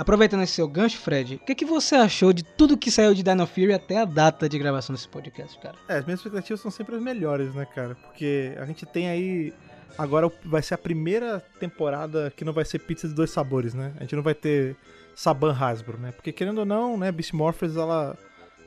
Aproveitando 0.00 0.42
esse 0.42 0.54
seu 0.54 0.66
gancho, 0.66 0.96
Fred, 0.96 1.34
o 1.34 1.38
que, 1.40 1.54
que 1.54 1.64
você 1.66 1.94
achou 1.94 2.32
de 2.32 2.42
tudo 2.42 2.74
que 2.74 2.90
saiu 2.90 3.12
de 3.12 3.22
Dino 3.22 3.46
Fury 3.46 3.74
até 3.74 3.98
a 3.98 4.06
data 4.06 4.48
de 4.48 4.58
gravação 4.58 4.94
desse 4.94 5.06
podcast, 5.06 5.58
cara? 5.58 5.76
É, 5.86 5.98
as 5.98 6.06
minhas 6.06 6.20
expectativas 6.20 6.58
são 6.58 6.70
sempre 6.70 6.96
as 6.96 7.02
melhores, 7.02 7.54
né, 7.54 7.66
cara? 7.66 7.94
Porque 7.96 8.54
a 8.58 8.64
gente 8.64 8.86
tem 8.86 9.10
aí. 9.10 9.52
Agora 9.98 10.32
vai 10.42 10.62
ser 10.62 10.72
a 10.72 10.78
primeira 10.78 11.44
temporada 11.60 12.32
que 12.34 12.46
não 12.46 12.52
vai 12.54 12.64
ser 12.64 12.78
pizza 12.78 13.06
de 13.06 13.12
dois 13.12 13.30
sabores, 13.30 13.74
né? 13.74 13.92
A 13.98 14.00
gente 14.00 14.16
não 14.16 14.22
vai 14.22 14.32
ter 14.32 14.74
Saban 15.14 15.52
Hasbro, 15.52 15.98
né? 15.98 16.12
Porque 16.12 16.32
querendo 16.32 16.60
ou 16.60 16.64
não, 16.64 16.96
né, 16.96 17.12
Beast 17.12 17.34
Morphers, 17.34 17.76
ela. 17.76 18.16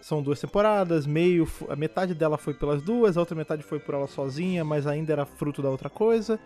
São 0.02 0.22
duas 0.22 0.40
temporadas, 0.40 1.08
meio. 1.08 1.50
A 1.68 1.76
metade 1.76 2.14
dela 2.14 2.38
foi 2.38 2.54
pelas 2.54 2.84
duas, 2.84 3.18
a 3.18 3.20
outra 3.20 3.36
metade 3.36 3.64
foi 3.64 3.80
por 3.80 3.96
ela 3.96 4.06
sozinha, 4.06 4.64
mas 4.64 4.86
ainda 4.86 5.12
era 5.12 5.26
fruto 5.26 5.64
da 5.64 5.70
outra 5.72 5.90
coisa. 5.90 6.40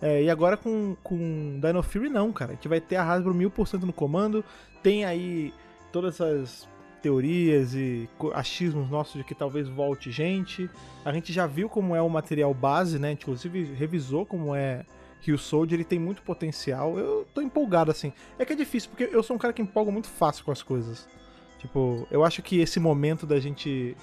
É, 0.00 0.22
e 0.22 0.30
agora 0.30 0.56
com, 0.56 0.96
com 1.02 1.58
Dino 1.60 1.82
Fury 1.82 2.08
não, 2.08 2.32
cara. 2.32 2.52
A 2.52 2.54
gente 2.54 2.68
vai 2.68 2.80
ter 2.80 2.96
a 2.96 3.04
Hasbro 3.04 3.34
mil 3.34 3.50
por 3.50 3.66
cento 3.66 3.84
no 3.86 3.92
comando. 3.92 4.44
Tem 4.82 5.04
aí 5.04 5.52
todas 5.90 6.14
essas 6.14 6.68
teorias 7.02 7.74
e 7.74 8.08
achismos 8.34 8.90
nossos 8.90 9.14
de 9.14 9.24
que 9.24 9.34
talvez 9.34 9.68
volte 9.68 10.10
gente. 10.10 10.68
A 11.04 11.12
gente 11.12 11.32
já 11.32 11.46
viu 11.46 11.68
como 11.68 11.94
é 11.94 12.02
o 12.02 12.08
material 12.08 12.52
base, 12.54 12.98
né? 12.98 13.08
A 13.08 13.10
gente, 13.10 13.22
Inclusive 13.22 13.74
revisou 13.74 14.24
como 14.24 14.54
é 14.54 14.84
Rio 15.20 15.38
Soldier, 15.38 15.78
ele 15.78 15.84
tem 15.84 15.98
muito 15.98 16.22
potencial. 16.22 16.98
Eu 16.98 17.26
tô 17.34 17.40
empolgado 17.40 17.90
assim. 17.90 18.12
É 18.38 18.44
que 18.44 18.52
é 18.52 18.56
difícil, 18.56 18.90
porque 18.90 19.08
eu 19.12 19.22
sou 19.22 19.36
um 19.36 19.38
cara 19.38 19.52
que 19.52 19.62
empolga 19.62 19.90
muito 19.90 20.08
fácil 20.08 20.44
com 20.44 20.52
as 20.52 20.62
coisas. 20.62 21.08
Tipo, 21.58 22.06
eu 22.10 22.24
acho 22.24 22.40
que 22.40 22.60
esse 22.60 22.78
momento 22.78 23.26
da 23.26 23.40
gente 23.40 23.96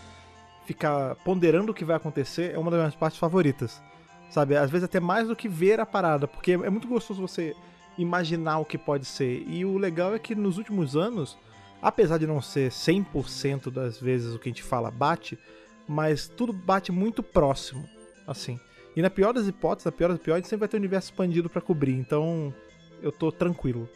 ficar 0.65 1.15
ponderando 1.17 1.71
o 1.71 1.75
que 1.75 1.85
vai 1.85 1.95
acontecer 1.95 2.53
é 2.53 2.59
uma 2.59 2.69
das 2.69 2.79
minhas 2.79 2.95
partes 2.95 3.17
favoritas. 3.17 3.81
Sabe? 4.29 4.55
Às 4.57 4.69
vezes 4.69 4.85
até 4.85 4.99
mais 4.99 5.27
do 5.27 5.35
que 5.35 5.47
ver 5.47 5.79
a 5.79 5.85
parada, 5.85 6.27
porque 6.27 6.53
é 6.53 6.69
muito 6.69 6.87
gostoso 6.87 7.21
você 7.21 7.55
imaginar 7.97 8.59
o 8.59 8.65
que 8.65 8.77
pode 8.77 9.05
ser. 9.05 9.43
E 9.47 9.63
o 9.65 9.77
legal 9.77 10.13
é 10.13 10.19
que 10.19 10.35
nos 10.35 10.57
últimos 10.57 10.95
anos, 10.95 11.37
apesar 11.81 12.17
de 12.17 12.27
não 12.27 12.41
ser 12.41 12.71
100% 12.71 13.71
das 13.71 13.99
vezes 13.99 14.33
o 14.33 14.39
que 14.39 14.49
a 14.49 14.51
gente 14.51 14.63
fala 14.63 14.91
bate, 14.91 15.37
mas 15.87 16.27
tudo 16.27 16.51
bate 16.51 16.91
muito 16.91 17.23
próximo, 17.23 17.87
assim. 18.27 18.59
E 18.95 19.01
na 19.01 19.09
pior 19.09 19.33
das 19.33 19.47
hipóteses, 19.47 19.85
na 19.85 19.91
pior 19.91 20.09
das 20.09 20.19
piores, 20.19 20.47
sempre 20.47 20.61
vai 20.61 20.69
ter 20.69 20.77
o 20.77 20.79
universo 20.79 21.11
expandido 21.11 21.49
pra 21.49 21.61
cobrir, 21.61 21.93
então 21.93 22.53
eu 23.01 23.11
tô 23.11 23.31
tranquilo. 23.31 23.89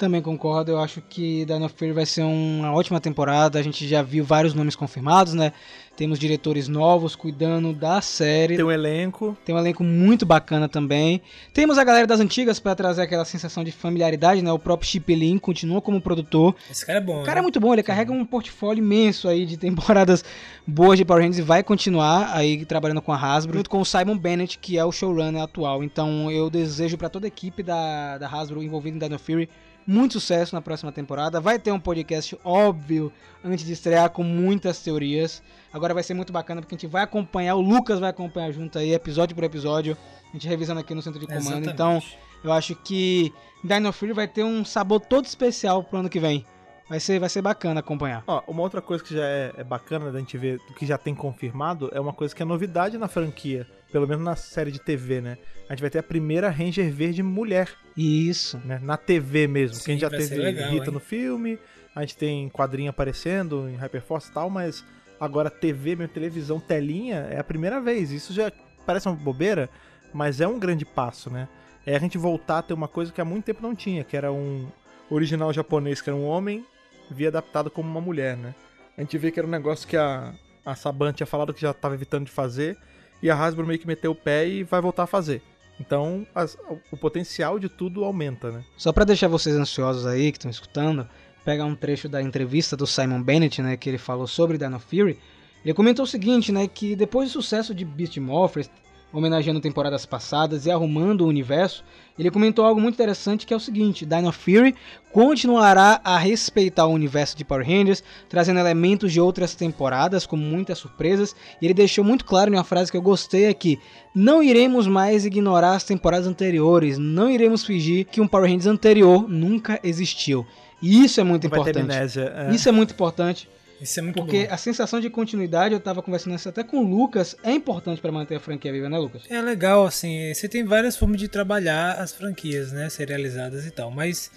Também 0.00 0.22
concordo, 0.22 0.72
eu 0.72 0.80
acho 0.80 1.02
que 1.02 1.44
Dino 1.44 1.68
Fury 1.68 1.92
vai 1.92 2.06
ser 2.06 2.22
uma 2.22 2.72
ótima 2.72 2.98
temporada. 2.98 3.58
A 3.58 3.62
gente 3.62 3.86
já 3.86 4.00
viu 4.00 4.24
vários 4.24 4.54
nomes 4.54 4.74
confirmados, 4.74 5.34
né? 5.34 5.52
Temos 5.94 6.18
diretores 6.18 6.68
novos 6.68 7.14
cuidando 7.14 7.74
da 7.74 8.00
série. 8.00 8.56
Tem 8.56 8.64
um 8.64 8.72
elenco, 8.72 9.36
Tem 9.44 9.54
um 9.54 9.58
elenco 9.58 9.84
muito 9.84 10.24
bacana 10.24 10.70
também. 10.70 11.20
Temos 11.52 11.76
a 11.76 11.84
galera 11.84 12.06
das 12.06 12.18
antigas 12.18 12.58
para 12.58 12.74
trazer 12.74 13.02
aquela 13.02 13.26
sensação 13.26 13.62
de 13.62 13.70
familiaridade, 13.70 14.40
né? 14.40 14.50
O 14.50 14.58
próprio 14.58 14.88
Chip 14.88 15.14
Lin 15.14 15.36
continua 15.36 15.82
como 15.82 16.00
produtor. 16.00 16.56
Esse 16.70 16.86
cara 16.86 16.96
é 16.98 17.02
bom, 17.02 17.20
O 17.20 17.24
cara 17.24 17.40
é 17.40 17.42
né? 17.42 17.42
muito 17.42 17.60
bom, 17.60 17.74
ele 17.74 17.82
carrega 17.82 18.10
um 18.10 18.24
portfólio 18.24 18.82
imenso 18.82 19.28
aí 19.28 19.44
de 19.44 19.58
temporadas 19.60 20.24
boas 20.66 20.96
de 20.96 21.04
Power 21.04 21.22
Rangers 21.22 21.40
e 21.40 21.42
vai 21.42 21.62
continuar 21.62 22.34
aí 22.34 22.64
trabalhando 22.64 23.02
com 23.02 23.12
a 23.12 23.18
Hasbro, 23.18 23.58
junto 23.58 23.68
com 23.68 23.82
o 23.82 23.84
Simon 23.84 24.16
Bennett, 24.16 24.56
que 24.56 24.78
é 24.78 24.84
o 24.86 24.90
showrunner 24.90 25.42
atual. 25.42 25.84
Então 25.84 26.30
eu 26.30 26.48
desejo 26.48 26.96
para 26.96 27.10
toda 27.10 27.26
a 27.26 27.28
equipe 27.28 27.62
da, 27.62 28.16
da 28.16 28.26
Hasbro 28.26 28.62
envolvida 28.62 28.96
em 28.96 28.98
Dino 28.98 29.18
Fury 29.18 29.46
muito 29.86 30.12
sucesso 30.12 30.54
na 30.54 30.60
próxima 30.60 30.92
temporada. 30.92 31.40
Vai 31.40 31.58
ter 31.58 31.72
um 31.72 31.80
podcast 31.80 32.38
óbvio 32.44 33.12
antes 33.44 33.64
de 33.64 33.72
estrear 33.72 34.10
com 34.10 34.22
muitas 34.22 34.82
teorias. 34.82 35.42
Agora 35.72 35.94
vai 35.94 36.02
ser 36.02 36.14
muito 36.14 36.32
bacana 36.32 36.60
porque 36.60 36.74
a 36.74 36.78
gente 36.78 36.90
vai 36.90 37.02
acompanhar, 37.02 37.54
o 37.54 37.60
Lucas 37.60 38.00
vai 38.00 38.10
acompanhar 38.10 38.52
junto 38.52 38.78
aí, 38.78 38.92
episódio 38.92 39.34
por 39.34 39.44
episódio, 39.44 39.96
a 40.28 40.32
gente 40.32 40.48
revisando 40.48 40.80
aqui 40.80 40.94
no 40.94 41.02
centro 41.02 41.18
de 41.18 41.26
comando. 41.26 41.42
Exatamente. 41.42 41.72
Então 41.72 42.02
eu 42.42 42.52
acho 42.52 42.74
que 42.74 43.32
Dino 43.62 43.92
Fury 43.92 44.12
vai 44.12 44.28
ter 44.28 44.44
um 44.44 44.64
sabor 44.64 45.00
todo 45.00 45.26
especial 45.26 45.84
pro 45.84 45.98
ano 45.98 46.08
que 46.08 46.20
vem. 46.20 46.44
Vai 46.88 46.98
ser, 46.98 47.20
vai 47.20 47.28
ser 47.28 47.40
bacana 47.40 47.78
acompanhar. 47.78 48.24
Ó, 48.26 48.42
uma 48.48 48.62
outra 48.62 48.82
coisa 48.82 49.04
que 49.04 49.14
já 49.14 49.24
é, 49.24 49.52
é 49.56 49.62
bacana 49.62 50.10
da 50.10 50.18
gente 50.18 50.36
ver, 50.36 50.58
que 50.76 50.84
já 50.84 50.98
tem 50.98 51.14
confirmado, 51.14 51.88
é 51.92 52.00
uma 52.00 52.12
coisa 52.12 52.34
que 52.34 52.42
é 52.42 52.44
novidade 52.44 52.98
na 52.98 53.06
franquia, 53.06 53.64
pelo 53.90 54.06
menos 54.06 54.24
na 54.24 54.36
série 54.36 54.70
de 54.70 54.78
TV, 54.78 55.20
né? 55.20 55.38
A 55.68 55.72
gente 55.72 55.80
vai 55.80 55.90
ter 55.90 55.98
a 55.98 56.02
primeira 56.02 56.50
Ranger 56.50 56.90
Verde 56.92 57.22
mulher, 57.22 57.68
Isso. 57.96 58.58
né? 58.64 58.80
Na 58.82 58.96
TV 58.96 59.46
mesmo. 59.46 59.76
Sim, 59.76 59.84
que 59.84 59.90
a 59.90 59.94
gente 59.94 60.00
já 60.02 60.10
teve 60.10 60.36
legal, 60.36 60.70
Rita 60.70 60.86
hein? 60.86 60.92
no 60.92 61.00
filme, 61.00 61.58
a 61.94 62.00
gente 62.00 62.16
tem 62.16 62.48
quadrinho 62.48 62.90
aparecendo 62.90 63.68
em 63.68 63.76
Hyperforce 63.76 64.30
e 64.30 64.32
tal, 64.32 64.50
mas 64.50 64.84
agora 65.18 65.50
TV, 65.50 65.96
mesmo 65.96 66.12
televisão, 66.12 66.58
telinha, 66.58 67.28
é 67.30 67.38
a 67.38 67.44
primeira 67.44 67.80
vez. 67.80 68.10
Isso 68.10 68.32
já 68.32 68.50
parece 68.86 69.08
uma 69.08 69.16
bobeira, 69.16 69.68
mas 70.12 70.40
é 70.40 70.48
um 70.48 70.58
grande 70.58 70.84
passo, 70.84 71.30
né? 71.30 71.48
É 71.86 71.96
a 71.96 71.98
gente 71.98 72.18
voltar 72.18 72.58
a 72.58 72.62
ter 72.62 72.74
uma 72.74 72.88
coisa 72.88 73.12
que 73.12 73.20
há 73.20 73.24
muito 73.24 73.44
tempo 73.44 73.62
não 73.62 73.74
tinha, 73.74 74.04
que 74.04 74.16
era 74.16 74.32
um 74.32 74.66
original 75.10 75.52
japonês, 75.52 76.00
que 76.00 76.08
era 76.08 76.16
um 76.16 76.24
homem, 76.24 76.64
via 77.10 77.28
adaptado 77.28 77.70
como 77.70 77.88
uma 77.88 78.00
mulher, 78.00 78.36
né? 78.36 78.54
A 78.96 79.00
gente 79.00 79.16
vê 79.18 79.30
que 79.30 79.38
era 79.38 79.46
um 79.46 79.50
negócio 79.50 79.86
que 79.88 79.96
a, 79.96 80.34
a 80.64 80.74
Saban 80.74 81.12
tinha 81.12 81.26
falado 81.26 81.54
que 81.54 81.60
já 81.60 81.70
estava 81.70 81.94
evitando 81.94 82.26
de 82.26 82.30
fazer, 82.30 82.76
e 83.22 83.30
a 83.30 83.34
Hasbro 83.34 83.66
meio 83.66 83.78
que 83.78 83.86
meteu 83.86 84.12
o 84.12 84.14
pé 84.14 84.46
e 84.48 84.62
vai 84.62 84.80
voltar 84.80 85.04
a 85.04 85.06
fazer. 85.06 85.42
Então, 85.78 86.26
as- 86.34 86.58
o 86.90 86.96
potencial 86.96 87.58
de 87.58 87.68
tudo 87.68 88.04
aumenta, 88.04 88.50
né? 88.50 88.62
Só 88.76 88.92
pra 88.92 89.04
deixar 89.04 89.28
vocês 89.28 89.56
ansiosos 89.56 90.06
aí 90.06 90.30
que 90.30 90.38
estão 90.38 90.50
escutando, 90.50 91.08
pegar 91.44 91.64
um 91.64 91.74
trecho 91.74 92.08
da 92.08 92.20
entrevista 92.22 92.76
do 92.76 92.86
Simon 92.86 93.22
Bennett, 93.22 93.62
né, 93.62 93.76
que 93.76 93.88
ele 93.88 93.96
falou 93.98 94.26
sobre 94.26 94.58
Dino 94.58 94.78
Fury. 94.78 95.18
Ele 95.64 95.74
comentou 95.74 96.04
o 96.04 96.08
seguinte, 96.08 96.52
né, 96.52 96.68
que 96.68 96.94
depois 96.94 97.28
do 97.30 97.32
sucesso 97.32 97.74
de 97.74 97.84
Beast 97.84 98.16
Morphers, 98.18 98.70
homenageando 99.12 99.60
temporadas 99.60 100.06
passadas 100.06 100.66
e 100.66 100.70
arrumando 100.70 101.22
o 101.22 101.28
universo, 101.28 101.84
ele 102.18 102.30
comentou 102.30 102.64
algo 102.64 102.80
muito 102.80 102.94
interessante 102.94 103.46
que 103.46 103.54
é 103.54 103.56
o 103.56 103.60
seguinte: 103.60 104.04
Dino 104.04 104.30
Fury 104.30 104.74
continuará 105.12 106.00
a 106.04 106.18
respeitar 106.18 106.86
o 106.86 106.92
universo 106.92 107.36
de 107.36 107.44
Power 107.44 107.66
Rangers, 107.66 108.02
trazendo 108.28 108.60
elementos 108.60 109.12
de 109.12 109.20
outras 109.20 109.54
temporadas 109.54 110.26
com 110.26 110.36
muitas 110.36 110.78
surpresas. 110.78 111.34
E 111.60 111.66
ele 111.66 111.74
deixou 111.74 112.04
muito 112.04 112.24
claro 112.24 112.50
em 112.50 112.56
uma 112.56 112.64
frase 112.64 112.90
que 112.90 112.96
eu 112.96 113.02
gostei 113.02 113.48
aqui: 113.48 113.78
não 114.14 114.42
iremos 114.42 114.86
mais 114.86 115.24
ignorar 115.24 115.74
as 115.76 115.84
temporadas 115.84 116.26
anteriores, 116.26 116.98
não 116.98 117.30
iremos 117.30 117.64
fingir 117.64 118.06
que 118.06 118.20
um 118.20 118.28
Power 118.28 118.46
Rangers 118.50 118.66
anterior 118.66 119.28
nunca 119.28 119.80
existiu. 119.82 120.46
E 120.82 121.04
isso 121.04 121.20
é 121.20 121.24
muito 121.24 121.48
Vai 121.48 121.58
importante. 121.60 121.82
amnésia. 121.82 122.32
é. 122.36 122.54
Isso 122.54 122.68
é 122.68 122.72
muito 122.72 122.94
importante, 122.94 123.48
Isso 123.80 123.98
é 123.98 124.02
muito 124.02 124.16
porque 124.16 124.46
bom. 124.46 124.54
a 124.54 124.56
sensação 124.56 125.00
de 125.00 125.08
continuidade, 125.08 125.72
eu 125.74 125.80
tava 125.80 126.02
conversando 126.02 126.36
isso 126.36 126.48
até 126.48 126.62
com 126.62 126.78
o 126.78 126.86
Lucas, 126.86 127.34
é 127.42 127.52
importante 127.52 128.00
pra 128.00 128.12
manter 128.12 128.36
a 128.36 128.40
franquia 128.40 128.72
viva, 128.72 128.88
né, 128.88 128.98
Lucas? 128.98 129.22
É 129.30 129.40
legal, 129.40 129.86
assim, 129.86 130.32
você 130.34 130.48
tem 130.48 130.64
várias 130.64 130.96
formas 130.96 131.18
de 131.18 131.28
trabalhar 131.28 131.92
as 131.92 132.12
franquias, 132.12 132.72
né, 132.72 132.90
serializadas 132.90 133.66
e 133.66 133.70
tal, 133.70 133.90
mas 133.90 134.30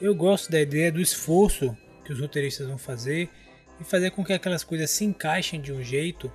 eu 0.00 0.14
gosto 0.14 0.50
da 0.50 0.60
ideia 0.60 0.92
do 0.92 1.00
esforço 1.00 1.76
que 2.04 2.12
os 2.12 2.20
roteiristas 2.20 2.66
vão 2.66 2.76
fazer 2.76 3.28
e 3.80 3.84
fazer 3.84 4.10
com 4.10 4.24
que 4.24 4.32
aquelas 4.32 4.62
coisas 4.62 4.90
se 4.90 5.04
encaixem 5.04 5.60
de 5.60 5.72
um 5.72 5.82
jeito 5.82 6.30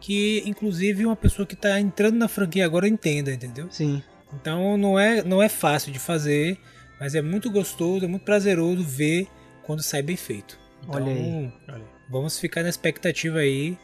que, 0.00 0.42
inclusive, 0.46 1.04
uma 1.04 1.16
pessoa 1.16 1.44
que 1.44 1.54
está 1.54 1.78
entrando 1.80 2.16
na 2.16 2.28
franquia 2.28 2.64
agora 2.64 2.88
entenda, 2.88 3.32
entendeu? 3.32 3.68
Sim. 3.70 4.02
Então 4.32 4.76
não 4.76 4.98
é, 4.98 5.22
não 5.22 5.42
é 5.42 5.48
fácil 5.48 5.92
de 5.92 5.98
fazer, 5.98 6.58
mas 7.00 7.14
é 7.14 7.22
muito 7.22 7.50
gostoso, 7.50 8.04
é 8.04 8.08
muito 8.08 8.22
prazeroso 8.22 8.82
ver 8.82 9.26
quando 9.64 9.82
sai 9.82 10.02
bem 10.02 10.16
feito. 10.16 10.58
Então, 10.82 11.02
Olha 11.02 11.12
aí. 11.12 11.52
Olha 11.68 11.76
aí. 11.76 11.97
Vamos 12.08 12.38
ficar 12.38 12.62
na 12.62 12.68
expectativa 12.68 13.38
aí 13.38 13.76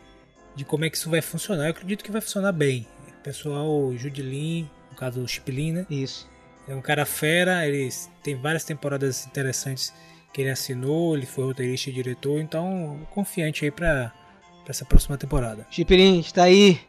de 0.55 0.65
como 0.65 0.85
é 0.85 0.91
que 0.91 0.97
isso 0.97 1.11
vai 1.11 1.21
funcionar. 1.21 1.65
Eu 1.65 1.71
acredito 1.71 2.05
que 2.05 2.11
vai 2.11 2.21
funcionar 2.21 2.53
bem. 2.53 2.87
O 3.09 3.23
pessoal, 3.23 3.69
o 3.69 3.97
Judilin, 3.97 4.69
no 4.91 4.97
caso 4.97 5.21
o 5.23 5.29
Chiplin, 5.29 5.73
né? 5.73 5.87
Isso. 5.91 6.29
É 6.69 6.75
um 6.75 6.81
cara 6.81 7.05
fera, 7.05 7.67
ele 7.67 7.89
tem 8.23 8.37
várias 8.37 8.65
temporadas 8.65 9.27
interessantes 9.27 9.93
que 10.33 10.41
ele 10.43 10.51
assinou, 10.51 11.17
ele 11.17 11.27
foi 11.27 11.45
roteirista 11.45 11.91
e 11.91 11.93
diretor, 11.93 12.41
então 12.41 12.99
confiante 13.13 13.65
aí 13.65 13.71
pra, 13.71 14.13
pra 14.65 14.71
essa 14.71 14.85
próxima 14.85 15.17
temporada. 15.17 15.67
Chipirin, 15.71 16.21
está 16.21 16.45
aí. 16.45 16.81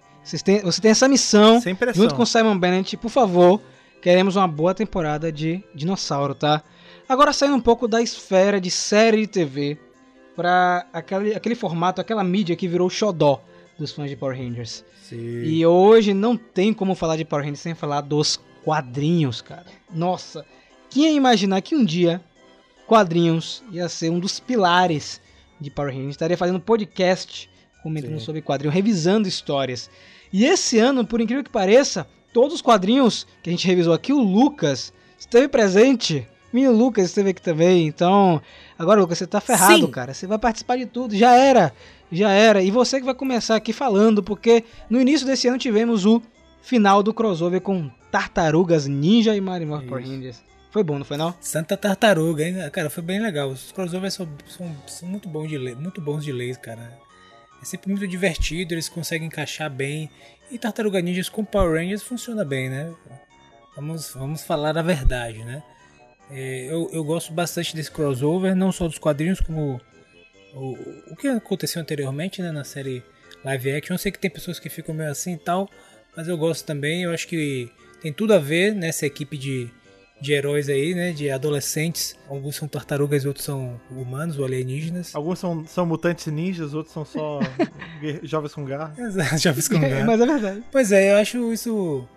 Têm- 0.43 0.61
você 0.61 0.81
tem 0.81 0.91
essa 0.91 1.07
missão. 1.07 1.61
Junto 1.93 2.15
com 2.15 2.25
Simon 2.25 2.57
Bennett, 2.57 2.97
por 2.97 3.09
favor, 3.09 3.61
queremos 4.01 4.35
uma 4.35 4.47
boa 4.47 4.73
temporada 4.73 5.31
de 5.31 5.63
Dinossauro, 5.75 6.33
tá? 6.33 6.63
Agora 7.07 7.31
saindo 7.33 7.55
um 7.55 7.61
pouco 7.61 7.87
da 7.87 8.01
esfera 8.01 8.59
de 8.59 8.71
série 8.71 9.21
de 9.21 9.27
TV 9.27 9.77
para 10.35 10.87
aquele, 10.91 11.33
aquele 11.33 11.55
formato, 11.55 12.01
aquela 12.01 12.23
mídia 12.23 12.55
que 12.55 12.67
virou 12.67 12.89
xodó 12.89 13.41
dos 13.77 13.91
fãs 13.91 14.09
de 14.09 14.15
Power 14.15 14.37
Rangers. 14.37 14.83
Sim. 15.01 15.43
E 15.43 15.65
hoje 15.65 16.13
não 16.13 16.35
tem 16.35 16.73
como 16.73 16.95
falar 16.95 17.17
de 17.17 17.25
Power 17.25 17.43
Rangers 17.43 17.61
sem 17.61 17.75
falar 17.75 18.01
dos 18.01 18.39
quadrinhos, 18.63 19.41
cara. 19.41 19.65
Nossa, 19.93 20.45
quem 20.89 21.03
ia 21.03 21.11
imaginar 21.11 21.61
que 21.61 21.75
um 21.75 21.85
dia 21.85 22.21
quadrinhos 22.87 23.63
ia 23.71 23.87
ser 23.89 24.09
um 24.09 24.19
dos 24.19 24.39
pilares 24.39 25.21
de 25.59 25.69
Power 25.69 25.93
Rangers? 25.93 26.11
Estaria 26.11 26.37
fazendo 26.37 26.59
podcast 26.59 27.49
comentando 27.85 28.17
Sim. 28.17 28.25
sobre 28.25 28.41
quadrinhos, 28.41 28.73
revisando 28.73 29.27
histórias. 29.27 29.91
E 30.33 30.43
esse 30.43 30.79
ano, 30.79 31.05
por 31.05 31.21
incrível 31.21 31.43
que 31.43 31.51
pareça, 31.51 32.07
todos 32.33 32.55
os 32.55 32.61
quadrinhos 32.61 33.27
que 33.43 33.49
a 33.49 33.53
gente 33.53 33.67
revisou 33.67 33.93
aqui, 33.93 34.11
o 34.11 34.19
Lucas 34.19 34.91
esteve 35.19 35.47
presente. 35.47 36.27
Menino 36.55 36.71
Lucas 36.71 37.07
esteve 37.07 37.31
aqui 37.31 37.41
também. 37.41 37.85
Então, 37.85 38.41
agora, 38.79 39.01
Lucas, 39.01 39.17
você 39.17 39.27
tá 39.27 39.41
ferrado, 39.41 39.85
Sim. 39.85 39.91
cara. 39.91 40.13
Você 40.13 40.25
vai 40.25 40.39
participar 40.39 40.77
de 40.77 40.85
tudo. 40.85 41.13
Já 41.13 41.35
era. 41.35 41.73
Já 42.09 42.31
era. 42.31 42.63
E 42.63 42.71
você 42.71 42.97
que 42.97 43.05
vai 43.05 43.13
começar 43.13 43.57
aqui 43.57 43.73
falando, 43.73 44.23
porque 44.23 44.63
no 44.89 45.01
início 45.01 45.27
desse 45.27 45.49
ano 45.49 45.57
tivemos 45.57 46.05
o 46.05 46.21
final 46.61 47.03
do 47.03 47.13
crossover 47.13 47.59
com 47.59 47.91
Tartarugas 48.09 48.87
Ninja 48.87 49.35
e 49.35 49.41
Mario 49.41 49.67
Morph 49.67 49.85
Power. 49.85 50.07
Rangers. 50.07 50.41
Foi 50.71 50.81
bom, 50.81 50.97
não 50.97 51.03
foi 51.03 51.17
não? 51.17 51.35
Santa 51.41 51.75
Tartaruga, 51.75 52.47
hein? 52.47 52.55
Cara, 52.71 52.89
foi 52.89 53.03
bem 53.03 53.21
legal. 53.21 53.49
Os 53.49 53.73
crossovers 53.73 54.13
são, 54.13 54.25
são, 54.47 54.73
são 54.87 55.09
muito, 55.09 55.27
bons 55.27 55.49
de 55.49 55.57
ler, 55.57 55.75
muito 55.75 55.99
bons 55.99 56.23
de 56.23 56.31
ler, 56.31 56.55
cara. 56.57 56.97
É 57.61 57.65
sempre 57.65 57.89
muito 57.91 58.07
divertido, 58.07 58.73
eles 58.73 58.87
conseguem 58.87 59.27
encaixar 59.27 59.69
bem. 59.69 60.09
E 60.49 60.57
Tartaruga 60.57 61.01
Ninjas 61.01 61.27
com 61.27 61.43
Power 61.43 61.81
Rangers 61.81 62.01
funciona 62.01 62.45
bem, 62.45 62.69
né? 62.69 62.93
Vamos, 63.75 64.13
vamos 64.13 64.41
falar 64.41 64.77
a 64.77 64.81
verdade, 64.81 65.43
né? 65.43 65.61
É, 66.31 66.65
eu, 66.69 66.89
eu 66.91 67.03
gosto 67.03 67.31
bastante 67.33 67.75
desse 67.75 67.91
crossover, 67.91 68.55
não 68.55 68.71
só 68.71 68.87
dos 68.87 68.97
quadrinhos, 68.97 69.39
como 69.39 69.79
o, 70.53 70.77
o 71.11 71.15
que 71.15 71.27
aconteceu 71.27 71.81
anteriormente 71.81 72.41
né, 72.41 72.51
na 72.51 72.63
série 72.63 73.03
live 73.43 73.71
action. 73.73 73.93
Eu 73.93 73.97
sei 73.99 74.11
que 74.11 74.19
tem 74.19 74.29
pessoas 74.31 74.59
que 74.59 74.69
ficam 74.69 74.95
meio 74.95 75.11
assim 75.11 75.33
e 75.33 75.37
tal, 75.37 75.69
mas 76.15 76.27
eu 76.27 76.37
gosto 76.37 76.65
também. 76.65 77.03
Eu 77.03 77.11
acho 77.11 77.27
que 77.27 77.69
tem 78.01 78.11
tudo 78.11 78.33
a 78.33 78.39
ver 78.39 78.73
nessa 78.73 79.05
equipe 79.05 79.37
de, 79.37 79.69
de 80.19 80.33
heróis 80.33 80.67
aí, 80.67 80.95
né? 80.95 81.11
De 81.11 81.29
adolescentes. 81.29 82.15
Alguns 82.27 82.55
são 82.55 82.67
tartarugas 82.67 83.23
e 83.23 83.27
outros 83.27 83.45
são 83.45 83.79
humanos 83.91 84.39
ou 84.39 84.45
alienígenas. 84.45 85.13
Alguns 85.13 85.37
são, 85.37 85.65
são 85.67 85.85
mutantes 85.85 86.25
ninjas, 86.27 86.73
outros 86.73 86.93
são 86.93 87.05
só 87.05 87.39
jovens 88.23 88.53
com 88.53 88.65
garra. 88.65 88.95
Exato, 88.97 89.53
fiz 89.53 89.67
com 89.67 89.75
É, 89.83 89.89
garra. 89.89 90.05
mas 90.05 90.21
é 90.21 90.25
verdade. 90.25 90.63
Pois 90.71 90.91
é, 90.91 91.11
eu 91.11 91.17
acho 91.17 91.53
isso. 91.53 92.07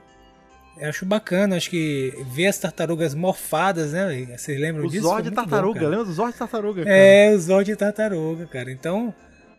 Eu 0.81 0.89
acho 0.91 1.05
bacana, 1.05 1.57
acho 1.57 1.71
que 1.71 2.13
ver 2.31 2.47
as 2.47 2.59
tartarugas 2.59 3.15
morfadas, 3.15 3.93
né? 3.93 4.37
Vocês 4.37 4.61
lembram 4.61 4.85
O 4.87 4.89
disso? 4.91 5.03
Zord 5.05 5.23
Foi 5.23 5.31
de 5.31 5.31
bom, 5.31 5.43
tartaruga, 5.43 5.81
cara. 5.81 5.91
lembra 5.91 6.05
do 6.05 6.13
Zord 6.13 6.33
de 6.33 6.39
tartaruga? 6.39 6.85
cara? 6.85 6.97
É, 6.97 7.35
o 7.35 7.39
Zord 7.39 7.65
de 7.71 7.77
tartaruga, 7.77 8.47
cara. 8.47 8.71
Então, 8.71 9.13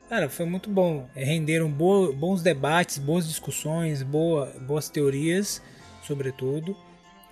cara, 0.10 0.30
foi 0.30 0.46
muito 0.46 0.70
bom. 0.70 1.10
É, 1.16 1.24
renderam 1.26 1.70
bo- 1.70 2.14
bons 2.14 2.42
debates, 2.42 2.98
boas 2.98 3.28
discussões, 3.28 4.02
boa, 4.02 4.46
boas 4.62 4.90
teorias, 4.90 5.62
sobretudo. 6.04 6.76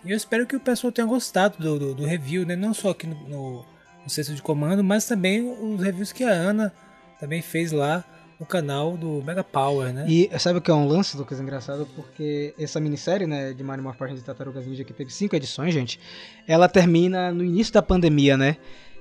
E 0.04 0.12
eu 0.12 0.18
espero 0.18 0.46
que 0.46 0.56
o 0.56 0.60
pessoal 0.60 0.92
tenha 0.92 1.08
gostado 1.08 1.58
do, 1.58 1.80
do, 1.80 1.94
do 1.96 2.06
review, 2.06 2.46
né? 2.46 2.56
Não 2.56 2.74
só 2.74 2.90
aqui 2.90 3.08
no, 3.08 3.16
no, 3.28 3.66
no 4.04 4.24
de 4.36 4.42
Comando, 4.42 4.84
mas 4.84 5.06
também 5.06 5.50
os 5.50 5.82
reviews 5.82 6.12
que 6.12 6.24
a 6.24 6.30
Ana 6.32 6.74
também 7.20 7.42
fez 7.42 7.72
lá 7.72 8.04
no 8.40 8.46
canal 8.46 8.96
do 8.96 9.24
Mega 9.24 9.44
Power, 9.44 9.92
né? 9.92 10.06
E 10.08 10.30
sabe 10.38 10.60
o 10.60 10.62
que 10.62 10.70
é 10.70 10.74
um 10.74 10.88
lance, 10.88 11.18
Lucas, 11.18 11.40
engraçado? 11.40 11.88
Porque 11.96 12.54
essa 12.58 12.80
minissérie, 12.80 13.26
né, 13.26 13.54
de 13.54 13.64
Mario 13.64 13.84
Morph 13.84 13.98
Power 13.98 14.12
Rangers 14.12 14.24
e 14.24 14.26
Tartarugas 14.26 14.66
Ninja, 14.68 14.84
que 14.84 14.94
teve 14.94 15.12
cinco 15.12 15.36
edições, 15.36 15.74
gente, 15.74 16.00
ela 16.48 16.70
termina 16.70 17.32
no 17.32 17.44
início 17.44 17.74
da 17.74 17.82
pandemia, 17.82 18.38
né? 18.38 18.58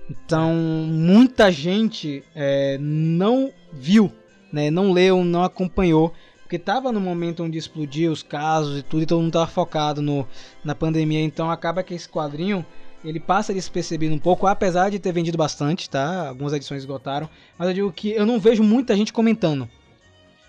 Então, 0.08 0.54
muita 0.54 1.50
gente 1.50 2.22
é, 2.34 2.78
não 2.80 3.52
viu, 3.72 4.10
né, 4.52 4.70
não 4.70 4.92
leu, 4.92 5.24
não 5.24 5.42
acompanhou, 5.42 6.14
porque 6.42 6.58
tava 6.58 6.92
no 6.92 7.00
momento 7.00 7.42
onde 7.42 7.58
explodiu 7.58 8.12
os 8.12 8.22
casos 8.22 8.78
e 8.78 8.82
tudo, 8.82 9.02
e 9.02 9.06
todo 9.06 9.20
mundo 9.20 9.32
tava 9.32 9.48
focado 9.48 10.00
no, 10.00 10.26
na 10.64 10.76
pandemia, 10.76 11.20
então 11.20 11.50
acaba 11.50 11.82
que 11.82 11.92
esse 11.92 12.08
quadrinho 12.08 12.64
ele 13.08 13.20
passa 13.20 13.54
despercebido 13.54 14.14
um 14.14 14.18
pouco, 14.18 14.46
apesar 14.46 14.90
de 14.90 14.98
ter 14.98 15.12
vendido 15.12 15.38
bastante, 15.38 15.88
tá? 15.88 16.28
Algumas 16.28 16.52
edições 16.52 16.80
esgotaram, 16.82 17.28
mas 17.56 17.68
eu 17.68 17.74
digo 17.74 17.92
que 17.92 18.10
eu 18.10 18.26
não 18.26 18.40
vejo 18.40 18.62
muita 18.62 18.96
gente 18.96 19.12
comentando. 19.12 19.68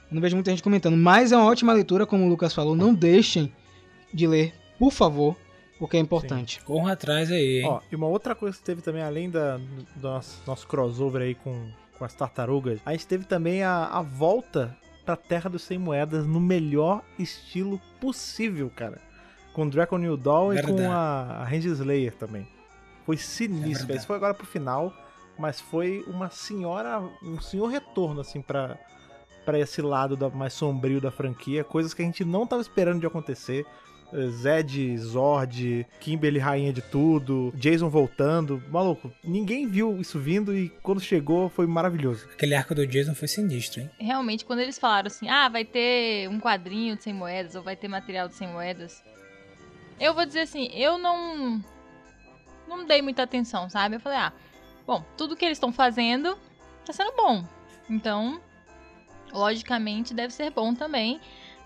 Eu 0.10 0.16
não 0.16 0.22
vejo 0.22 0.36
muita 0.36 0.52
gente 0.52 0.64
comentando, 0.64 0.98
mas 0.98 1.32
é 1.32 1.38
uma 1.38 1.46
ótima 1.46 1.74
leitura, 1.74 2.06
como 2.06 2.26
o 2.26 2.30
Lucas 2.30 2.54
falou. 2.54 2.76
Não 2.76 2.94
deixem 2.94 3.54
de 4.14 4.26
ler, 4.26 4.54
por 4.80 4.92
favor, 4.92 5.36
porque 5.78 5.98
é 5.98 6.00
importante. 6.00 6.62
Corra 6.62 6.94
atrás 6.94 7.32
aí, 7.32 7.60
hein? 7.60 7.66
Ó, 7.66 7.82
e 7.92 7.96
uma 7.96 8.08
outra 8.08 8.34
coisa 8.34 8.58
que 8.58 8.64
teve 8.64 8.82
também, 8.82 9.04
além 9.04 9.30
da, 9.30 9.58
do 9.58 10.02
nosso, 10.02 10.42
nosso 10.48 10.68
crossover 10.68 11.22
aí 11.22 11.36
com, 11.36 11.70
com 11.98 12.06
as 12.06 12.14
tartarugas, 12.14 12.80
a 12.86 12.92
gente 12.94 13.06
teve 13.06 13.26
também 13.26 13.64
a, 13.64 13.86
a 13.86 14.02
volta 14.02 14.76
pra 15.06 15.16
Terra 15.16 15.50
dos 15.50 15.62
Sem 15.62 15.78
Moedas 15.78 16.26
no 16.26 16.40
melhor 16.40 17.04
estilo 17.20 17.80
possível, 18.02 18.72
cara. 18.76 19.07
Com 19.58 19.68
Draco 19.68 19.98
New 19.98 20.16
Doll 20.16 20.54
e 20.54 20.62
com 20.62 20.76
Verdade. 20.76 20.94
a, 20.94 21.42
a 21.42 21.44
Ranger 21.44 21.72
Slayer 21.72 22.14
também. 22.14 22.48
Foi 23.08 23.16
É 23.16 23.18
sinistro. 23.18 23.80
verdade. 23.80 23.98
Esse 23.98 24.06
foi 24.08 24.16
agora 24.16 24.34
pro 24.36 24.46
final, 24.46 24.94
mas 25.38 25.60
foi 25.60 26.04
uma 26.08 26.30
senhora, 26.30 27.02
um 27.24 27.42
senhor 27.42 27.68
retorno, 27.68 28.22
assim, 28.22 28.40
pra, 28.42 28.78
pra 29.44 29.58
esse 29.60 29.82
lado 29.82 30.16
da- 30.16 30.30
mais 30.30 30.54
sombrio 30.54 31.02
da 31.02 31.10
franquia. 31.10 31.64
Coisas 31.64 31.92
que 31.94 32.04
a 32.04 32.06
gente 32.06 32.24
não 32.24 32.46
tava 32.46 32.62
esperando 32.62 33.00
de 33.00 33.08
acontecer. 33.08 33.66
Zed, 34.30 34.98
Zord, 35.00 35.86
Kimberly 36.00 36.40
rainha 36.40 36.72
de 36.72 36.82
tudo, 36.82 37.52
Jason 37.56 37.90
voltando. 37.90 38.62
Maluco, 38.70 39.12
ninguém 39.24 39.68
viu 39.68 40.00
isso 40.00 40.18
vindo 40.20 40.56
e 40.56 40.70
quando 40.82 41.02
chegou 41.02 41.50
foi 41.50 41.68
maravilhoso. 41.68 42.26
Aquele 42.32 42.56
arco 42.56 42.74
do 42.74 42.88
Jason 42.88 43.14
foi 43.14 43.28
sinistro, 43.28 43.82
hein? 43.82 43.90
Realmente, 44.00 44.46
quando 44.46 44.60
eles 44.60 44.80
falaram 44.80 45.08
assim, 45.08 45.28
ah, 45.28 45.50
vai 45.50 45.66
ter 45.66 46.30
um 46.30 46.40
quadrinho 46.40 46.96
de 46.96 47.04
100 47.04 47.14
moedas, 47.14 47.56
ou 47.56 47.62
vai 47.64 47.76
ter 47.76 47.88
material 47.90 48.30
de 48.30 48.36
100 48.36 48.48
moedas, 48.48 49.04
eu 50.00 50.14
vou 50.14 50.26
dizer 50.26 50.42
assim, 50.42 50.70
eu 50.74 50.98
não. 50.98 51.62
Não 52.68 52.86
dei 52.86 53.02
muita 53.02 53.24
atenção, 53.24 53.70
sabe? 53.70 53.96
Eu 53.96 54.00
falei, 54.00 54.18
ah, 54.18 54.34
bom, 54.86 55.04
tudo 55.16 55.36
que 55.36 55.46
eles 55.46 55.58
estão 55.58 55.72
fazendo 55.72 56.38
tá 56.86 56.92
sendo 56.92 57.16
bom. 57.16 57.46
Então, 57.90 58.42
logicamente, 59.32 60.14
deve 60.14 60.34
ser 60.34 60.52
bom 60.52 60.74
também. 60.74 61.20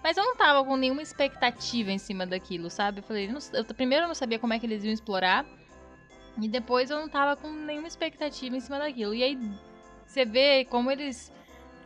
Mas 0.04 0.18
eu 0.18 0.24
não 0.24 0.36
tava 0.36 0.64
com 0.64 0.76
nenhuma 0.76 1.02
expectativa 1.02 1.92
em 1.92 1.98
cima 1.98 2.26
daquilo, 2.26 2.70
sabe? 2.70 3.00
Eu 3.00 3.04
falei, 3.04 3.30
eu 3.54 3.66
primeiro 3.66 4.06
eu 4.06 4.08
não 4.08 4.16
sabia 4.16 4.40
como 4.40 4.54
é 4.54 4.60
que 4.60 4.66
eles 4.66 4.84
iam 4.84 4.94
explorar. 4.94 5.46
E 6.42 6.48
depois 6.48 6.90
eu 6.90 6.98
não 6.98 7.10
tava 7.10 7.36
com 7.36 7.50
nenhuma 7.50 7.88
expectativa 7.88 8.56
em 8.56 8.60
cima 8.60 8.80
daquilo. 8.80 9.14
E 9.14 9.24
aí 9.24 9.38
você 10.06 10.26
vê 10.26 10.66
como 10.66 10.90
eles 10.90 11.32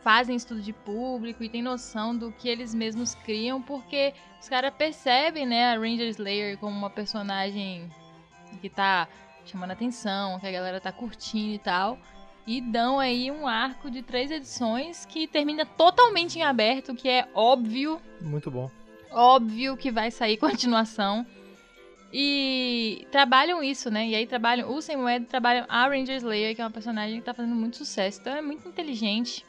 fazem 0.02 0.36
estudo 0.36 0.60
de 0.60 0.72
público 0.72 1.42
e 1.42 1.48
tem 1.48 1.62
noção 1.62 2.16
do 2.16 2.30
que 2.32 2.48
eles 2.48 2.74
mesmos 2.74 3.14
criam, 3.14 3.60
porque 3.60 4.14
os 4.40 4.48
caras 4.48 4.72
percebem, 4.74 5.46
né, 5.46 5.72
a 5.72 5.78
Ranger 5.78 6.08
Slayer 6.08 6.58
como 6.58 6.76
uma 6.76 6.90
personagem 6.90 7.90
que 8.60 8.68
tá 8.68 9.08
chamando 9.44 9.72
atenção, 9.72 10.38
que 10.38 10.46
a 10.46 10.52
galera 10.52 10.80
tá 10.80 10.92
curtindo 10.92 11.54
e 11.54 11.58
tal. 11.58 11.98
E 12.46 12.60
dão 12.60 13.00
aí 13.00 13.30
um 13.30 13.46
arco 13.46 13.90
de 13.90 14.02
três 14.02 14.30
edições 14.30 15.04
que 15.04 15.26
termina 15.26 15.66
totalmente 15.66 16.38
em 16.38 16.42
aberto, 16.42 16.94
que 16.94 17.08
é 17.08 17.28
óbvio 17.34 18.00
Muito 18.20 18.50
bom. 18.50 18.70
óbvio 19.10 19.76
que 19.76 19.90
vai 19.90 20.10
sair 20.12 20.36
continuação. 20.38 21.26
E 22.12 23.06
trabalham 23.10 23.62
isso, 23.62 23.90
né? 23.90 24.06
E 24.06 24.14
aí 24.14 24.26
trabalham, 24.26 24.72
o 24.72 24.80
Sam 24.80 24.98
Wed 25.00 25.26
trabalham 25.26 25.66
a 25.68 25.88
Ranger 25.88 26.16
Slayer, 26.16 26.54
que 26.54 26.62
é 26.62 26.64
uma 26.64 26.70
personagem 26.70 27.18
que 27.18 27.26
tá 27.26 27.34
fazendo 27.34 27.54
muito 27.54 27.76
sucesso. 27.76 28.20
Então 28.20 28.34
é 28.34 28.40
muito 28.40 28.66
inteligente. 28.68 29.44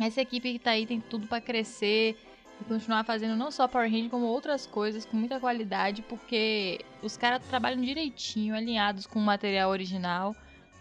Essa 0.00 0.20
equipe 0.20 0.52
que 0.52 0.58
tá 0.58 0.70
aí 0.70 0.86
tem 0.86 1.00
tudo 1.00 1.26
pra 1.26 1.40
crescer. 1.40 2.16
E 2.60 2.64
continuar 2.64 3.04
fazendo 3.04 3.36
não 3.36 3.50
só 3.50 3.68
Power 3.68 3.88
Rangers, 3.88 4.10
como 4.10 4.26
outras 4.26 4.66
coisas 4.66 5.04
com 5.04 5.16
muita 5.16 5.38
qualidade, 5.38 6.02
porque 6.02 6.80
os 7.02 7.16
caras 7.16 7.46
trabalham 7.46 7.80
direitinho, 7.80 8.54
alinhados 8.54 9.06
com 9.06 9.20
o 9.20 9.22
material 9.22 9.70
original 9.70 10.34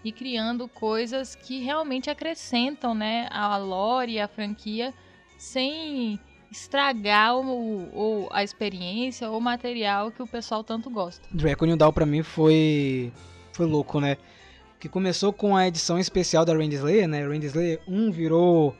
e 0.03 0.11
criando 0.11 0.67
coisas 0.67 1.35
que 1.35 1.59
realmente 1.59 2.09
acrescentam, 2.09 2.95
né, 2.95 3.27
a 3.29 3.57
lore 3.57 4.13
e 4.13 4.19
a 4.19 4.27
franquia 4.27 4.93
sem 5.37 6.19
estragar 6.51 7.37
o, 7.37 7.89
ou 7.93 8.29
a 8.31 8.43
experiência 8.43 9.29
ou 9.29 9.37
o 9.37 9.41
material 9.41 10.11
que 10.11 10.23
o 10.23 10.27
pessoal 10.27 10.63
tanto 10.63 10.89
gosta. 10.89 11.27
Draco 11.31 11.65
New 11.65 11.77
Dawn 11.77 11.91
pra 11.91 12.05
mim 12.05 12.23
foi 12.23 13.11
foi 13.51 13.65
louco, 13.65 13.99
né? 13.99 14.17
Que 14.79 14.87
começou 14.87 15.33
com 15.33 15.55
a 15.55 15.67
edição 15.67 15.99
especial 15.99 16.45
da 16.45 16.53
Randy 16.53 16.75
Slayer, 16.75 17.07
né? 17.07 17.27
Randy 17.27 17.47
Slayer 17.47 17.81
1 17.87 18.11
virou 18.11 18.75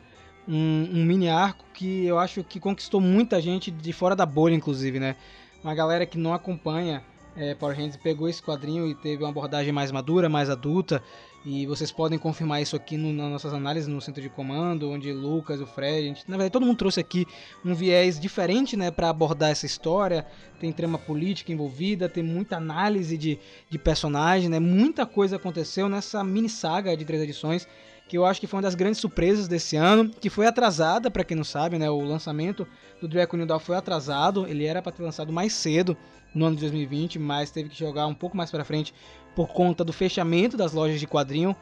um, 0.48 0.88
um 0.92 1.04
mini 1.04 1.28
arco 1.28 1.64
que 1.74 2.06
eu 2.06 2.18
acho 2.18 2.42
que 2.42 2.58
conquistou 2.58 3.00
muita 3.00 3.40
gente 3.40 3.70
de 3.70 3.92
fora 3.92 4.16
da 4.16 4.24
bolha, 4.24 4.54
inclusive, 4.54 4.98
né? 4.98 5.14
Uma 5.62 5.74
galera 5.74 6.06
que 6.06 6.16
não 6.16 6.32
acompanha 6.32 7.02
é, 7.38 7.54
Power 7.54 7.76
Rangers 7.76 7.96
pegou 7.96 8.28
esse 8.28 8.42
quadrinho 8.42 8.86
e 8.88 8.94
teve 8.96 9.22
uma 9.22 9.28
abordagem 9.28 9.72
mais 9.72 9.92
madura, 9.92 10.28
mais 10.28 10.50
adulta. 10.50 11.00
E 11.46 11.66
vocês 11.66 11.92
podem 11.92 12.18
confirmar 12.18 12.60
isso 12.60 12.74
aqui 12.74 12.96
no, 12.96 13.12
nas 13.12 13.30
nossas 13.30 13.54
análises 13.54 13.88
no 13.88 14.00
centro 14.00 14.20
de 14.20 14.28
comando, 14.28 14.90
onde 14.90 15.12
Lucas, 15.12 15.60
o 15.60 15.66
Fred, 15.66 16.08
gente, 16.08 16.24
na 16.26 16.36
verdade 16.36 16.52
todo 16.52 16.66
mundo 16.66 16.76
trouxe 16.76 16.98
aqui 16.98 17.24
um 17.64 17.74
viés 17.74 18.18
diferente, 18.18 18.76
né, 18.76 18.90
para 18.90 19.08
abordar 19.08 19.50
essa 19.50 19.64
história. 19.64 20.26
Tem 20.58 20.72
trama 20.72 20.98
política 20.98 21.52
envolvida, 21.52 22.08
tem 22.08 22.24
muita 22.24 22.56
análise 22.56 23.16
de, 23.16 23.38
de 23.70 23.78
personagem, 23.78 24.48
né, 24.48 24.58
muita 24.58 25.06
coisa 25.06 25.36
aconteceu 25.36 25.88
nessa 25.88 26.24
mini 26.24 26.48
saga 26.48 26.96
de 26.96 27.04
três 27.04 27.22
edições 27.22 27.68
que 28.08 28.16
eu 28.16 28.24
acho 28.24 28.40
que 28.40 28.46
foi 28.46 28.56
uma 28.56 28.62
das 28.62 28.74
grandes 28.74 28.98
surpresas 28.98 29.46
desse 29.46 29.76
ano, 29.76 30.08
que 30.08 30.30
foi 30.30 30.46
atrasada, 30.46 31.10
para 31.10 31.22
quem 31.22 31.36
não 31.36 31.44
sabe, 31.44 31.78
né, 31.78 31.90
o 31.90 32.00
lançamento 32.00 32.66
do 33.00 33.06
Draco 33.06 33.36
Dawn 33.46 33.58
foi 33.58 33.76
atrasado, 33.76 34.46
ele 34.46 34.64
era 34.64 34.80
para 34.80 34.90
ter 34.90 35.02
lançado 35.02 35.30
mais 35.30 35.52
cedo 35.52 35.96
no 36.34 36.46
ano 36.46 36.56
de 36.56 36.62
2020, 36.62 37.18
mas 37.18 37.50
teve 37.50 37.68
que 37.68 37.78
jogar 37.78 38.06
um 38.06 38.14
pouco 38.14 38.36
mais 38.36 38.50
para 38.50 38.64
frente 38.64 38.94
por 39.36 39.48
conta 39.48 39.84
do 39.84 39.92
fechamento 39.92 40.56
das 40.56 40.72
lojas 40.72 40.98
de 40.98 41.06
quadrinho. 41.06 41.54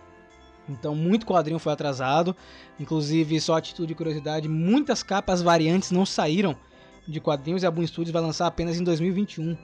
Então, 0.68 0.94
muito 0.94 1.26
quadrinho 1.26 1.58
foi 1.58 1.72
atrasado. 1.72 2.34
Inclusive, 2.78 3.40
só 3.40 3.56
a 3.56 3.60
título 3.60 3.86
de 3.86 3.94
curiosidade, 3.94 4.48
muitas 4.48 5.02
capas 5.02 5.42
variantes 5.42 5.90
não 5.90 6.06
saíram 6.06 6.56
de 7.06 7.20
quadrinhos 7.20 7.62
e 7.62 7.66
a 7.66 7.70
Boom 7.70 7.86
Studios 7.86 8.12
vai 8.12 8.22
lançar 8.22 8.46
apenas 8.46 8.78
em 8.78 8.84
2021. 8.84 9.56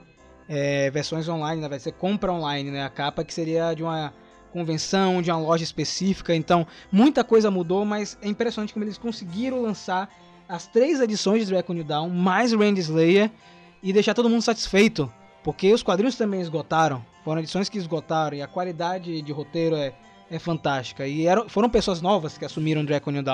É, 0.49 0.91
versões 0.91 1.29
online, 1.29 1.67
né? 1.67 1.79
ser 1.79 1.93
compra 1.93 2.33
online, 2.33 2.71
né? 2.71 2.85
A 2.85 2.91
capa 2.91 3.25
que 3.25 3.33
seria 3.33 3.73
de 3.75 3.83
uma 3.83 4.13
convenção, 4.53 5.23
de 5.23 5.31
uma 5.31 5.41
loja 5.41 5.65
específica. 5.65 6.35
Então, 6.35 6.67
muita 6.91 7.25
coisa 7.25 7.51
mudou, 7.51 7.85
mas 7.85 8.19
é 8.23 8.29
impressionante 8.29 8.73
como 8.73 8.85
eles 8.85 8.99
conseguiram 8.99 9.63
lançar 9.63 10.09
as 10.49 10.67
três 10.67 11.01
edições 11.01 11.47
de 11.47 11.53
Dragon 11.53 11.75
Dawn, 11.83 12.11
mais 12.11 12.53
Randy 12.53 12.81
Slayer, 12.81 13.31
e 13.83 13.93
deixar 13.93 14.15
todo 14.15 14.29
mundo 14.29 14.43
satisfeito. 14.43 15.11
Porque 15.43 15.73
os 15.73 15.83
quadrinhos 15.83 16.17
também 16.17 16.41
esgotaram. 16.41 17.05
Foram 17.25 17.41
edições 17.41 17.69
que 17.69 17.79
esgotaram 17.79 18.37
e 18.37 18.43
a 18.43 18.47
qualidade 18.47 19.23
de 19.23 19.33
roteiro 19.33 19.75
é, 19.75 19.93
é 20.31 20.39
fantástica. 20.39 21.07
E 21.07 21.27
eram, 21.27 21.49
foram 21.49 21.69
pessoas 21.69 22.01
novas 22.01 22.39
que 22.39 22.45
assumiram 22.45 22.85
Dragon 22.85 23.11
New. 23.11 23.25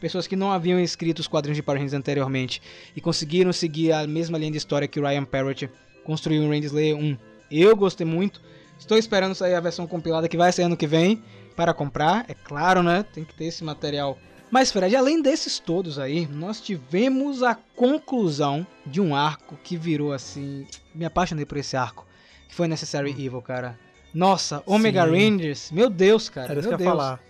Pessoas 0.00 0.26
que 0.26 0.34
não 0.34 0.50
haviam 0.50 0.80
escrito 0.80 1.20
os 1.20 1.28
quadrinhos 1.28 1.56
de 1.56 1.62
Power 1.62 1.78
Rangers 1.78 1.98
anteriormente. 1.98 2.60
E 2.96 3.00
conseguiram 3.00 3.52
seguir 3.52 3.92
a 3.92 4.06
mesma 4.06 4.38
linha 4.38 4.50
de 4.50 4.58
história 4.58 4.88
que 4.88 5.00
Ryan 5.00 5.24
Parrott 5.24 5.70
construiu 6.04 6.42
em 6.42 6.48
Randy 6.48 6.66
Slayer 6.66 6.96
1. 6.96 7.16
Eu 7.50 7.76
gostei 7.76 8.06
muito. 8.06 8.40
Estou 8.82 8.98
esperando 8.98 9.32
sair 9.32 9.54
a 9.54 9.60
versão 9.60 9.86
compilada 9.86 10.28
que 10.28 10.36
vai 10.36 10.50
ser 10.50 10.62
ano 10.62 10.76
que 10.76 10.88
vem 10.88 11.22
para 11.54 11.72
comprar. 11.72 12.24
É 12.28 12.34
claro, 12.34 12.82
né? 12.82 13.04
Tem 13.14 13.22
que 13.22 13.32
ter 13.32 13.44
esse 13.44 13.62
material. 13.62 14.18
Mas, 14.50 14.72
Fred, 14.72 14.96
além 14.96 15.22
desses 15.22 15.60
todos 15.60 16.00
aí, 16.00 16.26
nós 16.26 16.60
tivemos 16.60 17.44
a 17.44 17.54
conclusão 17.54 18.66
de 18.84 19.00
um 19.00 19.14
arco 19.14 19.56
que 19.62 19.76
virou 19.76 20.12
assim. 20.12 20.66
Me 20.92 21.04
apaixonei 21.04 21.46
por 21.46 21.58
esse 21.58 21.76
arco. 21.76 22.04
Que 22.48 22.56
foi 22.56 22.66
Necessary 22.66 23.10
Evil, 23.10 23.40
cara. 23.40 23.78
Nossa, 24.12 24.64
Omega 24.66 25.04
Sim. 25.04 25.10
Rangers. 25.12 25.70
Meu 25.70 25.88
Deus, 25.88 26.28
cara. 26.28 26.50
Era 26.50 26.58
isso 26.58 26.68
meu 26.68 26.76
que 26.76 26.82
eu 26.82 26.86
ia 26.86 26.92
Deus. 26.92 27.02
falar. 27.04 27.20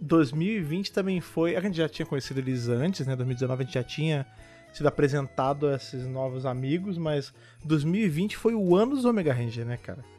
2020 0.00 0.92
também 0.92 1.20
foi. 1.20 1.56
A 1.56 1.60
gente 1.60 1.76
já 1.76 1.90
tinha 1.90 2.06
conhecido 2.06 2.40
eles 2.40 2.68
antes, 2.68 3.06
né? 3.06 3.14
2019 3.14 3.62
a 3.62 3.66
gente 3.66 3.74
já 3.74 3.84
tinha 3.84 4.26
sido 4.72 4.86
apresentado 4.86 5.68
a 5.68 5.76
esses 5.76 6.06
novos 6.06 6.46
amigos, 6.46 6.96
mas 6.96 7.34
2020 7.66 8.34
foi 8.38 8.54
o 8.54 8.74
ano 8.74 8.96
dos 8.96 9.04
Omega 9.04 9.34
Ranger, 9.34 9.66
né, 9.66 9.76
cara? 9.76 10.15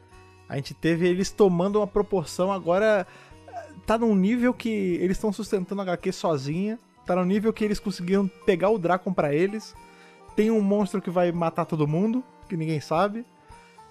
A 0.48 0.56
gente 0.56 0.74
teve 0.74 1.06
eles 1.06 1.30
tomando 1.30 1.76
uma 1.78 1.86
proporção 1.86 2.50
agora. 2.50 3.06
Tá 3.86 3.98
num 3.98 4.14
nível 4.14 4.52
que 4.52 4.68
eles 5.00 5.16
estão 5.16 5.32
sustentando 5.32 5.80
a 5.80 5.84
HQ 5.84 6.12
sozinha. 6.12 6.78
Tá 7.06 7.16
num 7.16 7.24
nível 7.24 7.52
que 7.52 7.64
eles 7.64 7.80
conseguiram 7.80 8.28
pegar 8.46 8.70
o 8.70 8.78
Dracon 8.78 9.12
pra 9.12 9.34
eles. 9.34 9.74
Tem 10.36 10.50
um 10.50 10.60
monstro 10.60 11.00
que 11.02 11.10
vai 11.10 11.32
matar 11.32 11.64
todo 11.64 11.86
mundo, 11.86 12.22
que 12.48 12.56
ninguém 12.56 12.80
sabe. 12.80 13.24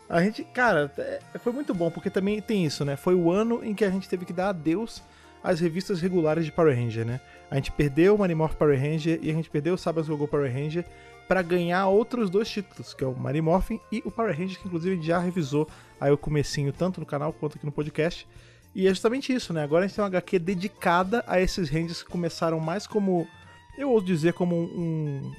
A 0.09 0.21
gente, 0.21 0.43
cara, 0.43 0.91
é- 0.97 1.19
foi 1.39 1.51
muito 1.51 1.73
bom, 1.73 1.91
porque 1.91 2.09
também 2.09 2.41
tem 2.41 2.65
isso, 2.65 2.85
né? 2.85 2.95
Foi 2.95 3.13
o 3.13 3.29
ano 3.29 3.63
em 3.63 3.73
que 3.73 3.83
a 3.83 3.89
gente 3.89 4.07
teve 4.07 4.23
que 4.23 4.31
dar 4.31 4.49
adeus 4.49 5.03
às 5.43 5.59
revistas 5.59 5.99
regulares 5.99 6.45
de 6.45 6.51
Power 6.51 6.75
Ranger, 6.75 7.05
né? 7.05 7.19
A 7.51 7.55
gente 7.55 7.71
perdeu 7.71 8.15
o 8.15 8.19
Manimorph 8.19 8.55
Power 8.55 8.79
Ranger 8.79 9.19
e 9.21 9.29
a 9.29 9.33
gente 9.33 9.49
perdeu 9.49 9.73
o 9.73 9.77
Sabas 9.77 10.07
Gogo 10.07 10.27
Power 10.27 10.51
Ranger 10.51 10.85
pra 11.27 11.41
ganhar 11.41 11.87
outros 11.87 12.29
dois 12.29 12.49
títulos, 12.49 12.93
que 12.93 13.03
é 13.03 13.07
o 13.07 13.15
Manimorphin 13.15 13.79
e 13.91 14.01
o 14.05 14.11
Power 14.11 14.37
Ranger, 14.37 14.59
que 14.59 14.67
inclusive 14.67 15.01
já 15.01 15.19
revisou 15.19 15.67
aí 15.99 16.11
o 16.11 16.17
comecinho, 16.17 16.71
tanto 16.71 16.99
no 16.99 17.05
canal 17.05 17.33
quanto 17.33 17.57
aqui 17.57 17.65
no 17.65 17.71
podcast. 17.71 18.27
E 18.73 18.87
é 18.87 18.89
justamente 18.89 19.33
isso, 19.33 19.53
né? 19.53 19.63
Agora 19.63 19.83
a 19.83 19.87
gente 19.87 19.95
tem 19.95 20.03
uma 20.03 20.07
HQ 20.09 20.39
dedicada 20.39 21.23
a 21.27 21.41
esses 21.41 21.69
Rangers 21.69 22.03
que 22.03 22.09
começaram 22.09 22.59
mais 22.59 22.85
como, 22.85 23.27
eu 23.77 23.91
ouso 23.91 24.05
dizer, 24.05 24.33
como 24.33 24.55
um, 24.55 25.33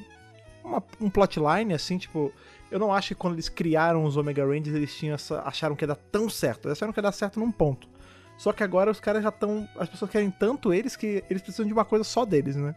uma, 0.64 0.82
um 1.01 1.09
plotline, 1.09 1.72
assim, 1.72 1.99
tipo, 1.99 2.32
eu 2.70 2.78
não 2.78 2.93
acho 2.93 3.09
que 3.09 3.14
quando 3.14 3.34
eles 3.34 3.49
criaram 3.49 4.05
os 4.05 4.16
Omega 4.16 4.45
Rangers 4.45 4.74
eles 4.74 4.95
tinham 4.95 5.14
essa, 5.14 5.41
acharam 5.43 5.74
que 5.74 5.84
ia 5.84 5.89
dar 5.89 5.97
tão 5.97 6.28
certo. 6.28 6.66
Eles 6.66 6.78
acharam 6.78 6.93
que 6.93 6.99
ia 6.99 7.03
dar 7.03 7.12
certo 7.12 7.41
num 7.41 7.51
ponto. 7.51 7.89
Só 8.36 8.53
que 8.53 8.62
agora 8.62 8.91
os 8.91 9.01
caras 9.01 9.22
já 9.22 9.30
estão. 9.30 9.68
As 9.76 9.89
pessoas 9.89 10.11
querem 10.11 10.30
tanto 10.30 10.72
eles 10.72 10.95
que 10.95 11.24
eles 11.28 11.43
precisam 11.43 11.66
de 11.66 11.72
uma 11.72 11.84
coisa 11.84 12.05
só 12.05 12.24
deles, 12.24 12.55
né? 12.55 12.74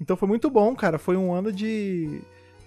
Então 0.00 0.16
foi 0.16 0.28
muito 0.28 0.50
bom, 0.50 0.74
cara. 0.74 0.98
Foi 0.98 1.16
um 1.16 1.32
ano 1.32 1.52
de. 1.52 2.20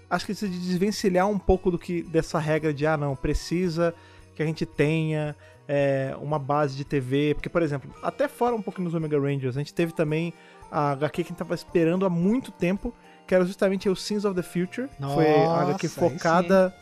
Acho 0.10 0.26
que 0.26 0.34
de 0.34 0.48
desvencilhar 0.48 1.28
um 1.28 1.40
pouco 1.40 1.72
do 1.72 1.80
que 1.80 2.04
dessa 2.04 2.40
regra 2.40 2.74
de, 2.74 2.86
ah, 2.86 2.96
não, 2.96 3.16
precisa 3.16 3.94
que 4.36 4.44
a 4.44 4.46
gente 4.46 4.66
tenha 4.66 5.36
é, 5.68 6.16
uma 6.22 6.38
base 6.38 6.76
de 6.76 6.84
TV. 6.84 7.34
Porque, 7.34 7.50
por 7.50 7.62
exemplo, 7.62 7.90
até 8.04 8.28
fora 8.28 8.56
um 8.56 8.62
pouquinho 8.62 8.86
dos 8.86 8.94
Omega 8.94 9.20
Rangers, 9.20 9.56
a 9.56 9.60
gente 9.60 9.74
teve 9.74 9.94
também 9.94 10.34
a 10.72 10.92
HQ 10.92 11.16
que 11.16 11.22
a 11.22 11.32
gente 11.32 11.38
tava 11.38 11.56
esperando 11.56 12.06
há 12.06 12.10
muito 12.10 12.52
tempo, 12.52 12.94
que 13.28 13.34
era 13.34 13.46
justamente 13.46 13.90
o 13.90 13.96
Sins 13.96 14.26
of 14.26 14.36
the 14.36 14.44
Future. 14.44 14.90
foi 15.14 15.32
a 15.32 15.62
HQ 15.62 15.88
Nossa, 15.88 16.00
focada, 16.00 16.76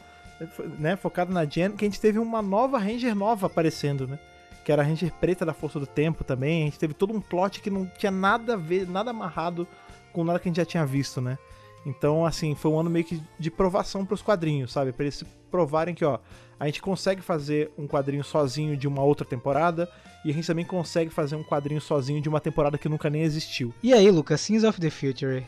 né, 0.79 0.95
focada 0.95 1.33
na 1.33 1.45
Jen, 1.45 1.71
que 1.71 1.85
a 1.85 1.87
gente 1.87 2.01
teve 2.01 2.19
uma 2.19 2.41
nova 2.41 2.77
Ranger 2.77 3.15
nova 3.15 3.47
aparecendo, 3.47 4.07
né? 4.07 4.19
Que 4.65 4.71
era 4.71 4.81
a 4.81 4.85
Ranger 4.85 5.11
preta 5.19 5.45
da 5.45 5.53
Força 5.53 5.79
do 5.79 5.85
Tempo 5.85 6.23
também. 6.23 6.63
A 6.63 6.65
gente 6.65 6.79
teve 6.79 6.93
todo 6.93 7.13
um 7.13 7.19
plot 7.19 7.61
que 7.61 7.69
não 7.69 7.85
tinha 7.85 8.11
nada 8.11 8.53
a 8.53 8.57
ver, 8.57 8.87
nada 8.87 9.11
amarrado 9.11 9.67
com 10.13 10.23
nada 10.23 10.39
que 10.39 10.47
a 10.47 10.49
gente 10.49 10.57
já 10.57 10.65
tinha 10.65 10.85
visto, 10.85 11.19
né? 11.19 11.37
Então, 11.85 12.25
assim, 12.25 12.55
foi 12.55 12.71
um 12.71 12.79
ano 12.79 12.89
meio 12.89 13.03
que 13.03 13.21
de 13.37 13.51
provação 13.51 14.05
pros 14.05 14.21
quadrinhos, 14.21 14.71
sabe? 14.71 14.93
Pra 14.93 15.03
eles 15.03 15.15
se 15.15 15.25
provarem 15.51 15.93
que, 15.93 16.05
ó, 16.05 16.19
a 16.59 16.65
gente 16.65 16.81
consegue 16.81 17.21
fazer 17.21 17.71
um 17.77 17.87
quadrinho 17.87 18.23
sozinho 18.23 18.77
de 18.77 18.87
uma 18.87 19.03
outra 19.03 19.25
temporada 19.25 19.89
e 20.23 20.29
a 20.29 20.33
gente 20.33 20.47
também 20.47 20.63
consegue 20.63 21.09
fazer 21.09 21.35
um 21.35 21.43
quadrinho 21.43 21.81
sozinho 21.81 22.21
de 22.21 22.29
uma 22.29 22.39
temporada 22.39 22.77
que 22.77 22.87
nunca 22.87 23.09
nem 23.09 23.23
existiu. 23.23 23.73
E 23.83 23.93
aí, 23.93 24.09
Lucas, 24.09 24.39
Sins 24.39 24.63
of 24.63 24.79
the 24.79 24.89
Future 24.89 25.45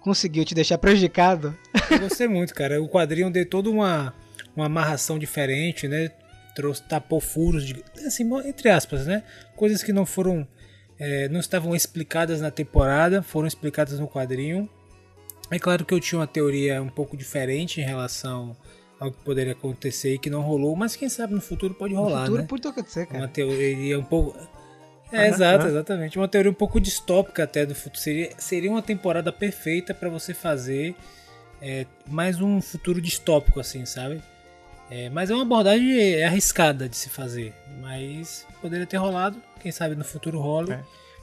conseguiu 0.00 0.44
te 0.44 0.54
deixar 0.54 0.78
prejudicado? 0.78 1.56
Eu 1.90 1.98
gostei 2.00 2.28
muito, 2.28 2.54
cara. 2.54 2.80
O 2.80 2.88
quadrinho 2.88 3.30
deu 3.30 3.48
toda 3.48 3.70
uma, 3.70 4.14
uma 4.54 4.66
amarração 4.66 5.18
diferente, 5.18 5.88
né? 5.88 6.10
Trouxe, 6.54 6.82
tapou 6.84 7.20
furos, 7.20 7.66
de, 7.66 7.82
assim, 8.06 8.22
entre 8.46 8.68
aspas, 8.68 9.06
né? 9.06 9.24
Coisas 9.56 9.82
que 9.82 9.92
não 9.92 10.06
foram. 10.06 10.46
É, 11.04 11.28
não 11.28 11.38
estavam 11.38 11.76
explicadas 11.76 12.40
na 12.40 12.50
temporada, 12.50 13.22
foram 13.22 13.46
explicadas 13.46 13.98
no 13.98 14.08
quadrinho. 14.08 14.66
É 15.50 15.58
claro 15.58 15.84
que 15.84 15.92
eu 15.92 16.00
tinha 16.00 16.18
uma 16.18 16.26
teoria 16.26 16.82
um 16.82 16.88
pouco 16.88 17.14
diferente 17.14 17.78
em 17.78 17.84
relação 17.84 18.56
ao 18.98 19.12
que 19.12 19.22
poderia 19.22 19.52
acontecer 19.52 20.14
e 20.14 20.18
que 20.18 20.30
não 20.30 20.40
rolou, 20.40 20.74
mas 20.74 20.96
quem 20.96 21.10
sabe 21.10 21.34
no 21.34 21.42
futuro 21.42 21.74
pode 21.74 21.92
rolar, 21.92 22.20
no 22.20 22.24
futuro 22.24 22.42
né? 22.42 22.48
pode 22.48 22.68
acontecer, 22.68 23.06
cara. 23.06 23.18
Uma 23.20 23.28
teoria 23.28 23.98
um 23.98 24.02
pouco. 24.02 24.34
É, 25.12 25.18
Aham, 25.18 25.28
exato, 25.28 25.64
aham. 25.64 25.68
exatamente. 25.68 26.18
Uma 26.18 26.26
teoria 26.26 26.50
um 26.50 26.54
pouco 26.54 26.80
distópica 26.80 27.44
até 27.44 27.66
do 27.66 27.74
futuro. 27.74 28.00
Seria, 28.00 28.30
seria 28.38 28.70
uma 28.70 28.82
temporada 28.82 29.30
perfeita 29.30 29.92
para 29.92 30.08
você 30.08 30.32
fazer 30.32 30.96
é, 31.60 31.84
mais 32.06 32.40
um 32.40 32.62
futuro 32.62 32.98
distópico, 32.98 33.60
assim, 33.60 33.84
sabe? 33.84 34.22
É, 34.90 35.10
mas 35.10 35.30
é 35.30 35.34
uma 35.34 35.42
abordagem 35.42 36.24
arriscada 36.24 36.88
de 36.88 36.96
se 36.96 37.10
fazer. 37.10 37.52
Mas 37.82 38.46
poderia 38.62 38.86
ter 38.86 38.96
rolado, 38.96 39.36
quem 39.64 39.72
sabe 39.72 39.96
no 39.96 40.04
futuro 40.04 40.38
role. 40.38 40.72
É. 40.72 40.80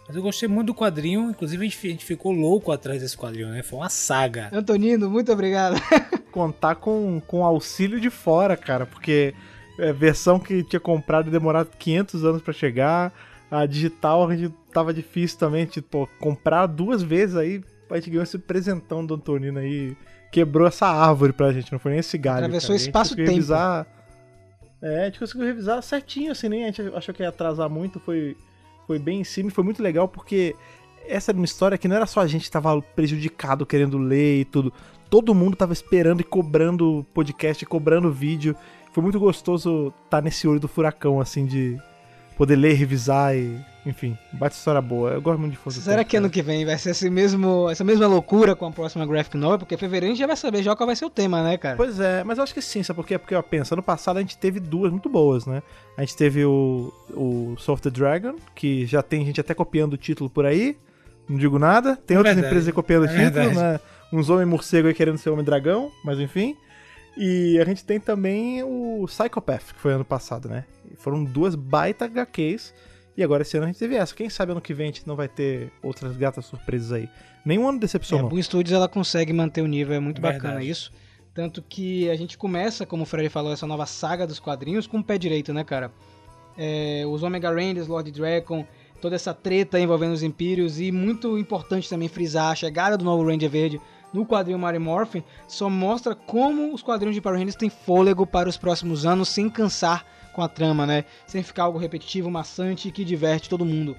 Mas 0.08 0.16
eu 0.16 0.22
gostei 0.22 0.50
muito 0.50 0.68
do 0.68 0.76
quadrinho, 0.76 1.30
inclusive 1.30 1.66
a 1.66 1.70
gente, 1.70 1.88
a 1.88 1.90
gente 1.92 2.04
ficou 2.04 2.32
louco 2.32 2.72
atrás 2.72 3.02
desse 3.02 3.16
quadrinho, 3.16 3.50
né? 3.50 3.64
Foi 3.64 3.80
uma 3.80 3.90
saga. 3.90 4.50
Antonino, 4.52 5.10
muito 5.10 5.32
obrigado. 5.32 5.80
Contar 6.32 6.76
com, 6.76 7.22
com 7.26 7.46
auxílio 7.46 8.00
de 8.00 8.10
fora, 8.10 8.58
cara, 8.58 8.86
porque 8.86 9.34
é, 9.78 9.94
versão 9.94 10.40
que 10.40 10.64
tinha 10.64 10.80
comprado 10.80 11.28
e 11.28 11.32
demorado 11.32 11.70
500 11.78 12.26
anos 12.26 12.42
pra 12.42 12.54
chegar. 12.54 13.14
A 13.50 13.66
digital 13.66 14.28
a 14.28 14.36
gente 14.36 14.54
tava 14.74 14.94
difícil 14.94 15.38
também, 15.38 15.66
tipo, 15.66 16.10
comprar 16.20 16.66
duas 16.66 17.04
vezes 17.04 17.36
aí 17.36 17.62
a 17.90 17.96
gente 17.98 18.10
ganhou 18.10 18.24
esse 18.24 18.38
presentão 18.38 19.06
do 19.06 19.16
Antonino 19.16 19.60
aí. 19.60 19.96
Quebrou 20.32 20.66
essa 20.66 20.88
árvore 20.88 21.34
pra 21.34 21.52
gente, 21.52 21.72
não 21.72 21.80
foi 21.80 21.92
nem 21.92 22.00
esse 22.00 22.18
galho. 22.18 22.46
Atravessou 22.46 22.74
espaço-tempo. 22.74 23.32
É, 24.82 25.04
a 25.04 25.06
gente 25.06 25.20
conseguiu 25.20 25.46
revisar 25.46 25.82
certinho, 25.84 26.32
assim, 26.32 26.50
nem 26.50 26.64
a 26.64 26.68
gente 26.72 26.82
achou 26.96 27.14
que 27.14 27.22
ia 27.22 27.30
atrasar 27.30 27.70
muito, 27.70 28.00
foi, 28.00 28.36
foi 28.88 28.98
bem 28.98 29.22
em 29.22 29.24
cima 29.24 29.50
e 29.50 29.52
foi 29.52 29.64
muito 29.64 29.82
legal 29.82 30.08
porque 30.08 30.56
essa 31.08 31.32
era 31.32 31.38
uma 31.38 31.46
história 31.46 31.78
que 31.78 31.88
não 31.88 31.96
era 31.96 32.06
só 32.06 32.22
a 32.22 32.28
gente 32.28 32.46
que 32.46 32.52
tava 32.52 32.82
prejudicado 32.82 33.66
querendo 33.66 33.98
ler 33.98 34.42
e 34.42 34.46
tudo. 34.46 34.74
Todo 35.10 35.36
mundo 35.36 35.58
tava 35.58 35.74
esperando 35.74 36.22
e 36.22 36.24
cobrando 36.24 37.06
podcast, 37.14 37.66
cobrando 37.66 38.12
vídeo. 38.12 38.56
Foi 38.94 39.04
muito 39.04 39.20
gostoso 39.20 39.94
estar 40.06 40.22
nesse 40.22 40.48
olho 40.48 40.60
do 40.60 40.68
furacão, 40.68 41.20
assim, 41.20 41.46
de 41.46 41.78
poder 42.38 42.56
ler, 42.56 42.74
revisar 42.74 43.36
e. 43.36 43.60
Enfim, 43.84 44.16
bate 44.34 44.56
história 44.56 44.80
boa. 44.80 45.12
Eu 45.12 45.22
gosto 45.22 45.40
muito 45.40 45.54
de 45.54 45.58
Força 45.58 45.82
Será 45.82 45.98
Tempo, 45.98 46.10
que 46.10 46.18
ano 46.18 46.26
cara. 46.30 46.34
que 46.34 46.42
vem 46.44 46.66
vai 46.66 46.78
ser 46.78 46.92
esse 46.92 47.10
mesmo, 47.10 47.68
essa 47.68 47.84
mesma 47.84 48.06
loucura 48.06 48.56
com 48.56 48.68
a 48.68 48.72
próxima 48.72 49.06
graphic 49.08 49.36
novel? 49.36 49.58
Porque 49.60 49.76
fevereiro 49.76 50.06
a 50.06 50.10
gente 50.10 50.20
já 50.20 50.28
vai 50.28 50.36
saber 50.38 50.62
já 50.62 50.76
qual 50.76 50.86
vai 50.86 50.96
ser 50.96 51.06
o 51.06 51.10
tema, 51.10 51.42
né, 51.42 51.58
cara? 51.58 51.76
Pois 51.78 52.00
é, 52.00 52.24
mas 52.24 52.38
eu 52.38 52.44
acho 52.44 52.54
que 52.54 52.62
sim, 52.62 52.84
sabe 52.84 52.96
por 52.98 53.08
quê? 53.08 53.18
Porque, 53.18 53.34
ó, 53.34 53.42
pensa, 53.42 53.74
ano 53.74 53.82
passado 53.82 54.18
a 54.18 54.22
gente 54.22 54.38
teve 54.38 54.60
duas 54.60 54.92
muito 54.92 55.10
boas, 55.10 55.48
né? 55.48 55.64
A 55.98 56.02
gente 56.02 56.16
teve 56.16 56.46
o, 56.46 56.94
o 57.10 57.56
Soul 57.58 57.74
of 57.74 57.82
the 57.82 57.90
Dragon, 57.90 58.36
que 58.54 58.86
já 58.86 59.02
tem 59.02 59.26
gente 59.26 59.42
até 59.42 59.56
copiando 59.56 59.94
o 59.94 59.98
título 59.98 60.30
por 60.30 60.46
aí, 60.46 60.78
não 61.28 61.38
digo 61.38 61.58
nada. 61.58 61.96
Tem 61.96 62.16
É 62.16 62.18
outras 62.20 62.36
verdade, 62.36 62.54
empresas 62.54 62.74
copiando 62.76 63.04
o 63.04 63.06
é 63.06 63.10
título, 63.10 63.32
verdade. 63.32 63.56
né? 63.58 63.80
Uns 64.14 64.30
homem 64.30 64.46
morcego 64.46 64.90
aí 64.90 64.94
querendo 64.94 65.18
ser 65.18 65.32
homem 65.32 65.44
dragão, 65.44 65.92
mas 66.06 66.20
enfim. 66.20 66.56
E 67.18 67.60
a 67.60 67.66
gente 67.66 67.84
tem 67.84 68.00
também 68.00 68.62
o 68.62 69.06
Psychopath, 69.08 69.74
que 69.74 69.80
foi 69.80 69.94
ano 69.94 70.06
passado, 70.06 70.48
né? 70.48 70.66
Foram 70.98 71.24
duas 71.24 71.56
baita 71.56 72.06
HQs. 72.06 72.74
E 73.16 73.24
agora 73.24 73.42
esse 73.42 73.58
ano 73.58 73.66
a 73.66 73.68
gente 73.68 73.80
teve 73.80 73.96
essa. 73.96 74.16
Quem 74.16 74.30
sabe 74.30 74.52
ano 74.52 74.62
que 74.62 74.74
vem 74.74 74.86
a 74.86 74.88
gente 74.88 75.08
não 75.08 75.16
vai 75.16 75.28
ter 75.28 75.72
outras 75.84 76.16
gatas 76.16 76.46
surpresas 76.46 76.92
aí. 76.92 77.10
Nenhum 77.46 77.68
ano 77.68 77.76
É, 77.76 77.78
a 77.78 77.82
decepcionou. 77.82 78.30
Boom 78.30 78.42
Studios 78.42 78.74
ela 78.74 78.88
consegue 78.88 79.34
manter 79.34 79.62
o 79.62 79.68
nível, 79.68 79.96
é 79.96 80.00
muito 80.00 80.22
Verdade. 80.22 80.44
bacana 80.44 80.64
isso. 80.64 80.92
Tanto 81.34 81.62
que 81.62 82.10
a 82.10 82.16
gente 82.16 82.38
começa, 82.38 82.86
como 82.86 83.04
o 83.04 83.06
Fred 83.06 83.30
falou, 83.30 83.54
essa 83.54 83.66
nova 83.66 83.86
saga 83.86 84.28
dos 84.28 84.40
quadrinhos 84.40 84.86
com 84.86 85.00
o 85.00 85.04
pé 85.04 85.18
direito, 85.18 85.54
né, 85.54 85.64
cara? 85.64 85.92
É, 86.58 87.04
os 87.08 87.24
Omega 87.24 87.50
Rangers, 87.50 87.88
Lord 87.88 88.12
Dragon, 88.12 88.66
toda 89.02 89.16
essa 89.16 89.34
treta 89.34 89.80
envolvendo 89.80 90.12
os 90.12 90.24
Impérios 90.24 90.80
e 90.80 90.92
muito 90.92 91.38
importante 91.38 91.90
também 91.90 92.10
frisar 92.10 92.52
a 92.52 92.56
chegada 92.56 92.98
do 92.98 93.06
novo 93.06 93.26
Ranger 93.26 93.50
Verde 93.50 93.82
no 94.14 94.26
quadrinho 94.26 94.60
Mary 94.60 94.78
Morphin 94.78 95.24
só 95.48 95.70
mostra 95.70 96.14
como 96.14 96.74
os 96.74 96.84
quadrinhos 96.84 97.16
de 97.16 97.22
Power 97.22 97.38
Rangers 97.40 97.56
têm 97.56 97.70
fôlego 97.70 98.28
para 98.28 98.50
os 98.50 98.58
próximos 98.58 99.06
anos 99.06 99.30
sem 99.30 99.50
cansar 99.50 100.06
com 100.34 100.42
a 100.42 100.48
trama, 100.48 100.86
né? 100.86 101.06
Sem 101.28 101.44
ficar 101.44 101.64
algo 101.64 101.78
repetitivo, 101.78 102.30
maçante 102.30 102.88
e 102.88 102.92
que 102.92 103.04
diverte 103.04 103.50
todo 103.50 103.66
mundo. 103.66 103.96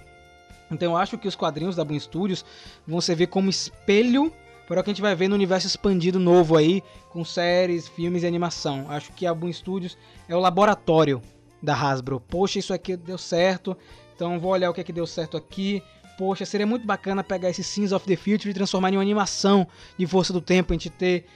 Então 0.71 0.93
eu 0.93 0.97
acho 0.97 1.19
que 1.19 1.29
os 1.29 1.37
quadrinhos 1.37 1.77
da 1.77 1.85
Boom 1.85 1.99
Studios 2.01 2.45
vão 2.87 3.01
servir 3.01 3.27
como 3.27 3.51
espelho 3.51 4.33
para 4.67 4.81
o 4.81 4.85
que 4.85 4.91
a 4.91 4.93
gente 4.93 5.03
vai 5.03 5.15
ver 5.15 5.29
no 5.29 5.35
universo 5.35 5.67
expandido 5.67 6.19
novo 6.19 6.57
aí, 6.57 6.83
com 7.11 7.25
séries, 7.25 7.89
filmes 7.89 8.23
e 8.23 8.27
animação. 8.27 8.87
Acho 8.89 9.13
que 9.13 9.27
a 9.27 9.35
Boom 9.35 9.53
Studios 9.53 9.99
é 10.29 10.35
o 10.35 10.41
laboratório 10.41 11.21
da 11.63 11.75
Hasbro. 11.75 12.21
Poxa, 12.21 12.59
isso 12.59 12.73
aqui 12.73 12.97
deu 12.97 13.19
certo, 13.19 13.77
então 14.15 14.41
vou 14.41 14.53
olhar 14.53 14.71
o 14.71 14.75
que 14.75 14.81
é 14.81 14.85
que 14.85 14.93
deu 14.93 15.07
certo 15.07 15.37
aqui. 15.37 15.83
Poxa, 16.17 16.45
seria 16.45 16.67
muito 16.67 16.87
bacana 16.87 17.23
pegar 17.23 17.51
esse 17.51 17.63
Sins 17.63 17.93
of 17.93 18.07
the 18.07 18.17
Future 18.17 18.51
e 18.51 18.55
transformar 18.55 18.91
em 18.91 18.97
uma 18.97 19.03
animação 19.03 19.67
de 19.99 20.07
Força 20.07 20.33
do 20.33 20.41
Tempo, 20.41 20.73
a 20.73 20.75
gente 20.75 20.91
ter 20.91 21.27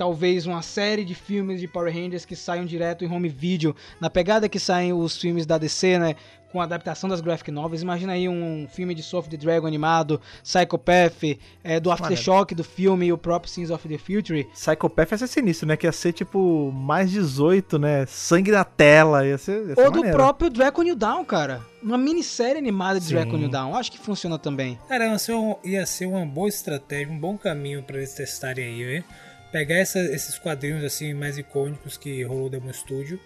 talvez 0.00 0.46
uma 0.46 0.62
série 0.62 1.04
de 1.04 1.14
filmes 1.14 1.60
de 1.60 1.68
Power 1.68 1.92
Rangers 1.92 2.24
que 2.24 2.34
saiam 2.34 2.64
direto 2.64 3.04
em 3.04 3.12
home 3.12 3.28
video, 3.28 3.76
na 4.00 4.08
pegada 4.08 4.48
que 4.48 4.58
saem 4.58 4.94
os 4.94 5.14
filmes 5.18 5.44
da 5.44 5.58
DC, 5.58 5.98
né? 5.98 6.16
Com 6.50 6.58
a 6.58 6.64
adaptação 6.64 7.06
das 7.06 7.20
graphic 7.20 7.50
novels. 7.50 7.82
Imagina 7.82 8.14
aí 8.14 8.26
um 8.26 8.66
filme 8.72 8.94
de 8.94 9.02
Soul 9.02 9.20
of 9.20 9.28
the 9.28 9.36
Dragon 9.36 9.66
animado, 9.66 10.18
Psychopath, 10.42 11.38
é, 11.62 11.78
do 11.78 11.90
Aftershock 11.92 12.54
do 12.54 12.64
filme 12.64 13.06
e 13.06 13.12
o 13.12 13.18
próprio 13.18 13.52
Sins 13.52 13.68
of 13.70 13.86
the 13.86 13.98
Future. 13.98 14.48
Psychopath 14.54 15.12
ia 15.12 15.18
ser 15.18 15.26
sinistro, 15.26 15.68
né? 15.68 15.76
Que 15.76 15.86
ia 15.86 15.92
ser 15.92 16.14
tipo 16.14 16.72
mais 16.72 17.10
18, 17.10 17.78
né? 17.78 18.06
Sangue 18.06 18.50
na 18.50 18.64
tela, 18.64 19.26
ia 19.26 19.36
ser. 19.36 19.68
Ia 19.68 19.74
ser 19.74 19.80
Ou 19.82 19.90
do 19.90 19.96
maneiro. 19.98 20.16
próprio 20.16 20.48
Draco 20.48 20.80
New 20.82 20.96
Down, 20.96 21.26
cara. 21.26 21.60
Uma 21.82 21.98
minissérie 21.98 22.56
animada 22.58 22.98
de 22.98 23.04
Sim. 23.04 23.14
Draco 23.16 23.36
New 23.36 23.50
Down. 23.50 23.76
Acho 23.76 23.92
que 23.92 23.98
funciona 23.98 24.38
também. 24.38 24.78
Cara, 24.88 25.06
ia 25.08 25.18
ser, 25.18 25.34
um- 25.34 25.56
ia 25.62 25.84
ser 25.84 26.06
uma 26.06 26.24
boa 26.24 26.48
estratégia, 26.48 27.12
um 27.12 27.18
bom 27.18 27.36
caminho 27.36 27.82
pra 27.82 27.98
eles 27.98 28.14
testarem 28.14 28.64
aí, 28.64 28.84
viu? 28.84 29.04
Pegar 29.52 29.76
essa- 29.76 29.98
esses 30.00 30.38
quadrinhos 30.38 30.84
assim 30.84 31.12
mais 31.14 31.36
icônicos 31.38 31.96
que 31.96 32.22
rolou 32.22 32.48
da 32.48 32.58
Boom 32.60 32.72
Studio 32.72 33.18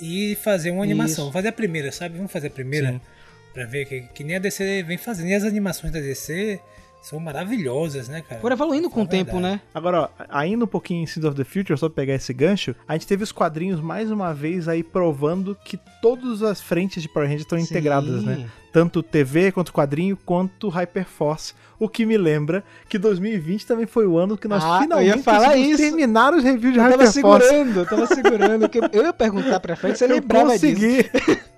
e 0.00 0.36
fazer 0.42 0.70
uma 0.70 0.82
animação. 0.82 1.24
Isso. 1.24 1.32
Fazer 1.32 1.48
a 1.48 1.52
primeira, 1.52 1.92
sabe? 1.92 2.16
Vamos 2.16 2.32
fazer 2.32 2.48
a 2.48 2.50
primeira 2.50 2.92
Sim. 2.92 3.00
pra 3.54 3.64
ver 3.66 3.84
que, 3.86 4.00
que 4.14 4.24
nem 4.24 4.36
a 4.36 4.38
DC 4.38 4.82
vem 4.82 4.98
fazendo. 4.98 5.28
E 5.28 5.34
as 5.34 5.44
animações 5.44 5.92
da 5.92 6.00
DC 6.00 6.60
são 7.02 7.20
maravilhosas, 7.20 8.08
né, 8.08 8.22
cara? 8.28 8.40
Foram 8.40 8.54
evoluindo 8.56 8.90
com 8.90 9.02
o 9.02 9.04
Fala 9.04 9.08
a 9.08 9.10
tempo, 9.10 9.32
verdade. 9.32 9.54
né? 9.54 9.60
Agora, 9.72 10.00
ó, 10.02 10.08
ainda 10.28 10.64
um 10.64 10.68
pouquinho 10.68 11.02
em 11.02 11.06
Sins 11.06 11.24
of 11.24 11.36
the 11.36 11.44
Future, 11.44 11.78
só 11.78 11.88
pra 11.88 12.02
pegar 12.02 12.14
esse 12.14 12.32
gancho, 12.34 12.74
a 12.88 12.92
gente 12.94 13.06
teve 13.06 13.22
os 13.22 13.30
quadrinhos 13.32 13.80
mais 13.80 14.10
uma 14.10 14.34
vez 14.34 14.66
aí 14.68 14.82
provando 14.82 15.56
que 15.64 15.78
todas 16.02 16.42
as 16.42 16.60
frentes 16.60 17.00
de 17.02 17.08
Power 17.08 17.28
Rangers 17.28 17.42
estão 17.44 17.58
integradas, 17.58 18.24
né? 18.24 18.48
Tanto 18.72 19.02
TV, 19.02 19.50
quanto 19.52 19.72
quadrinho, 19.72 20.16
quanto 20.26 20.68
Hyperforce. 20.68 21.54
O 21.78 21.88
que 21.88 22.04
me 22.04 22.18
lembra 22.18 22.62
que 22.88 22.98
2020 22.98 23.66
também 23.66 23.86
foi 23.86 24.06
o 24.06 24.18
ano 24.18 24.36
que 24.36 24.46
nós 24.48 24.62
Ah, 24.64 24.80
finalmente 24.82 25.22
terminar 25.76 26.34
os 26.34 26.42
reviews 26.42 26.74
de 26.74 26.78
Eu 26.80 26.84
tava 26.90 27.02
Hyperforce. 27.04 27.46
segurando, 27.48 27.80
eu 27.80 27.86
tava 27.86 28.06
segurando. 28.06 28.68
que 28.68 28.78
eu- 28.78 29.04
ia 29.04 29.12
perguntar 29.12 29.60
pra 29.60 29.76
Fred, 29.76 29.96
você 29.96 30.04
Eu 30.04 30.08
lembrava 30.10 30.58
disso. 30.58 30.74
consegui. 30.74 31.10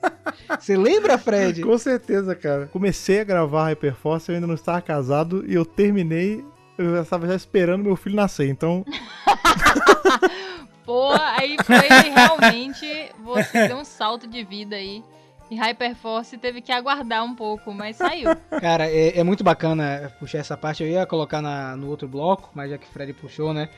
Você 0.59 0.77
lembra, 0.77 1.17
Fred? 1.19 1.63
Com 1.63 1.79
certeza, 1.79 2.35
cara. 2.35 2.67
Comecei 2.73 3.21
a 3.21 3.25
gravar 3.25 3.69
Hyperforce, 3.69 4.29
eu 4.29 4.35
ainda 4.35 4.47
não 4.47 4.55
estava 4.55 4.81
casado 4.81 5.45
e 5.47 5.55
eu 5.55 5.65
terminei, 5.65 6.45
eu 6.77 6.97
já 6.97 7.03
estava 7.03 7.27
já 7.27 7.35
esperando 7.35 7.85
meu 7.85 7.95
filho 7.97 8.17
nascer. 8.17 8.49
Então, 8.49 8.85
Pô, 10.85 11.13
aí 11.13 11.57
foi 11.65 11.77
realmente 11.87 13.11
você 13.23 13.69
deu 13.69 13.77
um 13.79 13.85
salto 13.85 14.27
de 14.27 14.43
vida 14.45 14.75
aí. 14.77 15.05
E 15.51 15.57
Hyperforce 15.57 16.39
teve 16.39 16.61
que 16.61 16.71
aguardar 16.71 17.25
um 17.25 17.35
pouco, 17.35 17.73
mas 17.75 17.97
saiu. 17.97 18.31
Cara, 18.61 18.89
é, 18.89 19.19
é 19.19 19.25
muito 19.25 19.43
bacana 19.43 20.13
puxar 20.21 20.39
essa 20.39 20.57
parte. 20.57 20.83
Eu 20.83 20.89
ia 20.89 21.05
colocar 21.07 21.43
na- 21.43 21.77
no 21.77 21.89
outro 21.89 22.07
bloco, 22.07 22.51
mas 22.55 22.71
já 22.71 22.79
que 22.79 22.87
o 22.87 22.91
Fred 22.91 23.13
puxou, 23.15 23.53
né? 23.53 23.69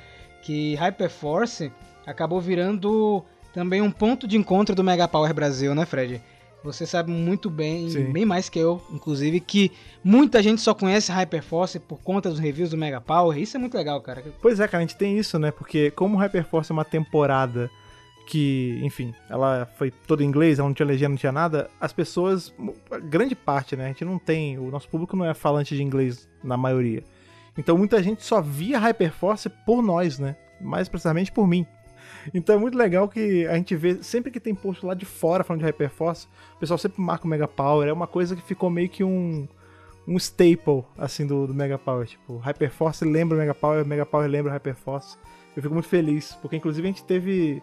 Que 0.43 0.75
Hyperforce 0.75 1.73
acabou 2.07 2.41
virando 2.41 3.25
também 3.55 3.81
um 3.81 3.91
ponto 3.91 4.27
de 4.29 4.37
encontro 4.37 4.75
do 4.75 4.85
Mega 4.85 5.09
Power 5.09 5.33
Brasil, 5.33 5.75
né, 5.75 5.87
Fred? 5.87 6.21
Você 6.65 6.87
sabe 6.87 7.11
muito 7.11 7.51
bem, 7.51 7.89
Sim. 7.91 8.13
bem 8.13 8.25
mais 8.25 8.49
que 8.49 8.59
eu, 8.59 8.81
inclusive, 8.93 9.41
que 9.41 9.73
muita 10.05 10.41
gente 10.43 10.61
só 10.61 10.73
conhece 10.75 11.11
Hyperforce 11.11 11.81
por 11.81 12.01
conta 12.03 12.29
dos 12.31 12.39
reviews 12.39 12.71
do 12.71 12.77
Mega 12.77 13.01
Power. 13.01 13.37
Isso 13.37 13.57
é 13.57 13.61
muito 13.61 13.77
legal, 13.77 14.01
cara. 14.01 14.23
pois 14.41 14.61
é, 14.61 14.69
cara, 14.69 14.79
a 14.85 14.87
gente 14.87 14.97
tem 14.97 15.19
isso, 15.19 15.39
né? 15.41 15.51
Porque 15.51 15.91
como 15.91 16.17
Hyperforce 16.19 16.71
é 16.71 16.75
uma 16.75 16.85
temporada 16.85 17.69
que, 18.27 18.79
enfim, 18.83 19.15
ela 19.29 19.67
foi 19.77 19.91
toda 19.91 20.23
em 20.23 20.27
inglês, 20.27 20.59
ela 20.59 20.69
não 20.69 20.75
tinha 20.75 20.87
legenda, 20.87 21.11
não 21.11 21.17
tinha 21.17 21.33
nada, 21.33 21.71
as 21.81 21.93
pessoas, 21.93 22.55
grande 23.05 23.35
parte, 23.35 23.77
né? 23.77 23.87
A 23.87 23.89
gente 23.89 24.05
não 24.05 24.19
tem, 24.19 24.59
o 24.59 24.71
nosso 24.71 24.89
público 24.89 25.17
não 25.17 25.25
é 25.25 25.35
falante 25.35 25.77
de 25.77 25.83
inglês 25.83 26.29
na 26.43 26.57
maioria. 26.57 27.03
Então 27.57 27.77
muita 27.77 28.03
gente 28.03 28.25
só 28.25 28.41
via 28.41 28.79
Hyperforce 28.79 29.49
por 29.67 29.83
nós, 29.83 30.19
né? 30.19 30.37
Mais 30.61 30.89
precisamente 30.89 31.31
por 31.31 31.47
mim. 31.47 31.67
Então 32.33 32.57
é 32.57 32.59
muito 32.59 32.77
legal 32.77 33.09
que 33.09 33.47
a 33.47 33.55
gente 33.55 33.75
vê, 33.75 34.03
sempre 34.03 34.31
que 34.31 34.39
tem 34.39 34.55
post 34.55 34.85
lá 34.85 34.95
de 34.95 35.05
fora 35.05 35.43
falando 35.43 35.61
de 35.61 35.67
Hyperforce, 35.67 36.27
o 36.57 36.59
pessoal 36.59 36.79
sempre 36.79 37.03
marca 37.03 37.25
o 37.25 37.29
Mega 37.29 37.49
Power. 37.49 37.89
É 37.89 37.93
uma 37.93 38.07
coisa 38.07 38.37
que 38.37 38.43
ficou 38.43 38.71
meio 38.71 38.89
que 38.89 39.03
um, 39.03 39.47
um 40.07 40.17
staple, 40.17 40.85
assim, 40.97 41.27
do, 41.27 41.47
do 41.47 41.55
Mega 41.55 41.79
Power. 41.79 42.07
Tipo, 42.07 42.39
Hyperforce 42.39 43.05
lembra 43.05 43.37
o 43.37 43.41
Mega 43.41 43.55
Power, 43.55 43.85
Mega 43.85 44.07
Power 44.07 44.29
lembra 44.29 44.53
o 44.53 44.55
Hyperforce. 44.55 45.17
Eu 45.57 45.63
fico 45.63 45.75
muito 45.75 45.89
feliz, 45.89 46.37
porque 46.41 46.57
inclusive 46.57 46.87
a 46.87 46.91
gente 46.91 47.05
teve. 47.05 47.63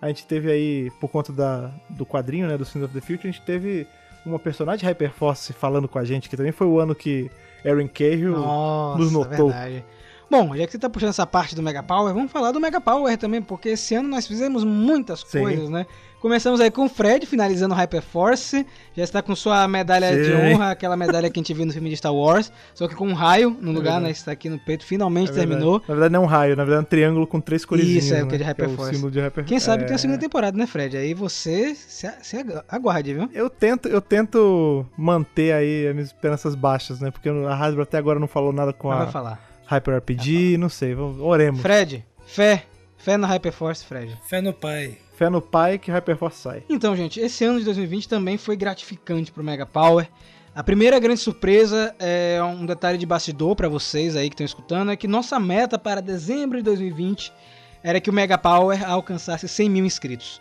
A 0.00 0.08
gente 0.08 0.26
teve 0.26 0.50
aí, 0.50 0.90
por 1.00 1.08
conta 1.08 1.32
da, 1.32 1.70
do 1.88 2.06
quadrinho, 2.06 2.48
né, 2.48 2.56
do 2.56 2.64
Sins 2.64 2.84
of 2.84 2.94
the 2.94 3.00
Future, 3.00 3.28
a 3.28 3.30
gente 3.30 3.42
teve 3.42 3.86
uma 4.24 4.38
personagem 4.38 4.80
de 4.80 4.86
Hyperforce 4.86 5.52
falando 5.52 5.88
com 5.88 5.98
a 5.98 6.04
gente, 6.04 6.28
que 6.28 6.36
também 6.36 6.52
foi 6.52 6.66
o 6.66 6.78
ano 6.78 6.94
que 6.94 7.30
Aaron 7.64 7.88
Cahill 7.88 8.32
Nossa, 8.32 8.98
nos 8.98 9.12
notou. 9.12 9.48
verdade. 9.50 9.84
Bom, 10.30 10.56
já 10.56 10.64
que 10.64 10.70
você 10.72 10.78
tá 10.78 10.88
puxando 10.88 11.08
essa 11.08 11.26
parte 11.26 11.56
do 11.56 11.62
Mega 11.62 11.82
Power, 11.82 12.14
vamos 12.14 12.30
falar 12.30 12.52
do 12.52 12.60
Mega 12.60 12.80
Power 12.80 13.18
também, 13.18 13.42
porque 13.42 13.70
esse 13.70 13.96
ano 13.96 14.08
nós 14.08 14.28
fizemos 14.28 14.62
muitas 14.62 15.24
Sim. 15.26 15.40
coisas, 15.40 15.68
né? 15.68 15.86
Começamos 16.20 16.60
aí 16.60 16.70
com 16.70 16.84
o 16.84 16.88
Fred, 16.88 17.26
finalizando 17.26 17.74
o 17.74 17.76
Hyperforce, 17.76 18.64
já 18.94 19.02
está 19.02 19.22
com 19.22 19.34
sua 19.34 19.66
medalha 19.66 20.14
de 20.14 20.26
Sim. 20.26 20.54
honra, 20.54 20.70
aquela 20.70 20.96
medalha 20.96 21.30
que 21.30 21.40
a 21.40 21.42
gente 21.42 21.52
viu 21.52 21.66
no 21.66 21.72
filme 21.72 21.88
de 21.88 21.96
Star 21.96 22.14
Wars, 22.14 22.52
só 22.74 22.86
que 22.86 22.94
com 22.94 23.08
um 23.08 23.12
raio 23.12 23.50
no 23.60 23.72
lugar, 23.72 23.94
verdade. 23.94 24.04
né? 24.04 24.10
Está 24.10 24.30
aqui 24.30 24.48
no 24.48 24.58
peito, 24.58 24.84
finalmente 24.84 25.32
É 25.32 25.34
terminou. 25.34 25.82
Na 25.88 25.94
verdade 25.94 26.12
não 26.12 26.22
é 26.22 26.24
um 26.24 26.28
raio, 26.28 26.56
na 26.56 26.62
verdade 26.62 26.84
é 26.84 26.86
um 26.86 26.88
triângulo 26.88 27.26
com 27.26 27.40
três 27.40 27.64
cores. 27.64 27.86
Isso, 27.86 28.14
é, 28.14 28.20
porque 28.20 28.36
é 28.36 28.38
de 28.38 28.44
né? 28.44 28.54
que 28.54 28.60
é 28.60 28.64
o 28.64 28.68
Hyperforce. 28.68 28.94
símbolo 28.94 29.10
de 29.10 29.20
Hyper... 29.20 29.44
Quem 29.46 29.58
sabe 29.58 29.82
é... 29.82 29.86
tem 29.86 29.96
a 29.96 29.98
segunda 29.98 30.20
temporada, 30.20 30.56
né, 30.56 30.66
Fred? 30.66 30.96
Aí 30.96 31.12
você 31.12 31.74
se, 31.74 32.08
se 32.22 32.36
aguarde, 32.68 33.14
viu? 33.14 33.28
Eu 33.32 33.50
tento, 33.50 33.88
eu 33.88 34.00
tento 34.00 34.86
manter 34.96 35.52
aí 35.54 35.88
as 35.88 35.94
minhas 35.94 36.08
esperanças 36.08 36.54
baixas, 36.54 37.00
né? 37.00 37.10
Porque 37.10 37.28
a 37.30 37.54
Hasbro 37.54 37.82
até 37.82 37.98
agora 37.98 38.20
não 38.20 38.28
falou 38.28 38.52
nada 38.52 38.72
com 38.72 38.88
Mas 38.88 39.00
a 39.00 39.04
vai 39.04 39.12
falar. 39.12 39.49
Hyper 39.70 39.98
RPG, 39.98 40.56
não 40.58 40.68
sei, 40.68 40.94
vamos, 40.94 41.20
oremos. 41.20 41.60
Fred, 41.60 42.04
fé, 42.26 42.64
fé 42.96 43.16
na 43.16 43.28
Hyperforce, 43.28 43.84
Fred. 43.84 44.18
Fé 44.28 44.40
no 44.40 44.52
pai. 44.52 44.98
Fé 45.14 45.30
no 45.30 45.40
pai 45.40 45.78
que 45.78 45.92
Hyperforce 45.92 46.38
sai. 46.38 46.64
Então, 46.68 46.96
gente, 46.96 47.20
esse 47.20 47.44
ano 47.44 47.60
de 47.60 47.64
2020 47.66 48.08
também 48.08 48.36
foi 48.36 48.56
gratificante 48.56 49.30
pro 49.30 49.44
Mega 49.44 49.64
Power. 49.64 50.08
A 50.52 50.64
primeira 50.64 50.98
grande 50.98 51.20
surpresa 51.20 51.94
é 52.00 52.42
um 52.42 52.66
detalhe 52.66 52.98
de 52.98 53.06
bastidor 53.06 53.54
para 53.54 53.68
vocês 53.68 54.16
aí 54.16 54.28
que 54.28 54.34
estão 54.34 54.44
escutando, 54.44 54.90
é 54.90 54.96
que 54.96 55.06
nossa 55.06 55.38
meta 55.38 55.78
para 55.78 56.02
dezembro 56.02 56.58
de 56.58 56.64
2020 56.64 57.32
era 57.80 58.00
que 58.00 58.10
o 58.10 58.12
Mega 58.12 58.36
Power 58.36 58.84
alcançasse 58.88 59.46
100 59.46 59.70
mil 59.70 59.84
inscritos 59.84 60.40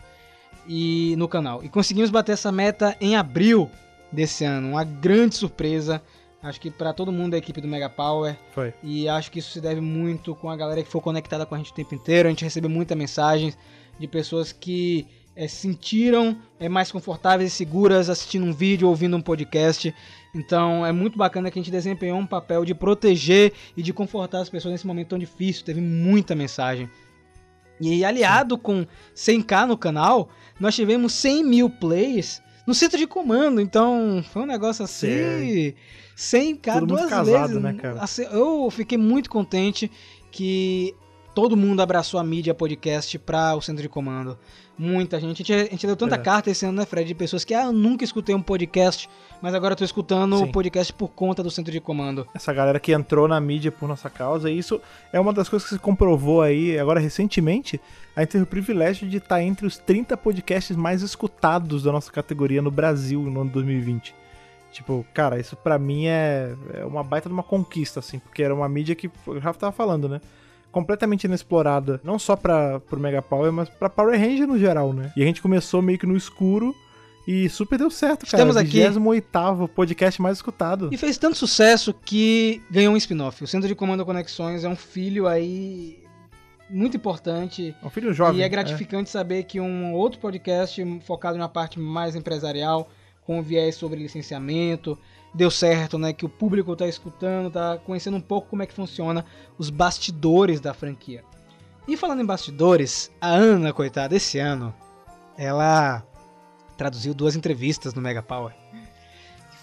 e 0.68 1.14
no 1.18 1.28
canal. 1.28 1.64
E 1.64 1.70
conseguimos 1.70 2.10
bater 2.10 2.32
essa 2.32 2.52
meta 2.52 2.98
em 3.00 3.16
abril 3.16 3.70
desse 4.12 4.44
ano. 4.44 4.70
Uma 4.70 4.84
grande 4.84 5.36
surpresa, 5.36 6.02
acho 6.42 6.60
que 6.60 6.72
para 6.72 6.94
todo 6.94 7.12
mundo 7.12 7.32
da 7.32 7.38
equipe 7.38 7.60
do 7.62 7.68
Mega 7.68 7.90
Power. 7.90 8.38
Foi. 8.52 8.74
E 8.82 9.08
acho 9.08 9.32
que 9.32 9.40
isso 9.40 9.52
se 9.52 9.62
deve 9.62 9.82
muito 9.82 10.36
com 10.36 10.50
a 10.50 10.56
galera 10.56 10.82
que 10.84 10.90
foi 10.90 11.02
conectada 11.02 11.46
com 11.46 11.56
a 11.56 11.58
gente 11.58 11.72
o 11.72 11.76
tempo 11.76 11.94
inteiro. 11.96 12.28
A 12.28 12.32
gente 12.32 12.44
recebeu 12.44 12.70
muitas 12.70 12.98
mensagens 12.98 13.58
de 14.00 14.08
pessoas 14.08 14.52
que 14.52 15.08
se 15.36 15.56
sentiram 15.56 16.38
eh, 16.60 16.68
mais 16.68 16.92
confortáveis 16.92 17.54
e 17.54 17.56
seguras 17.56 18.10
assistindo 18.10 18.46
um 18.46 18.52
vídeo, 18.52 18.88
ouvindo 18.88 19.16
um 19.16 19.22
podcast. 19.22 19.94
Então 20.34 20.86
é 20.86 20.92
muito 20.92 21.18
bacana 21.18 21.50
que 21.50 21.58
a 21.60 21.62
gente 21.62 21.72
desempenhou 21.72 22.20
um 22.20 22.26
papel 22.26 22.66
de 22.66 22.74
proteger 22.74 23.54
e 23.76 23.82
de 23.82 23.94
confortar 23.94 24.40
as 24.40 24.50
pessoas 24.50 24.74
nesse 24.74 24.88
momento 24.88 25.10
tão 25.10 25.20
difícil. 25.20 25.66
Teve 25.66 25.82
muita 25.82 26.36
mensagem. 26.36 26.90
E 27.80 28.04
aliado 28.04 28.58
com 28.58 28.86
100k 29.16 29.66
no 29.66 29.78
canal, 29.78 30.30
nós 30.60 30.76
tivemos 30.76 31.14
100 31.14 31.44
mil 31.46 31.70
plays 31.70 32.42
no 32.68 32.74
centro 32.74 32.98
de 32.98 33.08
comando. 33.08 33.62
Então 33.62 34.24
foi 34.34 34.42
um 34.42 34.46
negócio 34.46 34.84
assim. 34.84 35.74
100k 36.20 36.74
Todo 36.74 36.80
mundo 36.82 36.88
duas 36.98 37.10
casado, 37.10 37.48
vezes. 37.48 37.62
né, 37.64 37.74
cara? 37.74 38.02
Assim, 38.02 38.24
eu 38.32 38.70
fiquei 38.70 38.98
muito 38.98 39.30
contente 39.30 39.90
que 40.30 40.94
todo 41.34 41.56
mundo 41.56 41.82
abraçou 41.82 42.20
a 42.20 42.24
mídia 42.24 42.54
podcast 42.54 43.18
para 43.20 43.56
o 43.56 43.62
centro 43.62 43.82
de 43.82 43.88
comando. 43.88 44.38
Muita 44.78 45.20
gente. 45.20 45.42
A 45.44 45.46
gente, 45.46 45.54
a 45.54 45.72
gente 45.72 45.88
deu 45.88 45.96
tanta 45.96 46.16
É. 46.16 46.18
carta 46.18 46.50
esse 46.50 46.66
ano, 46.66 46.78
né, 46.80 46.86
Fred? 46.86 47.08
De 47.08 47.14
pessoas 47.16 47.44
que, 47.46 47.54
ah, 47.54 47.66
eu 47.66 47.72
nunca 47.72 48.04
escutei 48.04 48.34
um 48.36 48.42
podcast, 48.42 49.10
mas 49.42 49.54
agora 49.54 49.76
tô 49.76 49.84
escutando 49.84 50.34
o 50.36 50.40
Sim. 50.46 50.52
podcast 50.52 50.92
por 50.94 51.10
conta 51.10 51.42
do 51.44 51.50
centro 51.52 51.72
de 51.72 51.80
comando. 51.80 52.26
Essa 52.34 52.52
galera 52.54 52.80
que 52.80 52.92
entrou 52.94 53.28
na 53.28 53.40
mídia 53.40 53.72
por 53.72 53.88
nossa 53.88 54.10
causa, 54.10 54.50
e 54.50 54.58
isso 54.58 54.82
é 55.14 55.20
uma 55.20 55.32
das 55.34 55.48
coisas 55.50 55.68
que 55.68 55.76
se 55.76 55.80
comprovou 55.82 56.42
aí 56.42 56.78
agora 56.80 57.00
recentemente. 57.00 57.80
A 58.16 58.22
gente 58.22 58.32
teve 58.32 58.44
o 58.44 58.48
privilégio 58.48 59.08
de 59.08 59.18
estar 59.18 59.42
entre 59.42 59.66
os 59.66 59.78
30 59.78 60.16
podcasts 60.18 60.76
mais 60.76 61.02
escutados 61.02 61.84
da 61.84 61.92
nossa 61.94 62.12
categoria 62.12 62.62
no 62.62 62.72
Brasil 62.72 63.22
no 63.24 63.42
ano 63.42 63.50
2020. 63.52 64.14
Tipo, 64.72 65.06
cara, 65.14 65.40
isso 65.40 65.56
pra 65.56 65.80
mim 65.80 66.06
é, 66.08 66.54
é 66.74 66.86
uma 66.86 67.04
baita 67.04 67.28
de 67.28 67.34
uma 67.34 67.44
conquista, 67.44 68.00
assim, 68.00 68.20
porque 68.20 68.44
era 68.44 68.54
uma 68.54 68.70
mídia 68.70 68.96
que 68.96 69.10
o 69.26 69.40
Rafa 69.40 69.60
tava 69.60 69.72
falando, 69.72 70.08
né? 70.08 70.22
Completamente 70.72 71.24
inexplorada, 71.24 72.00
não 72.04 72.20
só 72.20 72.36
pra, 72.36 72.80
pro 72.80 73.00
Mega 73.00 73.22
Power, 73.22 73.52
mas 73.52 73.68
pra 73.68 73.90
Power 73.90 74.20
Ranger 74.20 74.48
no 74.48 74.60
geral, 74.60 74.94
né? 74.94 75.12
E 75.16 75.24
a 75.24 75.26
gente 75.26 75.42
começou 75.42 75.82
meio 75.82 75.98
que 75.98 76.06
no 76.06 76.16
escuro 76.16 76.76
e 77.28 77.50
super 77.50 77.78
deu 77.78 77.90
certo, 77.90 78.26
cara. 78.26 78.44
Estamos 78.44 78.58
aqui. 78.58 78.80
28º 78.80 79.68
podcast 79.68 80.22
mais 80.22 80.38
escutado. 80.38 80.90
E 80.92 80.98
fez 80.98 81.18
tanto 81.18 81.38
sucesso 81.38 81.94
que 81.94 82.62
ganhou 82.70 82.94
um 82.94 82.98
spin-off. 82.98 83.44
O 83.44 83.48
Centro 83.48 83.68
de 83.68 83.76
Comando 83.76 84.06
Conexões 84.06 84.64
é 84.64 84.70
um 84.70 84.76
filho 84.76 85.28
aí 85.28 86.04
muito 86.70 86.98
importante. 86.98 87.76
É 87.82 87.86
um 87.86 87.90
filho 87.90 88.14
jovem. 88.14 88.40
e 88.40 88.44
é 88.44 88.50
gratificante 88.50 89.10
saber 89.10 89.44
que 89.44 89.60
um 89.60 89.94
outro 89.94 90.20
podcast 90.20 90.84
focado 91.02 91.38
na 91.38 91.50
parte 91.50 91.80
mais 91.80 92.16
empresarial, 92.16 92.90
com 93.30 93.44
viés 93.44 93.76
sobre 93.76 94.00
licenciamento, 94.00 94.98
deu 95.32 95.52
certo, 95.52 96.00
né? 96.00 96.12
Que 96.12 96.26
o 96.26 96.30
público 96.30 96.76
tá 96.76 96.88
escutando, 96.88 97.52
tá 97.52 97.78
conhecendo 97.78 98.18
um 98.18 98.22
pouco 98.22 98.50
como 98.50 98.64
é 98.64 98.66
que 98.66 98.74
funciona 98.74 99.24
os 99.56 99.70
bastidores 99.70 100.60
da 100.60 100.74
franquia. 100.74 101.24
E 101.88 101.96
falando 101.96 102.24
em 102.24 102.26
bastidores, 102.26 103.12
a 103.22 103.28
Ana, 103.28 103.72
coitada, 103.72 104.16
esse 104.16 104.40
ano, 104.40 104.74
ela 105.38 106.04
traduziu 106.76 107.14
duas 107.14 107.36
entrevistas 107.36 107.94
no 107.94 108.02
Mega 108.02 108.24
Power. 108.24 108.56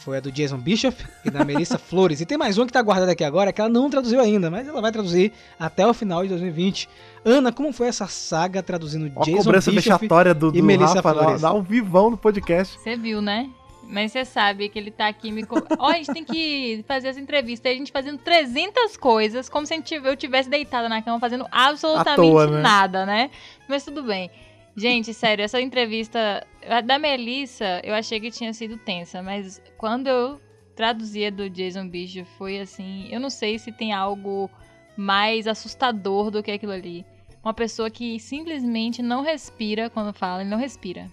Foi 0.07 0.19
a 0.19 0.21
do 0.21 0.31
Jason 0.31 0.59
Bishop 0.59 0.97
e 1.25 1.31
da 1.33 1.45
Melissa 1.45 1.77
Flores. 1.83 2.21
E 2.21 2.25
tem 2.25 2.39
mais 2.39 2.57
uma 2.57 2.65
que 2.65 2.73
tá 2.73 2.81
guardada 2.81 3.11
aqui 3.11 3.25
agora, 3.25 3.53
que 3.53 3.61
ela 3.61 3.69
não 3.69 3.91
traduziu 3.91 4.21
ainda, 4.21 4.49
mas 4.49 4.69
ela 4.69 4.81
vai 4.81 4.93
traduzir 4.93 5.33
até 5.59 5.85
o 5.85 5.93
final 5.93 6.23
de 6.23 6.29
2020. 6.29 6.89
Ana, 7.25 7.51
como 7.51 7.73
foi 7.73 7.89
essa 7.89 8.07
saga 8.07 8.63
traduzindo 8.63 9.11
Ó 9.17 9.23
a 9.23 9.25
Jason 9.25 9.39
cobrança 9.39 9.69
Bishop 9.73 9.91
vexatória 9.95 10.33
do, 10.33 10.51
e 10.51 10.61
do 10.61 10.63
Melissa 10.63 10.95
Rafa, 10.95 11.13
Flores? 11.13 11.41
dá 11.43 11.53
um 11.53 11.61
vivão 11.61 12.09
no 12.09 12.17
podcast. 12.17 12.79
Você 12.79 12.95
viu, 12.97 13.21
né? 13.21 13.51
Mas 13.83 14.13
você 14.13 14.25
sabe 14.25 14.69
que 14.69 14.79
ele 14.79 14.93
tá 14.93 15.09
aqui 15.09 15.33
me. 15.33 15.45
Ó, 15.77 15.91
a 15.91 15.95
gente 15.95 16.13
tem 16.13 16.25
que 16.25 16.85
fazer 16.87 17.09
essa 17.09 17.19
entrevista. 17.19 17.69
A 17.69 17.73
gente 17.73 17.91
fazendo 17.91 18.19
300 18.19 18.97
coisas, 18.97 19.49
como 19.49 19.67
se 19.67 19.75
a 19.75 19.83
eu 20.05 20.17
tivesse 20.17 20.49
deitada 20.49 20.89
na 20.89 21.03
cama 21.03 21.19
fazendo 21.19 21.49
absolutamente 21.51 22.15
toa, 22.15 22.47
né? 22.47 22.63
nada, 22.63 23.05
né? 23.05 23.29
Mas 23.69 23.85
tudo 23.85 24.05
bem. 24.05 24.31
Gente, 24.77 25.15
sério, 25.15 25.43
essa 25.43 25.61
entrevista 25.61 26.47
a 26.69 26.83
da 26.83 26.99
Melissa, 26.99 27.81
eu 27.83 27.95
achei 27.95 28.21
que 28.21 28.31
tinha 28.31 28.53
sido 28.53 28.77
tensa, 28.77 29.23
mas 29.23 29.63
quando 29.79 30.09
eu 30.09 30.41
traduzia 30.75 31.33
do 31.33 31.49
Jason 31.49 31.89
Bishop, 31.89 32.29
foi 32.37 32.61
assim. 32.61 33.09
Eu 33.11 33.19
não 33.19 33.31
sei 33.31 33.59
se 33.59 33.73
tem 33.73 33.95
algo 33.95 34.51
mais 34.97 35.47
assustador 35.47 36.31
do 36.31 36.43
que 36.43 36.51
aquilo 36.51 36.73
ali. 36.73 37.07
Uma 37.43 37.55
pessoa 37.55 37.91
que 37.91 38.21
simplesmente 38.21 39.03
não 39.03 39.23
respira 39.23 39.89
quando 39.89 40.13
fala, 40.13 40.43
ele 40.43 40.51
não 40.51 40.59
respira. 40.59 41.07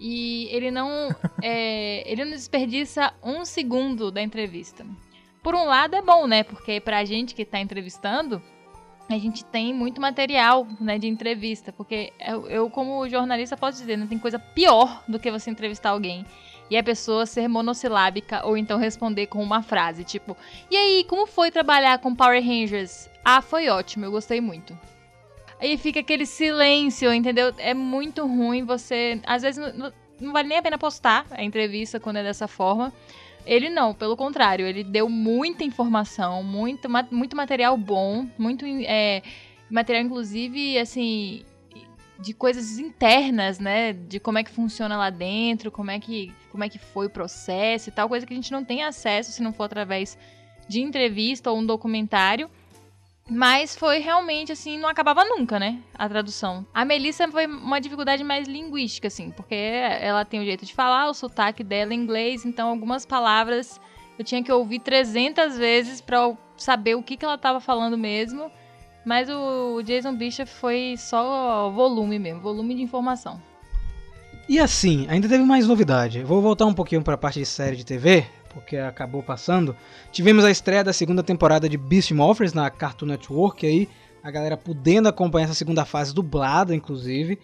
E 0.00 0.48
ele 0.50 0.72
não, 0.72 1.14
é, 1.40 2.10
ele 2.10 2.24
não 2.24 2.32
desperdiça 2.32 3.14
um 3.22 3.44
segundo 3.44 4.10
da 4.10 4.20
entrevista. 4.20 4.84
Por 5.40 5.54
um 5.54 5.64
lado 5.66 5.94
é 5.94 6.02
bom, 6.02 6.26
né? 6.26 6.42
Porque 6.42 6.80
pra 6.80 7.04
gente 7.04 7.34
que 7.34 7.44
tá 7.44 7.60
entrevistando, 7.60 8.42
a 9.08 9.18
gente 9.18 9.44
tem 9.44 9.74
muito 9.74 10.00
material 10.00 10.66
né, 10.80 10.98
de 10.98 11.06
entrevista. 11.06 11.72
Porque 11.72 12.12
eu, 12.20 12.48
eu, 12.48 12.70
como 12.70 13.08
jornalista, 13.08 13.56
posso 13.56 13.78
dizer, 13.78 13.96
não 13.96 14.06
tem 14.06 14.18
coisa 14.18 14.38
pior 14.38 15.02
do 15.06 15.18
que 15.18 15.30
você 15.30 15.50
entrevistar 15.50 15.90
alguém 15.90 16.24
e 16.70 16.76
a 16.76 16.82
pessoa 16.82 17.26
ser 17.26 17.48
monossilábica 17.48 18.46
ou 18.46 18.56
então 18.56 18.78
responder 18.78 19.26
com 19.26 19.42
uma 19.42 19.62
frase, 19.62 20.04
tipo, 20.04 20.34
e 20.70 20.76
aí, 20.76 21.04
como 21.04 21.26
foi 21.26 21.50
trabalhar 21.50 21.98
com 21.98 22.14
Power 22.14 22.42
Rangers? 22.42 23.10
Ah, 23.22 23.42
foi 23.42 23.68
ótimo, 23.68 24.06
eu 24.06 24.10
gostei 24.10 24.40
muito. 24.40 24.78
Aí 25.60 25.76
fica 25.76 26.00
aquele 26.00 26.24
silêncio, 26.24 27.12
entendeu? 27.12 27.52
É 27.58 27.74
muito 27.74 28.26
ruim 28.26 28.64
você. 28.64 29.20
Às 29.26 29.42
vezes 29.42 29.74
não- 29.76 29.92
não 30.18 30.32
vale 30.32 30.48
nem 30.48 30.58
a 30.58 30.62
pena 30.62 30.78
postar 30.78 31.26
a 31.30 31.44
entrevista 31.44 32.00
quando 32.00 32.16
é 32.16 32.22
dessa 32.22 32.48
forma. 32.48 32.92
Ele 33.44 33.68
não, 33.68 33.92
pelo 33.92 34.16
contrário, 34.16 34.66
ele 34.66 34.84
deu 34.84 35.08
muita 35.08 35.64
informação, 35.64 36.42
muito, 36.42 36.88
muito 37.10 37.36
material 37.36 37.76
bom, 37.76 38.26
muito 38.38 38.64
é, 38.66 39.22
material, 39.70 40.04
inclusive, 40.04 40.78
assim, 40.78 41.42
de 42.20 42.32
coisas 42.32 42.78
internas, 42.78 43.58
né? 43.58 43.92
De 43.92 44.20
como 44.20 44.38
é 44.38 44.44
que 44.44 44.50
funciona 44.50 44.96
lá 44.96 45.10
dentro, 45.10 45.70
como 45.72 45.90
é 45.90 45.98
que, 45.98 46.32
como 46.50 46.62
é 46.62 46.68
que 46.68 46.78
foi 46.78 47.06
o 47.06 47.10
processo 47.10 47.88
e 47.88 47.92
tal, 47.92 48.08
coisa 48.08 48.24
que 48.24 48.32
a 48.32 48.36
gente 48.36 48.52
não 48.52 48.64
tem 48.64 48.84
acesso 48.84 49.32
se 49.32 49.42
não 49.42 49.52
for 49.52 49.64
através 49.64 50.16
de 50.68 50.80
entrevista 50.80 51.50
ou 51.50 51.58
um 51.58 51.66
documentário. 51.66 52.48
Mas 53.30 53.76
foi 53.76 53.98
realmente 53.98 54.52
assim, 54.52 54.78
não 54.78 54.88
acabava 54.88 55.24
nunca, 55.24 55.58
né? 55.58 55.80
A 55.94 56.08
tradução. 56.08 56.66
A 56.74 56.84
Melissa 56.84 57.28
foi 57.28 57.46
uma 57.46 57.80
dificuldade 57.80 58.24
mais 58.24 58.48
linguística, 58.48 59.08
assim, 59.08 59.30
porque 59.30 59.54
ela 59.54 60.24
tem 60.24 60.40
o 60.40 60.44
jeito 60.44 60.66
de 60.66 60.74
falar, 60.74 61.08
o 61.08 61.14
sotaque 61.14 61.62
dela 61.62 61.94
em 61.94 62.00
inglês, 62.00 62.44
então 62.44 62.68
algumas 62.68 63.06
palavras 63.06 63.80
eu 64.18 64.24
tinha 64.24 64.42
que 64.42 64.52
ouvir 64.52 64.80
300 64.80 65.56
vezes 65.56 66.04
eu 66.10 66.38
saber 66.56 66.94
o 66.94 67.02
que, 67.02 67.16
que 67.16 67.24
ela 67.24 67.38
tava 67.38 67.60
falando 67.60 67.96
mesmo. 67.96 68.50
Mas 69.04 69.28
o 69.28 69.82
Jason 69.82 70.14
Bishop 70.14 70.48
foi 70.48 70.94
só 70.96 71.70
volume 71.70 72.18
mesmo, 72.18 72.40
volume 72.40 72.74
de 72.74 72.82
informação. 72.82 73.40
E 74.48 74.58
assim, 74.58 75.06
ainda 75.08 75.28
teve 75.28 75.42
mais 75.42 75.66
novidade. 75.66 76.22
Vou 76.22 76.40
voltar 76.40 76.66
um 76.66 76.74
pouquinho 76.74 77.02
para 77.02 77.14
a 77.14 77.18
parte 77.18 77.38
de 77.40 77.46
série 77.46 77.76
de 77.76 77.84
TV, 77.84 78.24
porque 78.52 78.76
acabou 78.76 79.22
passando. 79.22 79.76
Tivemos 80.10 80.44
a 80.44 80.50
estreia 80.50 80.84
da 80.84 80.92
segunda 80.92 81.22
temporada 81.22 81.68
de 81.68 81.76
Beast 81.76 82.12
Morphers 82.12 82.52
na 82.52 82.70
Cartoon 82.70 83.06
Network 83.06 83.66
aí, 83.66 83.88
a 84.22 84.30
galera 84.30 84.56
podendo 84.56 85.08
acompanhar 85.08 85.46
essa 85.46 85.54
segunda 85.54 85.84
fase 85.84 86.14
dublada, 86.14 86.74
inclusive. 86.74 87.38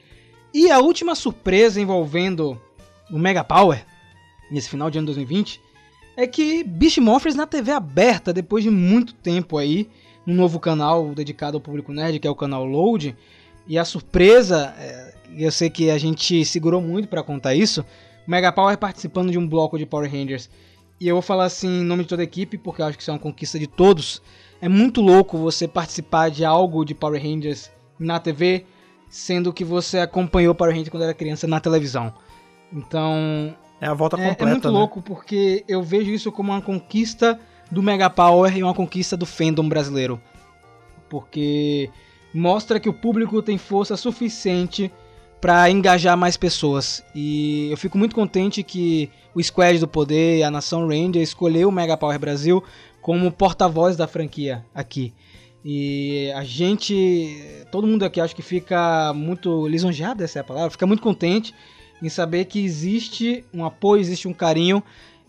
E 0.52 0.70
a 0.70 0.78
última 0.78 1.14
surpresa 1.14 1.80
envolvendo 1.80 2.61
o 3.11 3.18
Mega 3.18 3.44
Power 3.44 3.84
nesse 4.50 4.68
final 4.68 4.90
de 4.90 4.98
ano 4.98 5.06
2020 5.06 5.61
é 6.16 6.26
que 6.26 6.64
Beast 6.64 6.98
Morphers 6.98 7.34
na 7.34 7.46
TV 7.46 7.70
aberta 7.70 8.32
depois 8.32 8.64
de 8.64 8.70
muito 8.70 9.14
tempo 9.14 9.56
aí, 9.56 9.88
num 10.26 10.34
novo 10.34 10.59
canal 10.59 11.14
dedicado 11.14 11.56
ao 11.56 11.61
público 11.61 11.92
nerd, 11.92 12.18
que 12.18 12.26
é 12.26 12.30
o 12.30 12.34
canal 12.34 12.64
Load. 12.64 13.16
E 13.68 13.78
a 13.78 13.84
surpresa, 13.84 14.74
é, 14.78 15.14
eu 15.36 15.52
sei 15.52 15.70
que 15.70 15.90
a 15.90 15.98
gente 15.98 16.44
segurou 16.44 16.80
muito 16.80 17.06
pra 17.06 17.22
contar 17.22 17.54
isso, 17.54 17.84
o 18.26 18.30
Mega 18.30 18.50
Power 18.50 18.76
participando 18.76 19.30
de 19.30 19.38
um 19.38 19.46
bloco 19.46 19.78
de 19.78 19.86
Power 19.86 20.11
Rangers. 20.11 20.50
E 21.01 21.07
eu 21.09 21.14
vou 21.14 21.22
falar 21.22 21.44
assim 21.44 21.80
em 21.80 21.84
nome 21.84 22.03
de 22.03 22.09
toda 22.09 22.22
a 22.22 22.24
equipe, 22.24 22.59
porque 22.59 22.82
eu 22.82 22.86
acho 22.86 22.96
que 22.96 23.03
isso 23.03 23.11
é 23.11 23.14
uma 23.14 23.20
conquista 23.20 23.59
de 23.59 23.66
todos. 23.66 24.20
É 24.61 24.68
muito 24.68 25.01
louco 25.01 25.38
você 25.38 25.68
participar 25.68 26.30
de 26.30 26.44
algo 26.44 26.84
de 26.84 26.94
Power 26.94 27.22
Rangers 27.22 27.70
na 27.99 28.18
TV, 28.18 28.66
sendo 29.09 29.53
que 29.53 29.64
você 29.64 29.99
acompanhou 30.01 30.55
Power 30.55 30.72
Rangers 30.72 30.88
quando 30.90 31.05
era 31.05 31.14
criança 31.14 31.46
na 31.46 31.61
televisão. 31.61 32.12
Então, 32.72 33.55
É 33.80 33.86
a 33.86 33.94
volta 33.94 34.16
é, 34.16 34.24
é 34.26 34.28
completa, 34.30 34.51
muito 34.51 34.68
né? 34.68 34.78
louco 34.78 35.01
porque 35.01 35.64
eu 35.68 35.82
vejo 35.82 36.11
isso 36.11 36.32
como 36.32 36.51
uma 36.53 36.61
conquista 36.61 37.38
do 37.70 37.82
Mega 37.82 38.11
Power 38.11 38.57
e 38.57 38.62
uma 38.62 38.74
conquista 38.74 39.16
do 39.16 39.24
fandom 39.24 39.68
brasileiro. 39.68 40.20
Porque 41.09 41.90
mostra 42.34 42.80
que 42.80 42.88
o 42.88 42.92
público 42.92 43.40
tem 43.40 43.57
força 43.57 43.96
suficiente 43.96 44.90
para 45.40 45.70
engajar 45.70 46.16
mais 46.16 46.36
pessoas. 46.36 47.05
E 47.14 47.68
eu 47.70 47.76
fico 47.76 47.96
muito 47.96 48.14
contente 48.14 48.62
que 48.62 49.11
o 49.39 49.45
Squad 49.45 49.78
do 49.78 49.86
Poder 49.86 50.39
e 50.39 50.43
a 50.43 50.51
Nação 50.51 50.89
Ranger 50.89 51.22
escolheu 51.22 51.68
o 51.68 51.72
Mega 51.72 51.97
Power 51.97 52.18
Brasil 52.18 52.62
como 53.01 53.30
porta-voz 53.30 53.97
da 53.97 54.09
franquia 54.09 54.66
aqui. 54.74 55.14
E 55.64 56.32
a 56.34 56.43
gente, 56.43 57.64
todo 57.70 57.86
mundo 57.86 58.05
aqui 58.05 58.20
acho 58.20 58.34
que 58.34 58.43
fica 58.43 59.12
muito 59.14 59.68
lisonjeado, 59.68 60.24
essa 60.24 60.41
é 60.41 60.43
a 60.43 60.45
palavra, 60.45 60.70
fica 60.70 60.89
muito 60.89 61.03
contente 61.03 61.55
em 62.03 62.09
saber 62.09 62.47
que 62.47 62.59
existe 62.64 63.45
um 63.55 63.64
apoio, 63.64 64.01
existe 64.01 64.26
um 64.26 64.32
carinho 64.32 64.82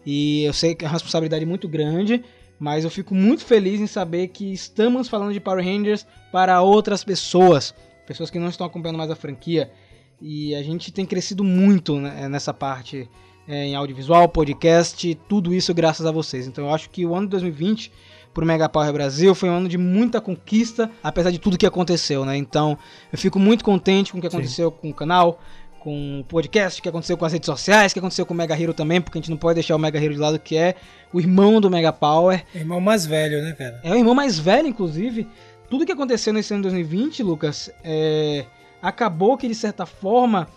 e 0.04 0.44
eu 0.44 0.54
sei 0.54 0.74
que 0.74 0.86
é 0.86 0.88
uma 0.88 0.94
responsabilidade 0.94 1.46
muito 1.46 1.68
grande, 1.68 2.24
mas 2.60 2.86
eu 2.86 2.90
fico 2.90 3.14
muito 3.14 3.46
feliz 3.46 3.80
em 3.80 3.88
saber 3.88 4.30
que 4.30 4.52
estamos 4.52 5.08
falando 5.08 5.34
de 5.34 5.40
Power 5.40 5.64
Rangers 5.64 6.04
para 6.32 6.64
outras 6.64 7.04
pessoas, 7.04 7.76
pessoas 8.08 8.32
que 8.32 8.40
não 8.40 8.50
estão 8.50 8.66
acompanhando 8.66 8.98
mais 8.98 9.12
a 9.12 9.16
franquia. 9.16 9.72
E 10.20 10.56
a 10.56 10.64
gente 10.64 10.92
tem 10.92 11.06
crescido 11.06 11.44
muito 11.44 11.98
né, 12.00 12.28
nessa 12.28 12.54
parte 12.54 13.08
é, 13.50 13.66
em 13.66 13.76
audiovisual, 13.76 14.30
podcast, 14.30 15.16
tudo 15.28 15.52
isso 15.52 15.74
graças 15.74 16.06
a 16.06 16.12
vocês. 16.12 16.46
Então 16.46 16.66
eu 16.66 16.74
acho 16.74 16.88
que 16.92 17.04
o 17.04 17.16
ano 17.16 17.26
de 17.26 17.32
2020 17.32 17.92
pro 18.32 18.46
Mega 18.46 18.70
Power 18.70 18.94
Brasil 18.94 19.34
foi 19.34 19.50
um 19.50 19.54
ano 19.54 19.68
de 19.68 19.78
muita 19.78 20.22
conquista, 20.22 20.90
apesar 21.04 21.32
de 21.32 21.40
tudo 21.40 21.58
que 21.58 21.66
aconteceu, 21.66 22.24
né? 22.24 22.38
Então 22.38 22.78
eu 23.12 23.18
fico 23.18 23.40
muito 23.40 23.66
contente 23.66 24.12
com 24.12 24.20
o 24.20 24.22
que 24.22 24.28
aconteceu 24.28 24.72
com 24.72 24.92
o 24.92 24.94
canal, 24.94 25.42
com 25.80 26.20
o 26.20 26.24
podcast, 26.26 26.80
o 26.80 26.84
que 26.84 26.90
aconteceu 26.90 27.18
com 27.18 27.26
as 27.26 27.34
redes 27.34 27.48
sociais, 27.48 27.92
o 27.92 27.96
que 27.96 28.00
aconteceu 28.00 28.24
com 28.24 28.36
o 28.36 28.38
Mega 28.38 28.54
Hero 28.54 28.74
também, 28.74 29.02
porque 29.02 29.18
a 29.18 29.22
gente 29.22 29.32
não 29.32 29.38
pode 29.38 29.56
deixar 29.56 29.76
o 29.76 29.80
Mega 29.80 29.98
Hero 29.98 30.14
de 30.14 30.20
lado, 30.20 30.38
que 30.38 30.56
é 30.56 30.76
o 31.12 31.20
irmão 31.20 31.60
do 31.60 31.72
Mega 31.72 31.92
Power. 31.92 32.46
Irmão 32.54 32.80
mais 32.80 33.08
velho, 33.08 33.42
né, 33.42 33.54
cara? 33.54 33.80
É 33.84 33.92
o 33.92 33.96
irmão 33.96 34.14
mais 34.14 34.38
velho, 34.38 34.68
inclusive. 34.68 35.28
Tudo 35.72 35.88
que 35.88 35.92
aconteceu 35.92 36.32
nesse 36.32 36.54
ano 36.54 36.62
de 36.62 36.70
2020, 36.70 37.24
Lucas, 37.24 37.72
é, 37.84 38.46
acabou 38.80 39.36
que 39.38 39.48
de 39.48 39.56
certa 39.56 39.88
forma 39.88 40.48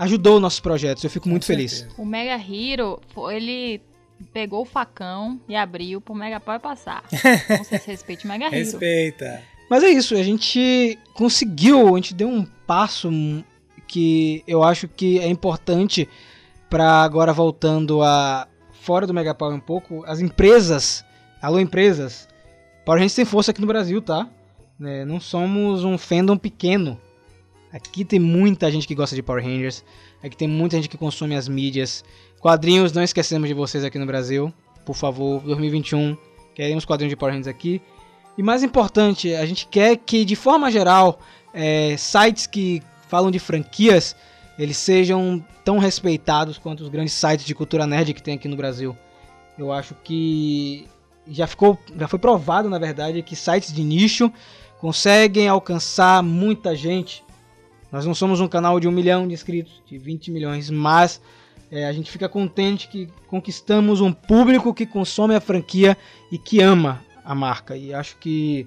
ajudou 0.00 0.40
nossos 0.40 0.60
projetos. 0.60 1.04
Eu 1.04 1.10
fico 1.10 1.28
muito 1.28 1.44
feliz. 1.44 1.72
certeza. 1.72 1.94
O 2.00 2.04
Mega 2.06 2.34
Hero, 2.36 3.00
ele 3.30 3.82
pegou 4.32 4.62
o 4.62 4.64
facão 4.64 5.38
e 5.46 5.54
abriu 5.54 6.00
pro 6.00 6.14
Mega 6.14 6.40
Power 6.40 6.58
passar. 6.58 7.04
Então 7.44 7.64
vocês 7.64 7.84
respeitem 7.84 8.24
o 8.24 8.28
Mega 8.28 8.46
Hero. 8.46 8.54
Respeita. 8.54 9.42
Mas 9.68 9.84
é 9.84 9.90
isso, 9.90 10.16
a 10.16 10.22
gente 10.22 10.98
conseguiu, 11.14 11.94
a 11.94 11.98
gente 11.98 12.14
deu 12.14 12.28
um 12.28 12.44
passo 12.66 13.10
que 13.86 14.42
eu 14.46 14.64
acho 14.64 14.88
que 14.88 15.20
é 15.20 15.28
importante 15.28 16.08
para 16.68 17.02
agora 17.02 17.32
voltando 17.32 18.02
a 18.02 18.48
fora 18.72 19.06
do 19.06 19.14
Mega 19.14 19.34
Power 19.34 19.54
um 19.54 19.60
pouco, 19.60 20.02
as 20.06 20.20
empresas, 20.20 21.04
alô 21.40 21.60
empresas, 21.60 22.26
Power 22.84 22.98
Rangers 22.98 23.14
tem 23.14 23.24
força 23.24 23.52
aqui 23.52 23.60
no 23.60 23.66
Brasil, 23.66 24.02
tá? 24.02 24.28
Né, 24.78 25.04
não 25.04 25.20
somos 25.20 25.84
um 25.84 25.96
fandom 25.98 26.36
pequeno. 26.36 26.98
Aqui 27.72 28.04
tem 28.04 28.18
muita 28.18 28.70
gente 28.70 28.86
que 28.86 28.94
gosta 28.94 29.14
de 29.14 29.22
Power 29.22 29.44
Rangers, 29.44 29.84
aqui 30.22 30.36
tem 30.36 30.48
muita 30.48 30.76
gente 30.76 30.88
que 30.88 30.98
consome 30.98 31.36
as 31.36 31.48
mídias. 31.48 32.04
Quadrinhos, 32.40 32.92
não 32.92 33.02
esquecemos 33.02 33.48
de 33.48 33.54
vocês 33.54 33.84
aqui 33.84 33.98
no 33.98 34.06
Brasil. 34.06 34.52
Por 34.84 34.96
favor, 34.96 35.40
2021, 35.42 36.16
queremos 36.54 36.84
quadrinhos 36.84 37.10
de 37.10 37.16
Power 37.16 37.32
Rangers 37.32 37.46
aqui. 37.46 37.80
E 38.36 38.42
mais 38.42 38.62
importante, 38.62 39.34
a 39.34 39.44
gente 39.46 39.66
quer 39.66 39.96
que, 39.96 40.24
de 40.24 40.34
forma 40.34 40.70
geral, 40.70 41.20
é, 41.52 41.96
sites 41.96 42.46
que 42.46 42.82
falam 43.08 43.30
de 43.30 43.38
franquias, 43.38 44.16
eles 44.58 44.76
sejam 44.76 45.44
tão 45.64 45.78
respeitados 45.78 46.58
quanto 46.58 46.80
os 46.80 46.88
grandes 46.88 47.12
sites 47.12 47.44
de 47.44 47.54
cultura 47.54 47.86
nerd 47.86 48.14
que 48.14 48.22
tem 48.22 48.34
aqui 48.34 48.48
no 48.48 48.56
Brasil. 48.56 48.96
Eu 49.58 49.72
acho 49.72 49.94
que 50.02 50.86
já 51.28 51.46
ficou, 51.46 51.78
já 51.96 52.08
foi 52.08 52.18
provado, 52.18 52.68
na 52.68 52.78
verdade, 52.78 53.22
que 53.22 53.36
sites 53.36 53.72
de 53.72 53.84
nicho 53.84 54.32
conseguem 54.80 55.46
alcançar 55.46 56.22
muita 56.22 56.74
gente. 56.74 57.22
Nós 57.92 58.06
não 58.06 58.14
somos 58.14 58.40
um 58.40 58.48
canal 58.48 58.78
de 58.78 58.86
um 58.86 58.92
milhão 58.92 59.26
de 59.26 59.34
inscritos, 59.34 59.82
de 59.86 59.98
20 59.98 60.30
milhões, 60.30 60.70
mas 60.70 61.20
é, 61.70 61.86
a 61.86 61.92
gente 61.92 62.10
fica 62.10 62.28
contente 62.28 62.88
que 62.88 63.08
conquistamos 63.26 64.00
um 64.00 64.12
público 64.12 64.74
que 64.74 64.86
consome 64.86 65.34
a 65.34 65.40
franquia 65.40 65.96
e 66.30 66.38
que 66.38 66.60
ama 66.60 67.04
a 67.24 67.34
marca. 67.34 67.76
E 67.76 67.92
acho 67.94 68.16
que 68.18 68.66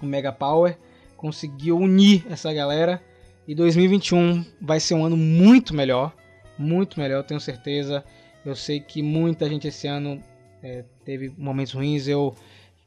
o 0.00 0.06
Mega 0.06 0.32
Power 0.32 0.78
conseguiu 1.16 1.78
unir 1.78 2.24
essa 2.30 2.52
galera. 2.52 3.02
E 3.46 3.54
2021 3.54 4.44
vai 4.60 4.78
ser 4.78 4.94
um 4.94 5.04
ano 5.04 5.16
muito 5.16 5.74
melhor, 5.74 6.14
muito 6.58 7.00
melhor, 7.00 7.24
tenho 7.24 7.40
certeza. 7.40 8.04
Eu 8.44 8.54
sei 8.54 8.80
que 8.80 9.02
muita 9.02 9.48
gente 9.48 9.68
esse 9.68 9.86
ano 9.86 10.22
é, 10.62 10.84
teve 11.04 11.32
momentos 11.36 11.72
ruins. 11.72 12.08
Eu 12.08 12.34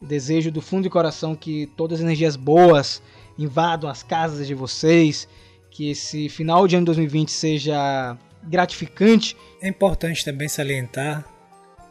desejo 0.02 0.52
do 0.52 0.62
fundo 0.62 0.84
de 0.84 0.90
coração 0.90 1.36
que 1.36 1.68
todas 1.78 2.00
as 2.00 2.04
energias 2.04 2.36
boas 2.36 3.02
invadam 3.38 3.90
as 3.90 4.04
casas 4.04 4.48
de 4.48 4.54
vocês, 4.54 5.28
que 5.70 5.90
esse 5.90 6.30
final 6.30 6.68
de 6.68 6.76
ano 6.76 6.86
de 6.86 6.88
2020 6.88 7.32
seja 7.32 8.18
gratificante. 8.44 9.36
É 9.62 9.68
importante 9.68 10.26
também 10.26 10.48
salientar 10.48 11.26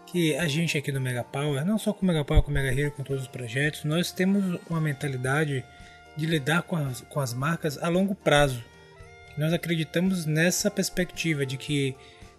que 0.06 0.36
a 0.36 0.48
gente 0.48 0.76
aqui 0.76 0.90
no 0.90 1.00
Mega 1.00 1.22
Power, 1.22 1.64
não 1.64 1.78
só 1.78 1.92
com 1.92 2.02
o 2.02 2.06
Mega 2.06 2.24
Power, 2.24 2.42
com 2.42 2.50
o 2.50 2.54
Mega 2.54 2.68
Hero, 2.68 2.90
com 2.90 3.02
todos 3.02 3.22
os 3.22 3.28
projetos, 3.28 3.84
nós 3.84 4.10
temos 4.10 4.60
uma 4.68 4.80
mentalidade 4.80 5.64
de 6.16 6.26
lidar 6.26 6.62
com 6.62 6.76
as, 6.76 7.00
com 7.02 7.20
as 7.20 7.32
marcas 7.32 7.78
a 7.78 7.88
longo 7.88 8.14
prazo. 8.14 8.62
Nós 9.38 9.52
acreditamos 9.52 10.26
nessa 10.26 10.70
perspectiva 10.70 11.46
de 11.46 11.56
que 11.56 11.94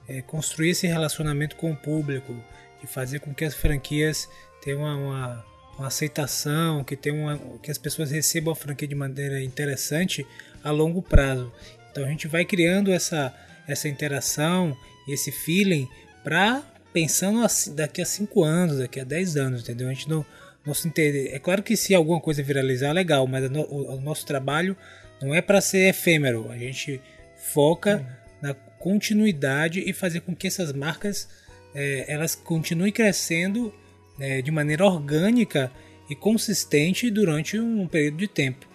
é, 0.08 0.22
construir 0.22 0.72
esse 0.72 0.86
relacionamento 0.86 1.56
com 1.56 1.72
o 1.72 1.76
público, 1.76 2.36
de 2.82 2.88
fazer 2.88 3.20
com 3.20 3.34
que 3.34 3.45
as 3.45 3.56
franquias 3.56 4.30
tenham 4.62 4.82
uma, 4.82 4.95
uma, 4.95 5.45
uma 5.82 5.88
aceitação, 5.88 6.84
que, 6.84 6.96
tenham 6.96 7.24
uma, 7.24 7.38
que 7.60 7.72
as 7.72 7.78
pessoas 7.78 8.12
recebam 8.12 8.54
a 8.54 8.56
franquia 8.56 8.88
de 8.88 8.96
maneira 8.96 9.42
interessante 9.44 10.26
a 10.64 10.72
longo 10.72 11.02
prazo. 11.02 11.52
Então 11.92 12.06
a 12.06 12.08
gente 12.08 12.28
vai 12.28 12.46
criando 12.46 12.92
essa, 12.92 13.34
essa 13.68 13.90
interação, 13.90 14.78
esse 15.08 15.32
feeling 15.32 15.88
para 16.24 16.64
pensando 16.94 17.44
assim, 17.44 17.74
daqui 17.74 18.02
a 18.02 18.06
5 18.06 18.44
anos, 18.44 18.78
daqui 18.78 19.00
a 19.00 19.04
10 19.04 19.38
anos, 19.38 19.62
entendeu? 19.62 19.88
A 19.90 19.94
gente 19.94 20.10
não, 20.10 20.26
não 20.66 20.74
se 20.74 20.88
entende. 20.88 21.30
É 21.30 21.40
claro 21.40 21.64
que 21.64 21.76
se 21.76 21.96
alguma 21.96 22.20
coisa 22.20 22.44
viralizar, 22.44 22.90
é 22.90 22.94
legal, 22.94 23.26
mas 23.26 23.50
no- 23.50 23.62
o, 23.64 23.96
o 23.96 24.02
nosso 24.02 24.26
trabalho 24.26 24.78
não 25.22 25.34
é 25.34 25.42
para 25.42 25.60
ser 25.62 25.90
efêmero. 25.90 26.52
A 26.52 26.58
gente 26.58 27.02
foca 27.36 28.06
na 28.42 28.54
continuidade 28.54 29.80
e 29.80 29.94
fazer 29.94 30.22
com 30.22 30.36
que 30.36 30.48
essas 30.48 30.72
marcas 30.74 31.28
eh, 31.74 32.06
elas 32.08 32.36
continuem 32.36 32.92
crescendo 32.92 33.74
eh, 34.22 34.42
de 34.42 34.52
maneira 34.52 34.86
orgânica 34.86 35.70
e 36.10 36.16
consistente 36.16 37.10
durante 37.10 37.60
um 37.60 37.86
período 37.88 38.18
de 38.18 38.28
tempo. 38.28 38.66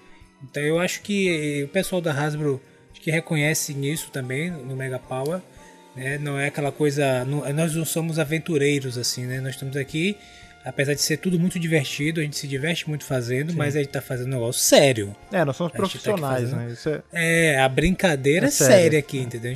Então 0.44 0.62
eu 0.62 0.78
acho 0.78 1.00
que 1.02 1.62
o 1.64 1.68
pessoal 1.68 2.00
da 2.02 2.12
Hasbro 2.12 2.60
que 3.00 3.10
reconhece 3.10 3.72
nisso 3.72 4.10
também 4.12 4.50
no 4.50 4.74
Mega 4.74 4.98
Power. 4.98 5.40
Né? 5.94 6.18
Não 6.18 6.36
é 6.38 6.48
aquela 6.48 6.72
coisa. 6.72 7.24
não- 7.24 7.50
nós 7.54 7.74
não 7.74 7.84
somos 7.84 8.18
aventureiros 8.18 8.98
assim, 8.98 9.24
né? 9.26 9.40
Nós 9.40 9.52
estamos 9.54 9.76
aqui, 9.76 10.16
apesar 10.64 10.92
de 10.92 11.00
ser 11.00 11.18
tudo 11.18 11.38
muito 11.38 11.56
divertido, 11.58 12.18
a 12.20 12.24
gente 12.24 12.36
se 12.36 12.48
diverte 12.48 12.88
muito 12.88 13.04
fazendo, 13.04 13.54
mas 13.54 13.76
a 13.76 13.78
gente 13.78 13.90
tá 13.92 14.00
fazendo 14.02 14.26
um 14.26 14.30
negócio 14.30 14.60
sério. 14.60 15.14
É, 15.30 15.44
nós 15.44 15.56
somos 15.56 15.70
A 15.72 15.76
tá 15.76 15.78
profissionais, 15.78 16.50
fazendo- 16.50 16.66
né? 16.66 16.72
Isso 16.72 16.88
é... 16.88 17.02
É, 17.54 17.60
a 17.60 17.68
brincadeira 17.68 18.46
É 18.46 18.48
é, 18.48 18.50
séria 18.50 18.98
aqui, 18.98 19.18
entendeu? 19.18 19.54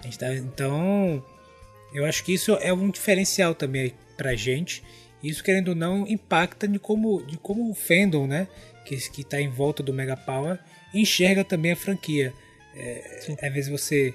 A 0.00 0.02
gente 0.04 0.18
tá, 0.18 0.34
então, 0.34 1.24
eu 1.94 2.04
acho 2.04 2.22
que 2.22 2.34
isso 2.34 2.52
é 2.60 2.72
um 2.72 2.90
diferencial 2.90 3.54
também 3.54 3.94
pra 4.16 4.34
gente. 4.34 4.82
Isso, 5.22 5.42
querendo 5.44 5.68
ou 5.68 5.74
não, 5.74 6.06
impacta 6.06 6.66
de 6.66 6.78
como, 6.78 7.22
de 7.22 7.36
como 7.36 7.70
o 7.70 7.74
fandom, 7.74 8.26
né? 8.26 8.48
Que, 8.84 8.96
que 9.10 9.22
tá 9.24 9.40
em 9.40 9.48
volta 9.48 9.82
do 9.82 9.92
Mega 9.92 10.16
Power, 10.16 10.58
enxerga 10.94 11.44
também 11.44 11.72
a 11.72 11.76
franquia. 11.76 12.32
É, 12.74 13.20
às 13.42 13.52
vezes 13.52 13.70
você, 13.70 14.14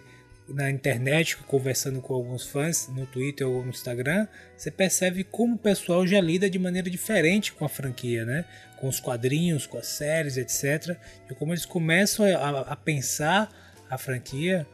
na 0.49 0.70
internet, 0.72 1.38
conversando 1.38 2.01
com 2.01 2.14
alguns 2.14 2.47
fãs, 2.47 2.88
no 2.89 3.06
Twitter 3.06 3.47
ou 3.47 3.62
no 3.64 3.70
Instagram, 3.70 4.28
você 4.58 4.72
percebe 4.72 5.24
como 5.24 5.56
o 5.56 5.60
pessoal 5.60 6.06
já 6.08 6.20
lida 6.20 6.49
de 6.49 6.58
maneira 6.58 6.89
diferente 6.89 7.53
com 7.53 7.64
a 7.66 7.70
franquia, 7.70 8.26
né? 8.26 8.45
Com 8.80 8.88
os 8.88 8.99
quadrinhos, 8.99 9.66
com 9.68 9.78
as 9.78 9.88
séries, 9.88 10.38
etc. 10.38 10.97
E 11.30 11.36
como 11.36 11.53
eles 11.53 11.66
começam 11.66 12.26
a- 12.26 12.62
a 12.62 12.76
pensar 12.76 13.51
a 13.89 13.97
franquia 13.97 14.66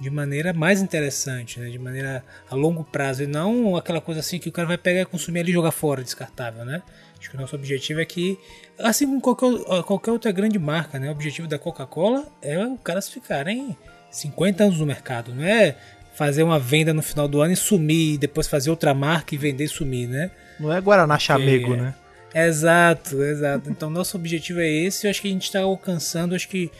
de 0.00 0.10
maneira 0.10 0.52
mais 0.52 0.82
interessante, 0.82 1.60
né? 1.60 1.70
de 1.70 1.78
maneira 1.78 2.24
a 2.50 2.54
longo 2.54 2.82
prazo, 2.82 3.22
e 3.22 3.26
não 3.26 3.76
aquela 3.76 4.00
coisa 4.00 4.20
assim 4.20 4.38
que 4.38 4.48
o 4.48 4.52
cara 4.52 4.66
vai 4.66 4.78
pegar, 4.78 5.06
consumir 5.06 5.40
ali 5.40 5.50
e 5.50 5.54
jogar 5.54 5.70
fora, 5.70 6.02
descartável, 6.02 6.64
né? 6.64 6.82
Acho 7.18 7.30
que 7.30 7.36
o 7.36 7.40
nosso 7.40 7.54
objetivo 7.54 8.00
é 8.00 8.04
que, 8.04 8.36
assim 8.78 9.06
como 9.06 9.20
qualquer, 9.20 9.82
qualquer 9.84 10.10
outra 10.10 10.32
grande 10.32 10.58
marca, 10.58 10.98
né? 10.98 11.08
O 11.08 11.12
objetivo 11.12 11.46
da 11.46 11.58
Coca-Cola 11.58 12.26
é 12.42 12.58
os 12.58 12.80
caras 12.82 13.08
ficarem 13.08 13.76
50 14.10 14.64
anos 14.64 14.78
no 14.80 14.86
mercado, 14.86 15.32
não 15.32 15.44
é 15.44 15.76
fazer 16.14 16.42
uma 16.42 16.58
venda 16.58 16.92
no 16.92 17.02
final 17.02 17.28
do 17.28 17.40
ano 17.40 17.52
e 17.52 17.56
sumir, 17.56 18.14
e 18.14 18.18
depois 18.18 18.48
fazer 18.48 18.70
outra 18.70 18.92
marca 18.92 19.34
e 19.34 19.38
vender 19.38 19.64
e 19.64 19.68
sumir, 19.68 20.08
né? 20.08 20.30
Não 20.58 20.72
é 20.72 20.80
Guaraná 20.80 21.18
Chamego, 21.18 21.74
é. 21.74 21.76
né? 21.76 21.94
Exato, 22.34 23.22
exato. 23.22 23.70
Então 23.70 23.90
nosso 23.90 24.16
objetivo 24.16 24.60
é 24.60 24.68
esse. 24.68 25.06
Eu 25.06 25.10
acho 25.10 25.20
que 25.20 25.28
a 25.28 25.30
gente 25.30 25.44
está 25.44 25.60
alcançando. 25.60 26.34
Acho 26.34 26.48
que 26.48 26.70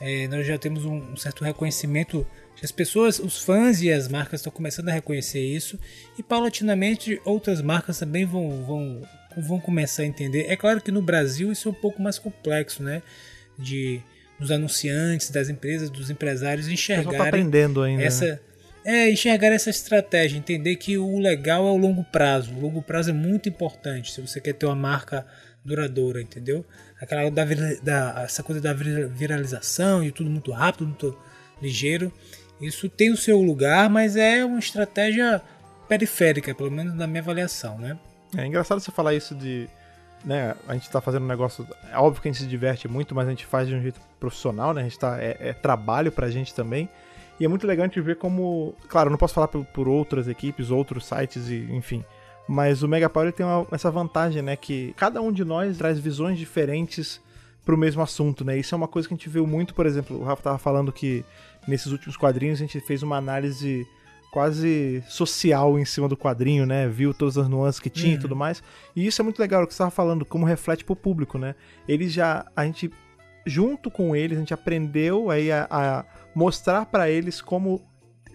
é, 0.00 0.28
nós 0.28 0.46
já 0.46 0.58
temos 0.58 0.84
um, 0.84 0.96
um 1.12 1.16
certo 1.16 1.44
reconhecimento. 1.44 2.26
As 2.62 2.70
pessoas, 2.70 3.18
os 3.18 3.38
fãs 3.42 3.80
e 3.82 3.90
as 3.90 4.06
marcas 4.08 4.40
estão 4.40 4.52
começando 4.52 4.88
a 4.88 4.92
reconhecer 4.92 5.40
isso 5.40 5.78
e 6.18 6.22
paulatinamente 6.22 7.20
outras 7.24 7.62
marcas 7.62 7.98
também 7.98 8.24
vão, 8.26 8.64
vão, 8.64 9.02
vão 9.36 9.60
começar 9.60 10.02
a 10.02 10.06
entender. 10.06 10.46
É 10.48 10.56
claro 10.56 10.80
que 10.80 10.90
no 10.92 11.00
Brasil 11.00 11.50
isso 11.50 11.68
é 11.68 11.70
um 11.70 11.74
pouco 11.74 12.02
mais 12.02 12.18
complexo, 12.18 12.82
né? 12.82 13.02
De 13.58 14.00
dos 14.38 14.50
anunciantes, 14.50 15.28
das 15.30 15.50
empresas, 15.50 15.90
dos 15.90 16.08
empresários 16.08 16.66
tá 16.66 16.72
enxergarem 16.72 17.20
aprendendo 17.20 17.82
ainda. 17.82 18.00
né? 18.00 18.06
essa 18.06 18.40
é 18.82 19.10
enxergar 19.10 19.48
essa 19.48 19.68
estratégia, 19.68 20.38
entender 20.38 20.76
que 20.76 20.96
o 20.96 21.18
legal 21.18 21.66
é 21.66 21.70
o 21.70 21.76
longo 21.76 22.02
prazo. 22.04 22.54
O 22.54 22.60
longo 22.60 22.80
prazo 22.80 23.10
é 23.10 23.12
muito 23.12 23.50
importante 23.50 24.10
se 24.12 24.18
você 24.22 24.40
quer 24.40 24.54
ter 24.54 24.64
uma 24.64 24.74
marca 24.74 25.26
duradoura, 25.62 26.22
entendeu? 26.22 26.64
Aquela 26.98 27.30
da, 27.30 27.44
da- 27.82 28.22
essa 28.24 28.42
coisa 28.42 28.62
da 28.62 28.72
vira- 28.72 29.06
viralização 29.08 30.02
e 30.02 30.10
tudo 30.10 30.30
muito 30.30 30.50
rápido, 30.52 30.86
muito 30.86 31.18
ligeiro. 31.60 32.10
Isso 32.60 32.88
tem 32.88 33.10
o 33.10 33.16
seu 33.16 33.40
lugar, 33.40 33.88
mas 33.88 34.16
é 34.16 34.44
uma 34.44 34.58
estratégia 34.58 35.40
periférica, 35.88 36.54
pelo 36.54 36.70
menos 36.70 36.94
na 36.94 37.06
minha 37.06 37.22
avaliação, 37.22 37.78
né? 37.78 37.98
É 38.36 38.46
engraçado 38.46 38.80
você 38.80 38.90
falar 38.90 39.14
isso 39.14 39.34
de. 39.34 39.68
Né, 40.24 40.54
a 40.68 40.74
gente 40.74 40.90
tá 40.90 41.00
fazendo 41.00 41.24
um 41.24 41.28
negócio. 41.28 41.66
É 41.90 41.96
óbvio 41.98 42.20
que 42.20 42.28
a 42.28 42.32
gente 42.32 42.42
se 42.42 42.48
diverte 42.48 42.86
muito, 42.86 43.14
mas 43.14 43.26
a 43.26 43.30
gente 43.30 43.46
faz 43.46 43.66
de 43.66 43.74
um 43.74 43.80
jeito 43.80 43.98
profissional, 44.20 44.74
né? 44.74 44.82
A 44.82 44.84
gente 44.84 44.98
tá. 44.98 45.16
É, 45.20 45.36
é 45.40 45.52
trabalho 45.52 46.12
pra 46.12 46.30
gente 46.30 46.54
também. 46.54 46.88
E 47.40 47.44
é 47.44 47.48
muito 47.48 47.66
legal 47.66 47.84
a 47.84 47.88
gente 47.88 48.00
ver 48.02 48.16
como. 48.16 48.74
Claro, 48.88 49.08
eu 49.08 49.10
não 49.10 49.18
posso 49.18 49.32
falar 49.34 49.48
por, 49.48 49.64
por 49.64 49.88
outras 49.88 50.28
equipes, 50.28 50.70
outros 50.70 51.06
sites, 51.06 51.48
e 51.48 51.66
enfim. 51.70 52.04
Mas 52.46 52.82
o 52.82 52.88
Mega 52.88 53.08
Power 53.08 53.32
tem 53.32 53.46
uma- 53.46 53.66
essa 53.72 53.90
vantagem, 53.90 54.42
né? 54.42 54.56
Que 54.56 54.92
cada 54.96 55.22
um 55.22 55.32
de 55.32 55.44
nós 55.44 55.78
traz 55.78 55.98
visões 55.98 56.38
diferentes 56.38 57.20
pro 57.64 57.78
mesmo 57.78 58.02
assunto, 58.02 58.44
né? 58.44 58.58
Isso 58.58 58.74
é 58.74 58.76
uma 58.76 58.88
coisa 58.88 59.08
que 59.08 59.14
a 59.14 59.16
gente 59.16 59.28
viu 59.28 59.46
muito, 59.46 59.72
por 59.74 59.86
exemplo, 59.86 60.20
o 60.20 60.24
Rafa 60.24 60.42
tava 60.42 60.58
falando 60.58 60.92
que 60.92 61.24
nesses 61.66 61.92
últimos 61.92 62.16
quadrinhos 62.16 62.58
a 62.60 62.64
gente 62.64 62.80
fez 62.80 63.02
uma 63.02 63.16
análise 63.16 63.86
quase 64.32 65.02
social 65.08 65.78
em 65.78 65.84
cima 65.84 66.08
do 66.08 66.16
quadrinho, 66.16 66.64
né? 66.64 66.86
Viu 66.88 67.12
todas 67.12 67.36
as 67.36 67.48
nuances 67.48 67.80
que 67.80 67.90
tinha 67.90 68.12
e 68.12 68.14
Uhum. 68.14 68.20
tudo 68.20 68.36
mais. 68.36 68.62
E 68.94 69.04
isso 69.06 69.20
é 69.20 69.24
muito 69.24 69.40
legal 69.40 69.62
o 69.62 69.66
que 69.66 69.72
você 69.72 69.76
estava 69.76 69.90
falando, 69.90 70.24
como 70.24 70.46
reflete 70.46 70.84
pro 70.84 70.94
público, 70.94 71.36
né? 71.36 71.54
Eles 71.88 72.12
já. 72.12 72.46
A 72.54 72.64
gente, 72.64 72.90
junto 73.44 73.90
com 73.90 74.14
eles, 74.14 74.36
a 74.36 74.40
gente 74.40 74.54
aprendeu 74.54 75.30
aí 75.30 75.50
a, 75.50 75.66
a 75.68 76.04
mostrar 76.34 76.86
pra 76.86 77.10
eles 77.10 77.40
como 77.42 77.82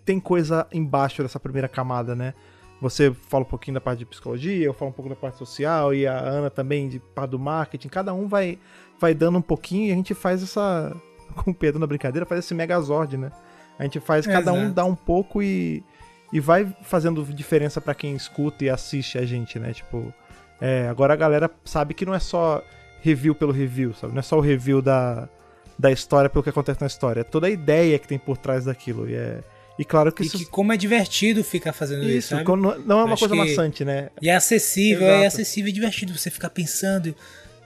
tem 0.04 0.20
coisa 0.20 0.68
embaixo 0.74 1.22
dessa 1.24 1.40
primeira 1.40 1.68
camada, 1.70 2.14
né? 2.14 2.34
Você 2.82 3.12
fala 3.30 3.44
um 3.44 3.48
pouquinho 3.48 3.76
da 3.76 3.82
parte 3.82 4.00
de 4.00 4.06
psicologia, 4.06 4.66
eu 4.66 4.74
falo 4.74 4.92
um 4.92 4.94
pouco 4.94 5.08
da 5.10 5.16
parte 5.16 5.38
social 5.38 5.94
e 5.94 6.06
a 6.06 6.20
Ana 6.20 6.50
também 6.50 6.90
de 6.90 7.00
parte 7.00 7.32
do 7.32 7.40
marketing. 7.40 7.88
Cada 7.88 8.14
um 8.14 8.28
vai, 8.28 8.60
vai 9.00 9.14
dando 9.14 9.38
um 9.38 9.42
pouquinho 9.42 9.88
e 9.88 9.92
a 9.94 9.96
gente 9.96 10.14
faz 10.14 10.44
essa. 10.44 10.94
Com 11.44 11.52
o 11.52 11.54
Pedro 11.54 11.80
na 11.80 11.88
brincadeira, 11.88 12.26
faz 12.26 12.44
esse 12.46 12.54
megazord, 12.54 13.18
né? 13.18 13.32
A 13.78 13.84
gente 13.84 14.00
faz, 14.00 14.26
cada 14.26 14.54
um 14.54 14.58
Exato. 14.62 14.74
dá 14.74 14.86
um 14.86 14.96
pouco 14.96 15.42
e, 15.44 15.84
e 16.32 16.40
vai 16.40 16.66
fazendo 16.84 17.24
diferença 17.26 17.82
pra 17.82 17.94
quem 17.94 18.16
escuta 18.16 18.64
e 18.64 18.70
assiste 18.70 19.18
a 19.18 19.26
gente, 19.26 19.60
né? 19.60 19.74
Tipo, 19.74 20.14
é, 20.62 20.88
agora 20.88 21.14
a 21.14 21.18
galera 21.18 21.52
sabe 21.66 21.94
que 21.94 22.06
não 22.06 22.14
é 22.16 22.20
só 22.20 22.64
review 23.02 23.36
pelo 23.36 23.52
review, 23.52 23.94
sabe? 23.94 24.14
Não 24.14 24.20
é 24.20 24.24
só 24.24 24.38
o 24.38 24.42
review 24.42 24.82
da, 24.82 25.28
da 25.78 25.92
história 25.92 26.30
pelo 26.30 26.42
que 26.42 26.50
acontece 26.50 26.80
na 26.80 26.88
história. 26.88 27.20
É 27.20 27.24
toda 27.24 27.48
a 27.48 27.50
ideia 27.50 28.00
que 28.00 28.08
tem 28.08 28.18
por 28.18 28.38
trás 28.38 28.64
daquilo. 28.66 29.10
E, 29.10 29.14
é, 29.16 29.44
e 29.78 29.84
claro 29.84 30.10
que 30.12 30.24
E 30.24 30.26
isso. 30.28 30.38
que 30.38 30.46
como 30.46 30.72
é 30.72 30.78
divertido 30.78 31.44
ficar 31.44 31.74
fazendo 31.74 32.04
isso, 32.06 32.34
isso, 32.34 32.56
não 32.56 32.72
é 33.02 33.04
uma 33.04 33.14
Acho 33.14 33.28
coisa 33.28 33.36
que- 33.44 33.50
maçante, 33.50 33.84
né? 33.84 34.10
E 34.22 34.30
é 34.30 34.36
acessível, 34.36 35.06
é 35.06 35.12
Exato. 35.26 35.28
acessível 35.28 35.70
e 35.70 35.74
divertido 35.74 36.18
você 36.18 36.32
ficar 36.32 36.50
pensando, 36.50 37.14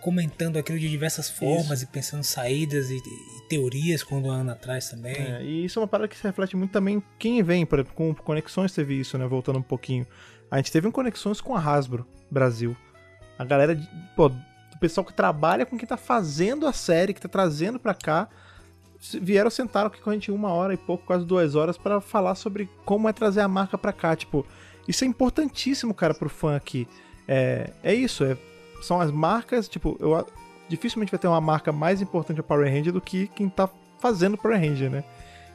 comentando 0.02 0.58
aquilo 0.58 0.80
de 0.80 0.90
diversas 0.90 1.30
formas 1.30 1.82
e 1.82 1.88
pensando 1.88 2.24
saídas 2.24 2.90
e, 2.90 2.96
e 2.98 3.48
teorias 3.50 4.04
quando 4.04 4.30
a 4.32 4.36
Ana 4.36 4.56
traz 4.56 4.90
também. 4.90 5.16
É, 5.16 5.44
e 5.44 5.66
isso 5.66 5.80
é 5.80 5.82
uma 5.82 5.88
parada 5.88 6.08
que 6.08 6.18
se 6.18 6.24
reflete 6.24 6.56
muito 6.56 6.72
também 6.72 7.02
quem 7.18 7.42
vem, 7.44 7.66
por 7.66 7.80
exemplo, 7.80 7.94
com 7.96 8.14
Conexões 8.16 8.72
teve 8.72 9.00
isso, 9.00 9.18
né? 9.18 9.28
Voltando 9.28 9.60
um 9.60 9.64
pouquinho. 9.64 10.06
A 10.50 10.58
gente 10.58 10.72
teve 10.72 10.88
um 10.88 10.92
Conexões 10.92 11.40
com 11.42 11.56
a 11.56 11.60
Hasbro 11.60 12.08
Brasil. 12.32 12.76
A 13.38 13.46
galera, 13.46 13.76
de- 13.76 13.88
pô, 14.16 14.30
do 14.30 14.78
pessoal 14.80 15.06
que 15.06 15.14
trabalha 15.14 15.66
com 15.66 15.78
quem 15.78 15.88
tá 15.88 15.98
fazendo 15.98 16.66
a 16.66 16.74
série, 16.74 17.14
que 17.14 17.22
tá 17.22 17.28
trazendo 17.30 17.80
pra 17.80 17.94
cá, 17.94 18.28
vieram 19.22 19.50
sentaram 19.50 19.88
aqui 19.88 20.02
com 20.02 20.10
a 20.10 20.14
gente 20.14 20.32
uma 20.32 20.52
hora 20.52 20.74
e 20.74 20.78
pouco, 20.78 21.06
quase 21.06 21.26
duas 21.26 21.56
horas, 21.56 21.78
pra 21.78 22.02
falar 22.02 22.36
sobre 22.36 22.70
como 22.86 23.08
é 23.08 23.14
trazer 23.14 23.42
a 23.42 23.48
marca 23.48 23.78
pra 23.78 23.94
cá. 23.94 24.16
Tipo, 24.16 24.46
isso 24.88 25.04
é 25.04 25.08
importantíssimo, 25.08 25.94
cara, 25.94 26.14
pro 26.14 26.30
fã 26.30 26.56
aqui. 26.56 26.88
É, 27.28 27.72
é 27.84 27.94
isso, 27.94 28.24
é, 28.24 28.36
são 28.82 29.00
as 29.02 29.12
marcas, 29.12 29.68
tipo, 29.68 29.98
eu 30.00 30.26
dificilmente 30.68 31.12
vai 31.12 31.20
ter 31.20 31.28
uma 31.28 31.42
marca 31.42 31.72
mais 31.72 32.02
importante 32.02 32.40
a 32.40 32.44
Power 32.44 32.72
Ranger 32.72 32.94
do 32.94 33.02
que 33.02 33.28
quem 33.28 33.50
tá 33.50 33.68
fazendo 34.00 34.38
Power 34.38 34.60
Ranger, 34.60 34.90
né? 34.90 35.04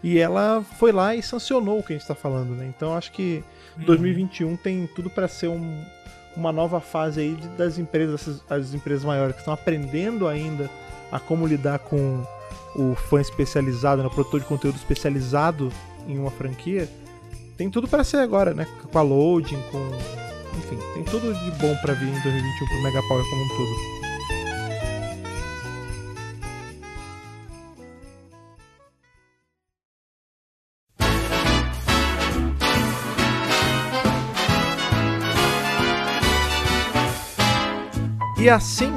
E 0.03 0.18
ela 0.18 0.62
foi 0.79 0.93
lá 0.93 1.14
e 1.14 1.22
sancionou 1.22 1.79
o 1.79 1.83
que 1.83 1.93
a 1.95 1.97
gente 1.97 2.07
tá 2.07 2.14
falando, 2.14 2.51
né? 2.51 2.70
Então 2.77 2.95
acho 2.95 3.11
que 3.12 3.43
2021 3.79 4.57
tem 4.57 4.87
tudo 4.95 5.09
pra 5.09 5.27
ser 5.29 5.49
um- 5.49 5.85
uma 6.37 6.53
nova 6.53 6.81
fase 6.81 7.20
aí 7.20 7.35
de- 7.35 7.49
das 7.57 7.79
empresas, 7.79 8.43
as 8.51 8.75
empresas 8.75 9.05
maiores 9.05 9.35
que 9.35 9.41
estão 9.41 9.55
aprendendo 9.55 10.27
ainda 10.29 10.68
a 11.11 11.18
como 11.20 11.47
lidar 11.47 11.79
com 11.79 12.22
o 12.77 12.95
fã 12.95 13.20
especializado, 13.20 14.03
né? 14.03 14.09
o 14.09 14.11
produtor 14.11 14.41
de 14.41 14.47
conteúdo 14.47 14.77
especializado 14.77 15.72
em 16.09 16.18
uma 16.18 16.31
franquia. 16.31 16.89
Tem 17.57 17.70
tudo 17.70 17.87
pra 17.87 18.03
ser 18.03 18.16
agora, 18.16 18.53
né? 18.53 18.66
Com 18.91 18.99
a 18.99 19.03
loading, 19.03 19.62
com. 19.70 20.24
Enfim, 20.57 20.79
tem 20.95 21.05
tudo 21.05 21.33
de 21.35 21.51
bom 21.53 21.77
pra 21.83 21.95
vir 21.95 22.09
em 22.09 22.23
2021 22.23 22.67
pro 22.67 22.83
Mega 22.83 23.03
Power 23.09 23.25
como 23.29 23.45
um 23.45 23.49
todo. 23.49 24.05
E 38.45 38.51
assim 38.51 38.93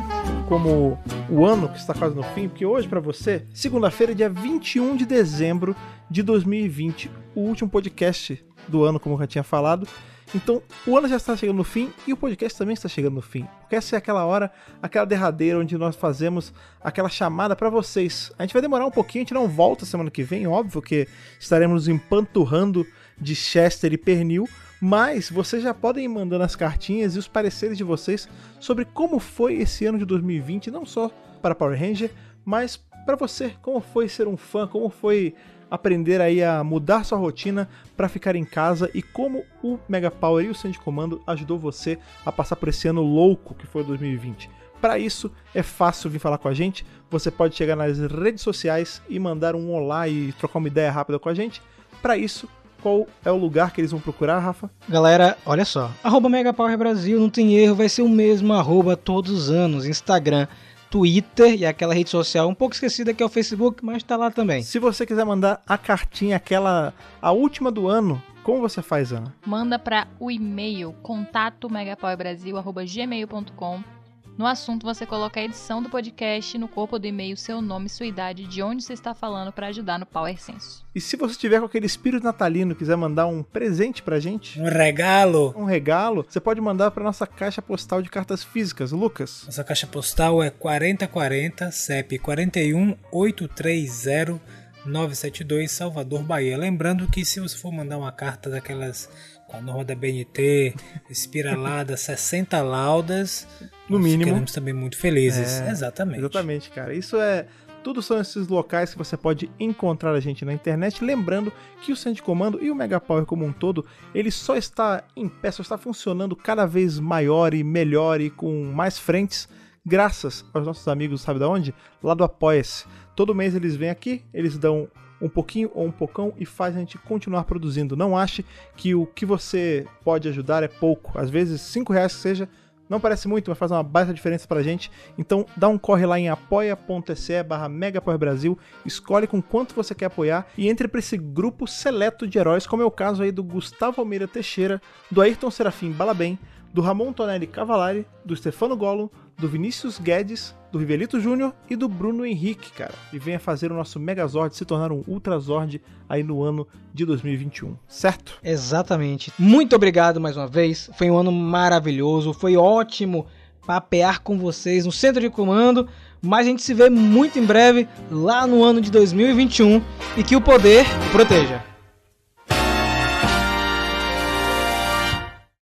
como 0.49 0.99
o 1.29 1.45
ano 1.45 1.69
que 1.69 1.77
está 1.77 1.93
quase 1.93 2.13
no 2.13 2.23
fim, 2.23 2.49
porque 2.49 2.65
hoje 2.65 2.85
pra 2.85 2.99
você, 2.99 3.45
segunda-feira, 3.53 4.13
dia 4.13 4.29
21 4.29 4.97
de 4.97 5.05
dezembro 5.05 5.73
de 6.09 6.21
2020, 6.21 7.09
o 7.33 7.39
último 7.39 7.69
podcast 7.69 8.43
do 8.67 8.83
ano, 8.83 8.99
como 8.99 9.15
eu 9.15 9.19
já 9.19 9.27
tinha 9.27 9.43
falado. 9.43 9.87
Então, 10.35 10.61
o 10.85 10.97
ano 10.97 11.07
já 11.07 11.15
está 11.15 11.35
chegando 11.37 11.57
no 11.57 11.63
fim 11.63 11.91
e 12.05 12.11
o 12.11 12.17
podcast 12.17 12.57
também 12.57 12.73
está 12.73 12.89
chegando 12.89 13.15
no 13.15 13.21
fim. 13.21 13.47
Porque 13.61 13.75
essa 13.75 13.95
é 13.95 13.97
aquela 13.97 14.25
hora, 14.25 14.51
aquela 14.81 15.05
derradeira 15.05 15.59
onde 15.59 15.77
nós 15.77 15.95
fazemos 15.95 16.53
aquela 16.81 17.09
chamada 17.09 17.55
para 17.55 17.69
vocês. 17.69 18.31
A 18.37 18.43
gente 18.43 18.53
vai 18.53 18.61
demorar 18.61 18.85
um 18.85 18.91
pouquinho, 18.91 19.21
a 19.21 19.25
gente 19.25 19.33
não 19.33 19.47
volta 19.47 19.85
semana 19.85 20.11
que 20.11 20.23
vem, 20.23 20.45
óbvio 20.45 20.81
que 20.81 21.07
estaremos 21.39 21.87
empanturrando 21.87 22.85
de 23.19 23.35
Chester 23.35 23.93
e 23.93 23.97
Pernil, 23.97 24.47
mas 24.81 25.29
vocês 25.29 25.63
já 25.63 25.73
podem 25.73 26.05
ir 26.05 26.09
mandando 26.09 26.43
as 26.43 26.55
cartinhas 26.55 27.15
e 27.15 27.19
os 27.19 27.27
pareceres 27.27 27.77
de 27.77 27.83
vocês 27.83 28.27
sobre 28.59 28.85
como 28.85 29.19
foi 29.19 29.55
esse 29.55 29.85
ano 29.85 29.97
de 29.97 30.05
2020, 30.05 30.69
não 30.69 30.85
só 30.85 31.09
para 31.41 31.55
Power 31.55 31.79
Ranger, 31.79 32.11
mas 32.45 32.77
para 33.05 33.15
você, 33.15 33.53
como 33.61 33.79
foi 33.79 34.09
ser 34.09 34.27
um 34.27 34.35
fã, 34.35 34.67
como 34.67 34.89
foi 34.89 35.33
aprender 35.69 36.21
aí 36.21 36.43
a 36.43 36.63
mudar 36.63 37.03
sua 37.03 37.17
rotina 37.17 37.69
para 37.95 38.09
ficar 38.09 38.35
em 38.35 38.45
casa 38.45 38.89
e 38.93 39.01
como 39.01 39.43
o 39.63 39.77
Mega 39.87 40.09
Power 40.11 40.45
e 40.45 40.49
o 40.49 40.55
Centro 40.55 40.71
de 40.71 40.79
Comando 40.79 41.21
ajudou 41.27 41.57
você 41.57 41.97
a 42.25 42.31
passar 42.31 42.55
por 42.55 42.69
esse 42.69 42.87
ano 42.87 43.01
louco 43.01 43.53
que 43.53 43.67
foi 43.67 43.83
2020. 43.83 44.49
Para 44.79 44.99
isso 44.99 45.31
é 45.55 45.63
fácil 45.63 46.09
vir 46.09 46.19
falar 46.19 46.37
com 46.37 46.47
a 46.47 46.53
gente. 46.53 46.85
Você 47.09 47.31
pode 47.31 47.55
chegar 47.55 47.75
nas 47.75 47.99
redes 47.99 48.41
sociais 48.41 49.01
e 49.09 49.19
mandar 49.19 49.55
um 49.55 49.71
olá 49.71 50.07
e 50.07 50.31
trocar 50.33 50.59
uma 50.59 50.67
ideia 50.67 50.91
rápida 50.91 51.17
com 51.17 51.29
a 51.29 51.33
gente. 51.33 51.61
Para 52.01 52.15
isso, 52.15 52.47
qual 52.81 53.07
é 53.25 53.31
o 53.31 53.37
lugar 53.37 53.71
que 53.71 53.81
eles 53.81 53.91
vão 53.91 53.99
procurar, 53.99 54.39
Rafa? 54.39 54.69
Galera, 54.87 55.37
olha 55.45 55.65
só. 55.65 55.91
Arroba 56.03 56.29
Brasil, 56.77 57.19
não 57.19 57.29
tem 57.29 57.55
erro, 57.55 57.75
vai 57.75 57.89
ser 57.89 58.03
o 58.03 58.09
mesmo 58.09 58.53
arroba 58.53 58.95
todos 58.95 59.31
os 59.31 59.49
anos. 59.49 59.85
Instagram, 59.85 60.47
Twitter 60.89 61.59
e 61.59 61.65
aquela 61.65 61.93
rede 61.93 62.09
social 62.09 62.47
um 62.47 62.53
pouco 62.53 62.73
esquecida 62.73 63.13
que 63.13 63.21
é 63.21 63.25
o 63.25 63.29
Facebook, 63.29 63.83
mas 63.83 64.03
tá 64.03 64.15
lá 64.15 64.31
também. 64.31 64.63
Se 64.63 64.79
você 64.79 65.05
quiser 65.05 65.25
mandar 65.25 65.61
a 65.67 65.77
cartinha, 65.77 66.37
aquela, 66.37 66.93
a 67.21 67.31
última 67.31 67.69
do 67.71 67.87
ano, 67.87 68.21
como 68.43 68.61
você 68.61 68.81
faz, 68.81 69.11
Ana? 69.11 69.35
Manda 69.45 69.77
para 69.77 70.07
o 70.19 70.31
e-mail 70.31 70.93
contato 71.03 71.69
megapowerbrasil@gmail.com. 71.69 73.96
No 74.37 74.45
assunto 74.45 74.85
você 74.85 75.03
coloca 75.05 75.39
a 75.39 75.43
edição 75.43 75.81
do 75.81 75.89
podcast, 75.89 76.57
no 76.59 76.67
corpo 76.67 76.99
do 76.99 77.07
e-mail 77.07 77.35
seu 77.35 77.59
nome, 77.61 77.89
sua 77.89 78.05
idade, 78.05 78.45
de 78.45 78.61
onde 78.61 78.83
você 78.83 78.93
está 78.93 79.15
falando 79.15 79.51
para 79.51 79.65
ajudar 79.67 79.97
no 79.97 80.05
Power 80.05 80.39
Senso. 80.39 80.85
E 80.93 81.01
se 81.01 81.17
você 81.17 81.35
tiver 81.35 81.59
com 81.59 81.65
aquele 81.65 81.87
espírito 81.87 82.23
natalino 82.23 82.73
e 82.73 82.75
quiser 82.75 82.95
mandar 82.95 83.25
um 83.25 83.41
presente 83.41 84.03
pra 84.03 84.19
gente, 84.19 84.59
Um 84.61 84.65
regalo. 84.69 85.53
um 85.57 85.63
regalo, 85.65 86.23
você 86.27 86.39
pode 86.39 86.61
mandar 86.61 86.91
pra 86.91 87.03
nossa 87.03 87.25
caixa 87.25 87.61
postal 87.63 88.01
de 88.03 88.09
cartas 88.09 88.43
físicas, 88.43 88.91
Lucas. 88.91 89.43
Nossa 89.45 89.63
caixa 89.63 89.87
postal 89.87 90.43
é 90.43 90.51
4040 90.51 91.71
CEP 91.71 92.19
41830 92.19 94.39
972 94.85 95.71
Salvador, 95.71 96.21
Bahia. 96.23 96.57
Lembrando 96.57 97.07
que 97.07 97.25
se 97.25 97.39
você 97.39 97.57
for 97.57 97.71
mandar 97.73 97.97
uma 97.97 98.11
carta 98.11 98.49
daquelas 98.49 99.09
com 99.47 99.57
a 99.57 99.61
norma 99.61 99.85
da 99.85 99.95
BNT, 99.95 100.75
espiralada, 101.09 101.95
60 101.97 102.61
laudas, 102.61 103.47
No 103.89 103.97
mínimo. 103.97 104.23
Ficaremos 104.25 104.51
também 104.51 104.73
muito 104.73 104.97
felizes. 104.97 105.61
É, 105.61 105.71
Exatamente. 105.71 106.19
Exatamente, 106.19 106.69
cara. 106.69 106.93
Isso 106.93 107.17
é. 107.17 107.45
Tudo 107.83 108.01
são 108.01 108.19
esses 108.19 108.49
locais 108.49 108.91
que 108.91 108.97
você 108.97 109.15
pode 109.15 109.49
encontrar 109.57 110.11
a 110.11 110.19
gente 110.19 110.43
na 110.43 110.51
internet. 110.51 111.01
Lembrando 111.01 111.53
que 111.81 111.93
o 111.93 111.95
Centro 111.95 112.15
de 112.15 112.23
Comando 112.23 112.61
e 112.61 112.69
o 112.69 112.75
Mega 112.75 112.99
Power 112.99 113.25
como 113.25 113.45
um 113.45 113.53
todo, 113.53 113.85
ele 114.13 114.29
só 114.29 114.57
está 114.57 115.05
em 115.15 115.29
pé, 115.29 115.51
só 115.51 115.61
está 115.61 115.77
funcionando 115.77 116.35
cada 116.35 116.65
vez 116.65 116.99
maior 116.99 117.53
e 117.53 117.63
melhor 117.63 118.19
e 118.19 118.29
com 118.29 118.65
mais 118.73 118.99
frentes 118.99 119.47
graças 119.85 120.43
aos 120.53 120.65
nossos 120.65 120.85
amigos, 120.89 121.21
sabe 121.21 121.39
da 121.39 121.47
onde? 121.47 121.73
Lá 122.03 122.13
do 122.13 122.25
Apoia-se. 122.25 122.85
Todo 123.15 123.33
mês 123.33 123.55
eles 123.55 123.77
vêm 123.77 123.89
aqui, 123.89 124.21
eles 124.33 124.57
dão 124.57 124.89
um 125.21 125.29
pouquinho 125.29 125.71
ou 125.73 125.85
um 125.85 125.91
pocão 125.91 126.33
e 126.37 126.45
faz 126.45 126.75
a 126.75 126.79
gente 126.79 126.97
continuar 126.97 127.43
produzindo. 127.43 127.95
Não 127.95 128.17
ache 128.17 128.45
que 128.75 128.93
o 128.93 129.05
que 129.05 129.25
você 129.25 129.85
pode 130.03 130.27
ajudar 130.27 130.63
é 130.63 130.67
pouco. 130.67 131.17
Às 131.17 131.29
vezes, 131.29 131.61
5 131.61 131.93
reais 131.93 132.15
que 132.15 132.21
seja, 132.21 132.49
não 132.89 132.99
parece 132.99 133.27
muito, 133.27 133.49
mas 133.49 133.57
faz 133.57 133.71
uma 133.71 133.83
baita 133.83 134.13
diferença 134.13 134.47
pra 134.47 134.63
gente. 134.63 134.91
Então 135.17 135.45
dá 135.55 135.67
um 135.67 135.77
corre 135.77 136.05
lá 136.05 136.19
em 136.19 136.29
apoia.se 136.29 137.43
barra 137.43 137.69
Brasil, 138.17 138.57
escolhe 138.85 139.27
com 139.27 139.41
quanto 139.41 139.75
você 139.75 139.93
quer 139.93 140.05
apoiar 140.05 140.47
e 140.57 140.69
entre 140.69 140.87
pra 140.87 140.99
esse 140.99 141.17
grupo 141.17 141.67
seleto 141.67 142.25
de 142.27 142.37
heróis, 142.37 142.65
como 142.65 142.81
é 142.81 142.85
o 142.85 142.91
caso 142.91 143.23
aí 143.23 143.31
do 143.31 143.43
Gustavo 143.43 144.01
Almeida 144.01 144.27
Teixeira, 144.27 144.81
do 145.11 145.21
Ayrton 145.21 145.51
Serafim 145.51 145.91
Balabem, 145.91 146.39
do 146.73 146.81
Ramon 146.81 147.11
Tonelli 147.11 147.47
Cavalari, 147.47 148.05
do 148.23 148.35
Stefano 148.35 148.77
Golo, 148.77 149.11
do 149.37 149.47
Vinícius 149.47 149.99
Guedes, 149.99 150.55
do 150.77 150.79
Rivelito 150.79 151.19
Júnior 151.19 151.53
e 151.67 151.75
do 151.75 151.89
Bruno 151.89 152.23
Henrique, 152.23 152.71
cara. 152.71 152.93
E 153.11 153.17
venha 153.17 153.39
fazer 153.39 153.71
o 153.71 153.75
nosso 153.75 153.99
Megazord 153.99 154.55
se 154.55 154.63
tornar 154.63 154.91
um 154.91 155.03
Ultrazord 155.07 155.81
aí 156.07 156.21
no 156.21 156.43
ano 156.43 156.67
de 156.93 157.03
2021, 157.03 157.75
certo? 157.87 158.37
Exatamente. 158.43 159.33
Muito 159.39 159.75
obrigado 159.75 160.21
mais 160.21 160.37
uma 160.37 160.47
vez. 160.47 160.89
Foi 160.95 161.09
um 161.09 161.17
ano 161.17 161.31
maravilhoso. 161.31 162.31
Foi 162.31 162.55
ótimo 162.55 163.25
papear 163.65 164.21
com 164.21 164.37
vocês 164.37 164.85
no 164.85 164.91
centro 164.91 165.19
de 165.19 165.31
comando. 165.31 165.87
Mas 166.21 166.45
a 166.45 166.49
gente 166.49 166.61
se 166.61 166.73
vê 166.73 166.89
muito 166.89 167.39
em 167.39 167.45
breve 167.45 167.87
lá 168.11 168.45
no 168.45 168.63
ano 168.63 168.79
de 168.79 168.91
2021 168.91 169.81
e 170.15 170.23
que 170.23 170.35
o 170.35 170.41
poder 170.41 170.85
proteja. 171.11 171.76